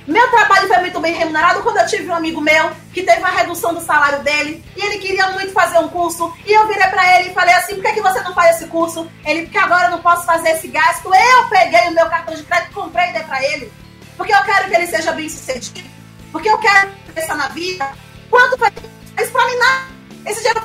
Meu 0.07 0.29
trabalho 0.29 0.67
foi 0.67 0.77
muito 0.77 0.99
bem 0.99 1.15
remunerado 1.15 1.63
quando 1.63 1.77
eu 1.77 1.87
tive 1.87 2.07
um 2.07 2.13
amigo 2.13 2.39
meu 2.39 2.69
que 2.93 3.01
teve 3.01 3.17
uma 3.19 3.29
redução 3.29 3.73
do 3.73 3.81
salário 3.81 4.21
dele 4.21 4.63
e 4.77 4.85
ele 4.85 4.99
queria 4.99 5.31
muito 5.31 5.51
fazer 5.51 5.79
um 5.79 5.87
curso. 5.87 6.31
E 6.45 6.53
eu 6.53 6.67
virei 6.67 6.87
para 6.89 7.19
ele 7.19 7.29
e 7.29 7.33
falei 7.33 7.55
assim: 7.55 7.75
por 7.75 7.83
que, 7.83 7.93
que 7.93 8.01
você 8.01 8.21
não 8.21 8.33
faz 8.33 8.57
esse 8.57 8.67
curso? 8.67 9.09
Ele, 9.25 9.43
porque 9.43 9.57
agora 9.57 9.85
eu 9.85 9.91
não 9.91 10.01
posso 10.01 10.25
fazer 10.25 10.49
esse 10.49 10.67
gasto. 10.67 11.11
Eu 11.11 11.49
peguei 11.49 11.89
o 11.89 11.93
meu 11.93 12.07
cartão 12.07 12.35
de 12.35 12.43
crédito, 12.43 12.73
comprei 12.73 13.09
e 13.09 13.13
dei 13.13 13.23
para 13.23 13.43
ele 13.43 13.71
porque 14.17 14.33
eu 14.33 14.43
quero 14.43 14.69
que 14.69 14.75
ele 14.75 14.87
seja 14.87 15.11
bem 15.11 15.29
sucedido, 15.29 15.89
porque 16.31 16.49
eu 16.49 16.57
quero 16.59 16.91
pensar 17.13 17.35
na 17.35 17.47
vida. 17.49 17.91
Quanto 18.29 18.55
isso 18.55 19.31
pra 19.31 19.45
mim? 19.45 19.55
Nada. 19.57 19.85
Esse 20.25 20.39
dinheiro 20.39 20.61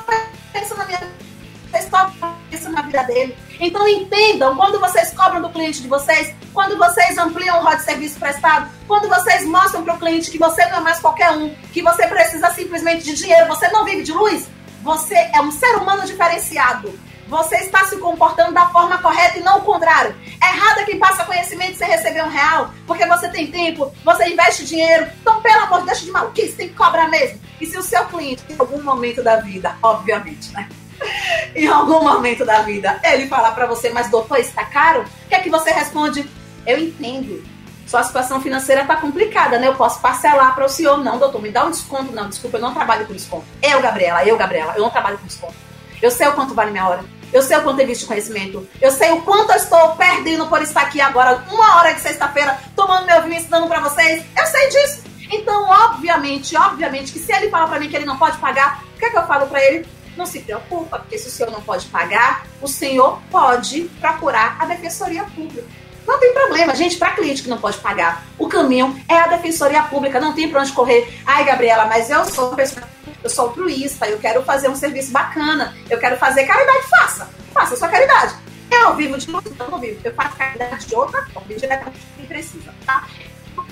pensando 0.51 0.79
na 0.79 0.85
minha 0.85 0.99
vida, 0.99 2.13
pensando 2.49 2.73
na 2.73 2.81
vida 2.81 3.03
dele. 3.03 3.37
Então 3.59 3.87
entendam, 3.87 4.55
quando 4.55 4.79
vocês 4.79 5.13
cobram 5.13 5.41
do 5.41 5.49
cliente 5.49 5.81
de 5.81 5.87
vocês, 5.87 6.33
quando 6.53 6.77
vocês 6.77 7.17
ampliam 7.17 7.59
o 7.59 7.63
rol 7.63 7.75
de 7.75 7.83
serviço 7.83 8.19
prestado, 8.19 8.69
quando 8.87 9.07
vocês 9.07 9.45
mostram 9.45 9.83
para 9.83 9.93
o 9.93 9.99
cliente 9.99 10.31
que 10.31 10.39
você 10.39 10.65
não 10.65 10.77
é 10.77 10.81
mais 10.81 10.99
qualquer 10.99 11.31
um, 11.31 11.53
que 11.71 11.81
você 11.81 12.07
precisa 12.07 12.49
simplesmente 12.51 13.03
de 13.03 13.13
dinheiro, 13.13 13.47
você 13.47 13.67
não 13.69 13.85
vive 13.85 14.03
de 14.03 14.11
luz, 14.11 14.47
você 14.81 15.15
é 15.15 15.41
um 15.41 15.51
ser 15.51 15.75
humano 15.75 16.05
diferenciado. 16.05 16.91
Você 17.31 17.55
está 17.59 17.85
se 17.85 17.95
comportando 17.95 18.51
da 18.51 18.67
forma 18.71 18.97
correta 18.97 19.39
e 19.39 19.41
não 19.41 19.59
o 19.59 19.61
contrário. 19.61 20.13
Errado 20.43 20.79
é 20.79 20.83
quem 20.83 20.99
passa 20.99 21.23
conhecimento 21.23 21.77
sem 21.77 21.87
receber 21.87 22.21
um 22.25 22.27
real, 22.27 22.71
porque 22.85 23.05
você 23.05 23.29
tem 23.29 23.47
tempo, 23.49 23.89
você 24.03 24.27
investe 24.27 24.65
dinheiro. 24.65 25.07
Então, 25.21 25.41
pelo 25.41 25.61
amor 25.61 25.79
de 25.79 25.85
Deus, 25.85 26.01
de 26.01 26.11
maluquice, 26.11 26.57
tem 26.57 26.67
que 26.67 26.75
cobrar 26.75 27.07
mesmo. 27.07 27.39
E 27.61 27.65
se 27.65 27.77
o 27.77 27.81
seu 27.81 28.03
cliente, 28.07 28.43
em 28.49 28.55
algum 28.59 28.83
momento 28.83 29.23
da 29.23 29.37
vida, 29.37 29.77
obviamente, 29.81 30.51
né? 30.51 30.67
em 31.55 31.67
algum 31.67 32.03
momento 32.03 32.43
da 32.43 32.63
vida, 32.63 32.99
ele 33.01 33.29
falar 33.29 33.51
para 33.51 33.65
você, 33.65 33.89
mas 33.91 34.09
doutor, 34.09 34.37
está 34.37 34.65
caro? 34.65 35.05
O 35.25 35.29
que 35.29 35.35
é 35.35 35.39
que 35.39 35.49
você 35.49 35.71
responde? 35.71 36.29
Eu 36.67 36.77
entendo. 36.79 37.41
Sua 37.87 38.03
situação 38.03 38.41
financeira 38.41 38.81
está 38.81 38.97
complicada, 38.97 39.57
né? 39.57 39.69
Eu 39.69 39.75
posso 39.75 40.01
parcelar 40.01 40.53
para 40.53 40.65
o 40.65 40.69
senhor. 40.69 40.97
Não, 40.97 41.17
doutor, 41.17 41.41
me 41.41 41.49
dá 41.49 41.63
um 41.63 41.71
desconto. 41.71 42.11
Não, 42.11 42.27
desculpa, 42.27 42.57
eu 42.57 42.61
não 42.61 42.73
trabalho 42.73 43.07
com 43.07 43.13
desconto. 43.13 43.45
Eu, 43.63 43.81
Gabriela, 43.81 44.25
eu, 44.25 44.35
Gabriela, 44.35 44.73
eu 44.75 44.81
não 44.81 44.89
trabalho 44.89 45.17
com 45.17 45.27
desconto. 45.27 45.55
Eu 46.01 46.11
sei 46.11 46.27
o 46.27 46.33
quanto 46.33 46.53
vale 46.53 46.71
minha 46.71 46.85
hora. 46.85 47.20
Eu 47.33 47.41
sei 47.41 47.57
o 47.57 47.63
quanto 47.63 47.79
existe 47.79 48.05
conhecimento. 48.05 48.67
Eu 48.81 48.91
sei 48.91 49.11
o 49.11 49.21
quanto 49.21 49.51
eu 49.51 49.57
estou 49.57 49.95
perdendo 49.95 50.47
por 50.47 50.61
estar 50.61 50.81
aqui 50.81 50.99
agora, 50.99 51.43
uma 51.49 51.77
hora 51.77 51.93
de 51.93 52.01
sexta-feira, 52.01 52.59
tomando 52.75 53.05
meu 53.05 53.21
vinho 53.23 53.35
ensinando 53.35 53.67
para 53.67 53.79
vocês. 53.79 54.23
Eu 54.37 54.45
sei 54.47 54.69
disso. 54.69 55.03
Então, 55.31 55.69
obviamente, 55.69 56.57
obviamente, 56.57 57.13
que 57.13 57.19
se 57.19 57.31
ele 57.31 57.49
fala 57.49 57.67
para 57.67 57.79
mim 57.79 57.89
que 57.89 57.95
ele 57.95 58.05
não 58.05 58.17
pode 58.17 58.37
pagar, 58.37 58.83
o 58.95 58.99
que 58.99 59.05
é 59.05 59.09
que 59.09 59.17
eu 59.17 59.25
falo 59.25 59.47
para 59.47 59.63
ele? 59.63 59.87
Não 60.17 60.25
se 60.25 60.41
preocupa, 60.41 60.99
porque 60.99 61.17
se 61.17 61.29
o 61.29 61.31
senhor 61.31 61.51
não 61.51 61.61
pode 61.61 61.85
pagar, 61.85 62.45
o 62.61 62.67
senhor 62.67 63.21
pode 63.31 63.83
procurar 64.01 64.57
a 64.59 64.65
defensoria 64.65 65.23
pública. 65.23 65.63
Não 66.05 66.19
tem 66.19 66.33
problema, 66.33 66.75
gente, 66.75 66.97
para 66.97 67.11
cliente 67.11 67.43
que 67.43 67.49
não 67.49 67.59
pode 67.59 67.77
pagar, 67.77 68.25
o 68.37 68.49
caminho 68.49 68.99
é 69.07 69.15
a 69.15 69.27
defensoria 69.27 69.83
pública, 69.83 70.19
não 70.19 70.33
tem 70.33 70.49
para 70.49 70.61
onde 70.61 70.73
correr. 70.73 71.21
Ai, 71.25 71.45
Gabriela, 71.45 71.85
mas 71.85 72.09
eu 72.09 72.25
sou 72.25 72.47
uma 72.47 72.55
pessoa 72.57 72.85
eu 73.23 73.29
sou 73.29 73.47
altruísta, 73.47 74.07
eu 74.07 74.19
quero 74.19 74.43
fazer 74.43 74.69
um 74.69 74.75
serviço 74.75 75.11
bacana, 75.11 75.75
eu 75.89 75.99
quero 75.99 76.17
fazer 76.17 76.45
caridade, 76.45 76.87
faça. 76.87 77.29
Faça 77.53 77.73
a 77.73 77.77
sua 77.77 77.87
caridade. 77.87 78.35
Eu 78.71 78.95
vivo 78.95 79.17
de 79.17 79.29
luz, 79.29 79.43
não 79.57 79.79
vivo. 79.79 79.99
Eu 80.03 80.13
faço 80.13 80.35
caridade 80.37 80.85
de 80.85 80.95
outra 80.95 81.25
forma, 81.27 81.53
diretamente 81.53 81.99
quem 82.15 82.25
precisa, 82.25 82.73
tá? 82.85 83.05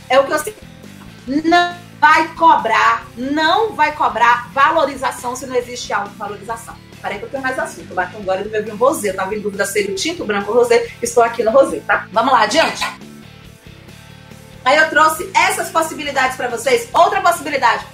É 0.10 0.20
o 0.20 0.26
que 0.26 0.32
eu 0.32 0.39
sei. 0.39 0.56
Não 1.28 1.76
vai 2.00 2.28
cobrar, 2.30 3.06
não 3.16 3.74
vai 3.74 3.93
cobrar 3.93 4.50
valorização 4.52 5.36
se 5.36 5.45
não 5.45 5.56
existe 5.56 5.93
autovalorização. 5.93 6.76
Parei 7.02 7.18
que 7.18 7.26
eu 7.26 7.30
tenho 7.30 7.43
mais 7.43 7.58
assunto. 7.58 7.93
Bate 7.93 8.16
agora 8.18 8.43
do 8.43 8.50
meu 8.50 8.64
vinho 8.64 8.76
rosé. 8.76 9.10
Eu 9.10 9.16
tava 9.16 9.34
em 9.34 9.39
dúvida 9.39 9.66
se 9.66 9.80
ele 9.80 9.93
tinto, 9.93 10.26
branco 10.26 10.52
ou 10.52 10.58
rosé. 10.58 10.89
Estou 11.02 11.24
aqui 11.24 11.43
no 11.43 11.52
rosé, 11.52 11.80
tá? 11.88 12.08
Vamos 12.12 12.34
lá, 12.34 12.41
adiante. 12.41 12.86
Aí 14.66 14.78
eu 14.78 14.89
trouxe 14.89 15.30
essas 15.34 15.70
possibilidades 15.70 16.36
para 16.36 16.50
vocês. 16.50 16.89
Outra 16.93 17.22
possibilidade 17.22 17.86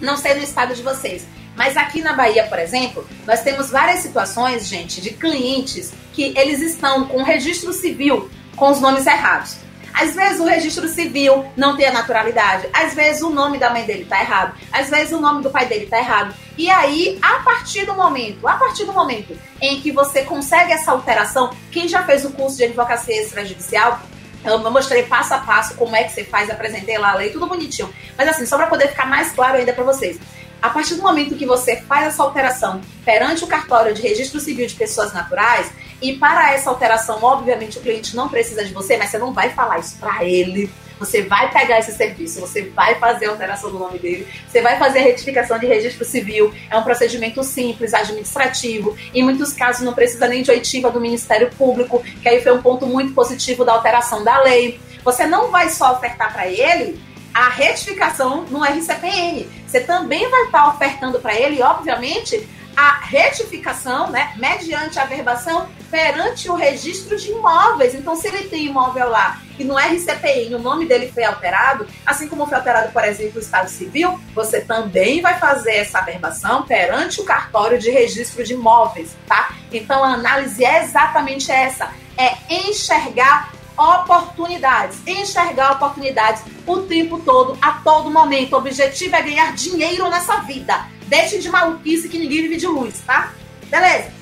não 0.00 0.16
sei 0.16 0.34
no 0.34 0.42
estado 0.42 0.74
de 0.74 0.82
vocês. 0.82 1.26
Mas 1.56 1.76
aqui 1.76 2.00
na 2.00 2.12
Bahia, 2.12 2.44
por 2.44 2.58
exemplo, 2.58 3.06
nós 3.26 3.42
temos 3.42 3.70
várias 3.70 4.00
situações, 4.00 4.66
gente, 4.66 5.00
de 5.00 5.10
clientes 5.10 5.92
que 6.12 6.32
eles 6.36 6.60
estão 6.60 7.06
com 7.06 7.18
o 7.18 7.24
registro 7.24 7.72
civil 7.72 8.30
com 8.56 8.70
os 8.70 8.80
nomes 8.80 9.06
errados. 9.06 9.56
Às 9.92 10.14
vezes 10.14 10.40
o 10.40 10.44
registro 10.44 10.88
civil 10.88 11.44
não 11.56 11.76
tem 11.76 11.86
a 11.86 11.92
naturalidade, 11.92 12.68
às 12.72 12.94
vezes 12.94 13.22
o 13.22 13.30
nome 13.30 13.58
da 13.58 13.70
mãe 13.70 13.84
dele 13.84 14.04
tá 14.04 14.20
errado, 14.20 14.54
às 14.72 14.88
vezes 14.88 15.12
o 15.12 15.20
nome 15.20 15.42
do 15.42 15.50
pai 15.50 15.66
dele 15.66 15.86
tá 15.86 15.98
errado. 15.98 16.34
E 16.56 16.70
aí, 16.70 17.18
a 17.20 17.40
partir 17.40 17.86
do 17.86 17.94
momento, 17.94 18.46
a 18.46 18.54
partir 18.54 18.84
do 18.84 18.92
momento 18.92 19.36
em 19.60 19.80
que 19.80 19.90
você 19.90 20.22
consegue 20.22 20.72
essa 20.72 20.92
alteração, 20.92 21.50
quem 21.72 21.88
já 21.88 22.04
fez 22.04 22.24
o 22.24 22.30
curso 22.30 22.56
de 22.56 22.64
advocacia 22.64 23.20
extrajudicial 23.20 24.00
eu 24.44 24.58
mostrei 24.70 25.02
passo 25.04 25.34
a 25.34 25.38
passo 25.38 25.74
como 25.74 25.94
é 25.94 26.04
que 26.04 26.12
você 26.12 26.24
faz, 26.24 26.50
apresentei 26.50 26.98
lá 26.98 27.12
a 27.12 27.14
lei, 27.16 27.30
tudo 27.30 27.46
bonitinho. 27.46 27.92
Mas 28.16 28.28
assim, 28.28 28.46
só 28.46 28.56
para 28.56 28.66
poder 28.66 28.88
ficar 28.88 29.06
mais 29.06 29.32
claro 29.32 29.58
ainda 29.58 29.72
para 29.72 29.84
vocês. 29.84 30.18
A 30.62 30.68
partir 30.68 30.94
do 30.94 31.02
momento 31.02 31.36
que 31.36 31.46
você 31.46 31.80
faz 31.82 32.06
essa 32.06 32.22
alteração 32.22 32.80
perante 33.04 33.42
o 33.44 33.46
cartório 33.46 33.94
de 33.94 34.02
registro 34.02 34.38
civil 34.40 34.66
de 34.66 34.74
pessoas 34.74 35.12
naturais, 35.12 35.72
e 36.02 36.14
para 36.16 36.52
essa 36.52 36.70
alteração, 36.70 37.18
obviamente, 37.22 37.78
o 37.78 37.80
cliente 37.80 38.16
não 38.16 38.28
precisa 38.28 38.64
de 38.64 38.72
você, 38.72 38.96
mas 38.96 39.10
você 39.10 39.18
não 39.18 39.32
vai 39.32 39.50
falar 39.50 39.78
isso 39.78 39.96
para 39.98 40.24
ele 40.24 40.70
você 41.00 41.22
vai 41.22 41.50
pegar 41.50 41.78
esse 41.78 41.92
serviço, 41.92 42.40
você 42.40 42.62
vai 42.68 42.94
fazer 42.96 43.26
a 43.26 43.30
alteração 43.30 43.70
do 43.70 43.78
nome 43.78 43.98
dele, 43.98 44.28
você 44.46 44.60
vai 44.60 44.78
fazer 44.78 44.98
a 44.98 45.02
retificação 45.02 45.58
de 45.58 45.66
registro 45.66 46.04
civil. 46.04 46.52
É 46.70 46.76
um 46.76 46.82
procedimento 46.82 47.42
simples, 47.42 47.94
administrativo. 47.94 48.94
Em 49.14 49.22
muitos 49.22 49.54
casos 49.54 49.82
não 49.82 49.94
precisa 49.94 50.28
nem 50.28 50.42
de 50.42 50.50
oitiva 50.50 50.90
do 50.90 51.00
Ministério 51.00 51.50
Público, 51.56 52.02
que 52.22 52.28
aí 52.28 52.42
foi 52.42 52.52
um 52.52 52.60
ponto 52.60 52.86
muito 52.86 53.14
positivo 53.14 53.64
da 53.64 53.72
alteração 53.72 54.22
da 54.22 54.42
lei. 54.42 54.78
Você 55.02 55.26
não 55.26 55.50
vai 55.50 55.70
só 55.70 55.94
ofertar 55.94 56.32
para 56.32 56.46
ele 56.46 57.00
a 57.32 57.48
retificação 57.48 58.44
no 58.50 58.62
RCPN. 58.62 59.48
Você 59.66 59.80
também 59.80 60.28
vai 60.28 60.44
estar 60.44 60.68
ofertando 60.68 61.18
para 61.18 61.34
ele, 61.34 61.62
obviamente, 61.62 62.46
a 62.76 63.00
retificação, 63.00 64.10
né, 64.10 64.32
mediante 64.36 64.98
a 64.98 65.04
verbação 65.04 65.68
perante 65.90 66.50
o 66.50 66.54
registro 66.54 67.16
de 67.16 67.30
imóveis. 67.30 67.94
Então, 67.94 68.14
se 68.14 68.28
ele 68.28 68.48
tem 68.48 68.66
imóvel 68.66 69.08
lá 69.08 69.40
e 69.58 69.64
no 69.64 69.76
RCPI 69.76 70.54
o 70.54 70.58
nome 70.58 70.86
dele 70.86 71.10
foi 71.12 71.24
alterado, 71.24 71.86
assim 72.06 72.28
como 72.28 72.46
foi 72.46 72.56
alterado, 72.56 72.92
por 72.92 73.04
exemplo, 73.04 73.38
o 73.38 73.42
Estado 73.42 73.68
Civil, 73.68 74.18
você 74.34 74.60
também 74.60 75.20
vai 75.20 75.38
fazer 75.38 75.74
essa 75.76 76.00
verbação 76.00 76.62
perante 76.62 77.20
o 77.20 77.24
cartório 77.24 77.78
de 77.78 77.90
registro 77.90 78.44
de 78.44 78.54
imóveis, 78.54 79.16
tá? 79.26 79.54
Então, 79.72 80.02
a 80.02 80.14
análise 80.14 80.64
é 80.64 80.82
exatamente 80.84 81.50
essa, 81.50 81.90
é 82.16 82.36
enxergar 82.48 83.52
oportunidades, 83.76 84.98
enxergar 85.06 85.72
oportunidades 85.72 86.42
o 86.66 86.78
tempo 86.82 87.18
todo, 87.20 87.56
a 87.62 87.72
todo 87.72 88.10
momento. 88.10 88.52
O 88.52 88.58
objetivo 88.58 89.16
é 89.16 89.22
ganhar 89.22 89.54
dinheiro 89.54 90.08
nessa 90.10 90.36
vida. 90.42 90.86
Deixe 91.06 91.38
de 91.38 91.48
maluquice 91.48 92.08
que 92.08 92.18
ninguém 92.18 92.42
vive 92.42 92.56
de 92.56 92.66
luz, 92.66 93.00
tá? 93.06 93.32
Beleza? 93.68 94.12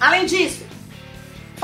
Além 0.00 0.26
disso, 0.26 0.64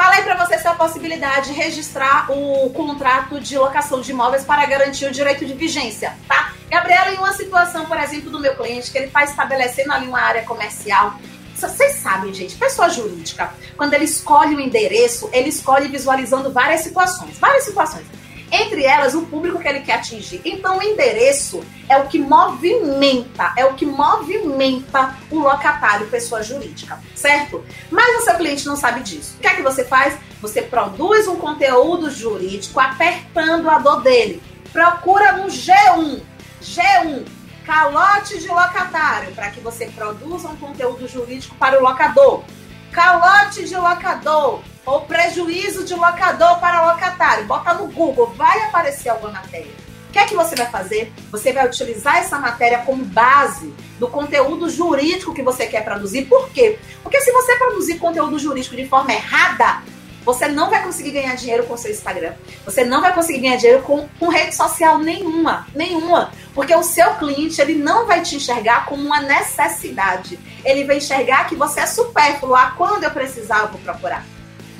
falei 0.00 0.22
para 0.22 0.34
você 0.42 0.66
a 0.66 0.72
possibilidade 0.72 1.48
de 1.48 1.52
registrar 1.52 2.32
o 2.32 2.70
contrato 2.70 3.38
de 3.38 3.58
locação 3.58 4.00
de 4.00 4.12
imóveis 4.12 4.42
para 4.44 4.64
garantir 4.64 5.04
o 5.04 5.10
direito 5.10 5.44
de 5.44 5.52
vigência, 5.52 6.16
tá? 6.26 6.54
Gabriela, 6.70 7.12
em 7.12 7.18
uma 7.18 7.34
situação, 7.34 7.84
por 7.84 7.98
exemplo, 7.98 8.30
do 8.30 8.40
meu 8.40 8.56
cliente, 8.56 8.90
que 8.90 8.96
ele 8.96 9.08
está 9.08 9.22
estabelecendo 9.24 9.92
ali 9.92 10.06
uma 10.08 10.20
área 10.20 10.42
comercial 10.42 11.18
vocês 11.54 11.96
sabem, 11.96 12.32
gente, 12.32 12.56
pessoa 12.56 12.88
jurídica, 12.88 13.52
quando 13.76 13.92
ele 13.92 14.06
escolhe 14.06 14.54
o 14.54 14.60
endereço, 14.60 15.28
ele 15.30 15.50
escolhe 15.50 15.88
visualizando 15.88 16.50
várias 16.50 16.80
situações. 16.80 17.38
Várias 17.38 17.64
situações. 17.64 18.06
Entre 18.52 18.84
elas, 18.84 19.14
o 19.14 19.22
público 19.22 19.58
que 19.58 19.68
ele 19.68 19.80
quer 19.80 19.94
atingir. 19.94 20.40
Então, 20.44 20.78
o 20.78 20.82
endereço 20.82 21.62
é 21.88 21.96
o 21.98 22.06
que 22.06 22.18
movimenta, 22.18 23.52
é 23.56 23.64
o 23.64 23.74
que 23.74 23.86
movimenta 23.86 25.16
o 25.30 25.38
locatário, 25.38 26.08
pessoa 26.08 26.42
jurídica, 26.42 26.98
certo? 27.14 27.64
Mas 27.90 28.20
o 28.20 28.24
seu 28.24 28.34
cliente 28.34 28.66
não 28.66 28.76
sabe 28.76 29.00
disso. 29.02 29.36
O 29.38 29.40
que 29.40 29.46
é 29.46 29.54
que 29.54 29.62
você 29.62 29.84
faz? 29.84 30.18
Você 30.40 30.62
produz 30.62 31.28
um 31.28 31.36
conteúdo 31.36 32.10
jurídico 32.10 32.80
apertando 32.80 33.70
a 33.70 33.78
dor 33.78 34.02
dele. 34.02 34.42
Procura 34.72 35.32
no 35.32 35.46
G1. 35.46 36.20
G1, 36.62 37.26
Calote 37.64 38.38
de 38.38 38.48
locatário, 38.48 39.32
para 39.32 39.50
que 39.50 39.60
você 39.60 39.86
produza 39.86 40.48
um 40.48 40.56
conteúdo 40.56 41.06
jurídico 41.06 41.54
para 41.56 41.78
o 41.78 41.82
locador. 41.82 42.42
Calote 42.90 43.64
de 43.64 43.76
locador 43.76 44.60
ou 44.90 45.02
prejuízo 45.02 45.84
de 45.84 45.94
locador 45.94 46.58
para 46.58 46.92
locatário. 46.92 47.44
Bota 47.44 47.72
no 47.74 47.86
Google, 47.86 48.26
vai 48.36 48.64
aparecer 48.64 49.08
alguma 49.08 49.32
matéria. 49.32 49.70
O 50.08 50.12
que 50.12 50.18
é 50.18 50.26
que 50.26 50.34
você 50.34 50.56
vai 50.56 50.66
fazer? 50.66 51.12
Você 51.30 51.52
vai 51.52 51.64
utilizar 51.64 52.16
essa 52.16 52.36
matéria 52.40 52.78
como 52.78 53.04
base 53.04 53.72
do 54.00 54.08
conteúdo 54.08 54.68
jurídico 54.68 55.32
que 55.32 55.44
você 55.44 55.68
quer 55.68 55.84
produzir. 55.84 56.24
Por 56.24 56.50
quê? 56.50 56.76
Porque 57.04 57.20
se 57.20 57.30
você 57.30 57.54
produzir 57.54 57.98
conteúdo 57.98 58.36
jurídico 58.36 58.74
de 58.74 58.88
forma 58.88 59.12
errada, 59.12 59.80
você 60.24 60.48
não 60.48 60.68
vai 60.68 60.82
conseguir 60.82 61.12
ganhar 61.12 61.36
dinheiro 61.36 61.64
com 61.66 61.76
seu 61.76 61.92
Instagram. 61.92 62.32
Você 62.64 62.84
não 62.84 63.00
vai 63.00 63.14
conseguir 63.14 63.42
ganhar 63.42 63.56
dinheiro 63.56 63.82
com, 63.82 64.08
com 64.18 64.28
rede 64.28 64.56
social 64.56 64.98
nenhuma. 64.98 65.68
Nenhuma. 65.72 66.32
Porque 66.52 66.74
o 66.74 66.82
seu 66.82 67.14
cliente, 67.14 67.60
ele 67.60 67.76
não 67.76 68.08
vai 68.08 68.22
te 68.22 68.34
enxergar 68.34 68.86
como 68.86 69.06
uma 69.06 69.20
necessidade. 69.20 70.36
Ele 70.64 70.82
vai 70.82 70.96
enxergar 70.96 71.48
que 71.48 71.54
você 71.54 71.78
é 71.78 71.86
supérfluo. 71.86 72.56
Ah, 72.56 72.74
quando 72.76 73.04
eu 73.04 73.10
precisar, 73.12 73.60
eu 73.60 73.68
vou 73.68 73.80
procurar. 73.80 74.26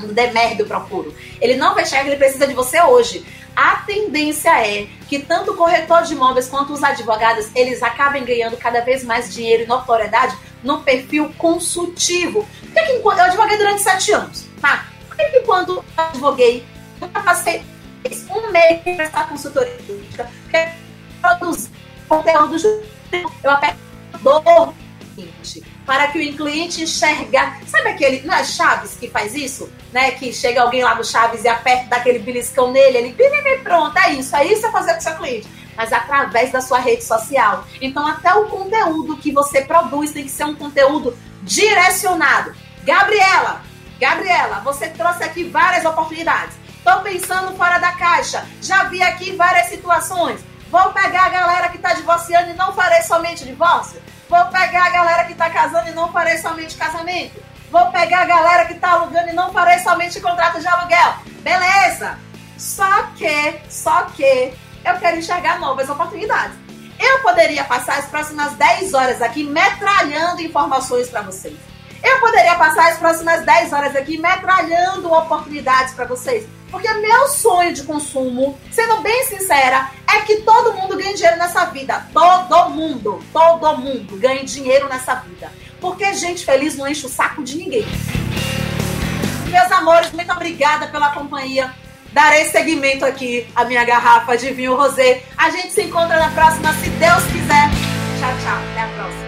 Der 0.08 0.32
merda, 0.32 0.62
eu 0.62 0.66
procuro. 0.66 1.14
Ele 1.40 1.56
não 1.56 1.74
vai 1.74 1.84
enxergar 1.84 2.04
que 2.04 2.10
ele 2.10 2.16
precisa 2.16 2.46
de 2.46 2.54
você 2.54 2.80
hoje. 2.82 3.24
A 3.54 3.76
tendência 3.76 4.50
é 4.64 4.86
que 5.08 5.18
tanto 5.18 5.52
o 5.52 5.56
corretor 5.56 6.02
de 6.02 6.14
imóveis 6.14 6.48
quanto 6.48 6.72
os 6.72 6.82
advogados, 6.82 7.50
eles 7.54 7.82
acabem 7.82 8.24
ganhando 8.24 8.56
cada 8.56 8.80
vez 8.80 9.04
mais 9.04 9.32
dinheiro 9.34 9.64
e 9.64 9.66
notoriedade 9.66 10.36
no 10.62 10.80
perfil 10.82 11.32
consultivo. 11.36 12.46
Porque 12.60 12.80
que, 12.80 12.92
eu 12.92 13.10
advoguei 13.10 13.58
durante 13.58 13.82
sete 13.82 14.12
anos, 14.12 14.46
tá? 14.60 14.86
que 15.28 15.40
quando 15.40 15.84
advoguei, 15.96 16.64
eu 17.00 17.08
passei 17.08 17.62
um 18.30 18.50
mês 18.50 18.80
para 18.82 19.04
essa 19.04 19.24
consultoria 19.24 19.78
jurídica, 19.86 20.30
que 20.48 20.56
é 20.56 20.74
produzir 21.20 21.70
conteúdo 22.08 22.58
jurídico, 22.58 23.32
eu 23.42 23.50
aperto 23.50 23.78
do 24.22 24.74
cliente, 25.14 25.62
para 25.90 26.06
que 26.06 26.20
o 26.20 26.36
cliente 26.36 26.84
enxergar. 26.84 27.58
Sabe 27.66 27.88
aquele, 27.88 28.24
não 28.24 28.32
é 28.32 28.44
Chaves 28.44 28.94
que 28.94 29.10
faz 29.10 29.34
isso? 29.34 29.68
Né? 29.92 30.12
Que 30.12 30.32
chega 30.32 30.62
alguém 30.62 30.84
lá 30.84 30.94
no 30.94 31.04
Chaves 31.04 31.42
e 31.42 31.48
aperta 31.48 31.86
daquele 31.86 32.20
beliscão 32.20 32.70
nele, 32.70 32.98
ele 32.98 33.58
pronto, 33.64 33.98
é 33.98 34.12
isso, 34.12 34.36
é 34.36 34.44
isso 34.46 34.64
a 34.64 34.70
fazer 34.70 34.92
com 34.92 34.98
o 35.00 35.02
seu 35.02 35.16
cliente. 35.16 35.48
Mas 35.76 35.92
através 35.92 36.52
da 36.52 36.60
sua 36.60 36.78
rede 36.78 37.02
social. 37.02 37.64
Então, 37.80 38.06
até 38.06 38.32
o 38.32 38.46
conteúdo 38.46 39.16
que 39.16 39.32
você 39.32 39.62
produz 39.62 40.12
tem 40.12 40.22
que 40.22 40.30
ser 40.30 40.44
um 40.44 40.54
conteúdo 40.54 41.18
direcionado. 41.42 42.54
Gabriela, 42.84 43.60
Gabriela, 43.98 44.60
você 44.60 44.90
trouxe 44.90 45.24
aqui 45.24 45.42
várias 45.42 45.84
oportunidades. 45.84 46.54
Estou 46.68 47.00
pensando 47.00 47.56
fora 47.56 47.78
da 47.78 47.90
caixa. 47.90 48.46
Já 48.62 48.84
vi 48.84 49.02
aqui 49.02 49.32
várias 49.32 49.66
situações. 49.66 50.40
Vou 50.70 50.92
pegar 50.92 51.24
a 51.24 51.30
galera 51.30 51.68
que 51.68 51.78
está 51.78 51.94
divorciando 51.94 52.50
e 52.50 52.54
não 52.54 52.72
farei 52.74 53.02
somente 53.02 53.44
divórcio. 53.44 54.00
Vou 54.30 54.46
pegar 54.46 54.86
a 54.86 54.90
galera 54.90 55.24
que 55.24 55.32
está 55.32 55.50
casando 55.50 55.88
e 55.88 55.92
não 55.92 56.12
farei 56.12 56.38
somente 56.38 56.76
casamento. 56.76 57.42
Vou 57.68 57.90
pegar 57.90 58.20
a 58.20 58.26
galera 58.26 58.64
que 58.64 58.74
está 58.74 58.92
alugando 58.92 59.28
e 59.28 59.32
não 59.32 59.52
farei 59.52 59.80
somente 59.80 60.20
contrato 60.20 60.60
de 60.60 60.68
aluguel. 60.68 61.14
Beleza. 61.42 62.16
Só 62.56 63.08
que, 63.16 63.60
só 63.68 64.02
que 64.14 64.54
eu 64.84 64.94
quero 65.00 65.16
enxergar 65.16 65.58
novas 65.58 65.90
oportunidades. 65.90 66.56
Eu 66.96 67.22
poderia 67.22 67.64
passar 67.64 67.98
as 67.98 68.06
próximas 68.06 68.52
10 68.52 68.94
horas 68.94 69.20
aqui 69.20 69.42
metralhando 69.42 70.42
informações 70.42 71.08
para 71.08 71.22
vocês. 71.22 71.58
Eu 72.00 72.20
poderia 72.20 72.54
passar 72.54 72.88
as 72.92 72.98
próximas 72.98 73.44
10 73.44 73.72
horas 73.72 73.96
aqui 73.96 74.16
metralhando 74.16 75.12
oportunidades 75.12 75.92
para 75.94 76.04
vocês. 76.04 76.46
Porque 76.70 76.92
meu 76.94 77.28
sonho 77.28 77.72
de 77.72 77.82
consumo, 77.82 78.58
sendo 78.70 79.00
bem 79.00 79.24
sincera, 79.24 79.90
é 80.08 80.20
que 80.20 80.36
todo 80.42 80.74
mundo 80.74 80.96
ganhe 80.96 81.14
dinheiro 81.14 81.36
nessa 81.36 81.64
vida. 81.66 82.06
Todo 82.12 82.70
mundo, 82.70 83.22
todo 83.32 83.76
mundo 83.78 84.16
ganhe 84.16 84.44
dinheiro 84.44 84.88
nessa 84.88 85.16
vida. 85.16 85.50
Porque 85.80 86.12
gente 86.14 86.44
feliz 86.44 86.76
não 86.76 86.86
enche 86.86 87.06
o 87.06 87.08
saco 87.08 87.42
de 87.42 87.56
ninguém. 87.56 87.86
Meus 89.48 89.72
amores, 89.72 90.12
muito 90.12 90.30
obrigada 90.32 90.86
pela 90.86 91.10
companhia. 91.10 91.74
Darei 92.12 92.46
seguimento 92.46 93.04
aqui 93.04 93.48
à 93.54 93.64
minha 93.64 93.84
garrafa 93.84 94.36
de 94.36 94.52
vinho 94.52 94.76
rosé. 94.76 95.22
A 95.36 95.50
gente 95.50 95.72
se 95.72 95.82
encontra 95.82 96.18
na 96.18 96.30
próxima, 96.30 96.72
se 96.74 96.88
Deus 96.90 97.24
quiser. 97.24 97.70
Tchau, 98.18 98.32
tchau. 98.42 98.58
Até 98.72 99.19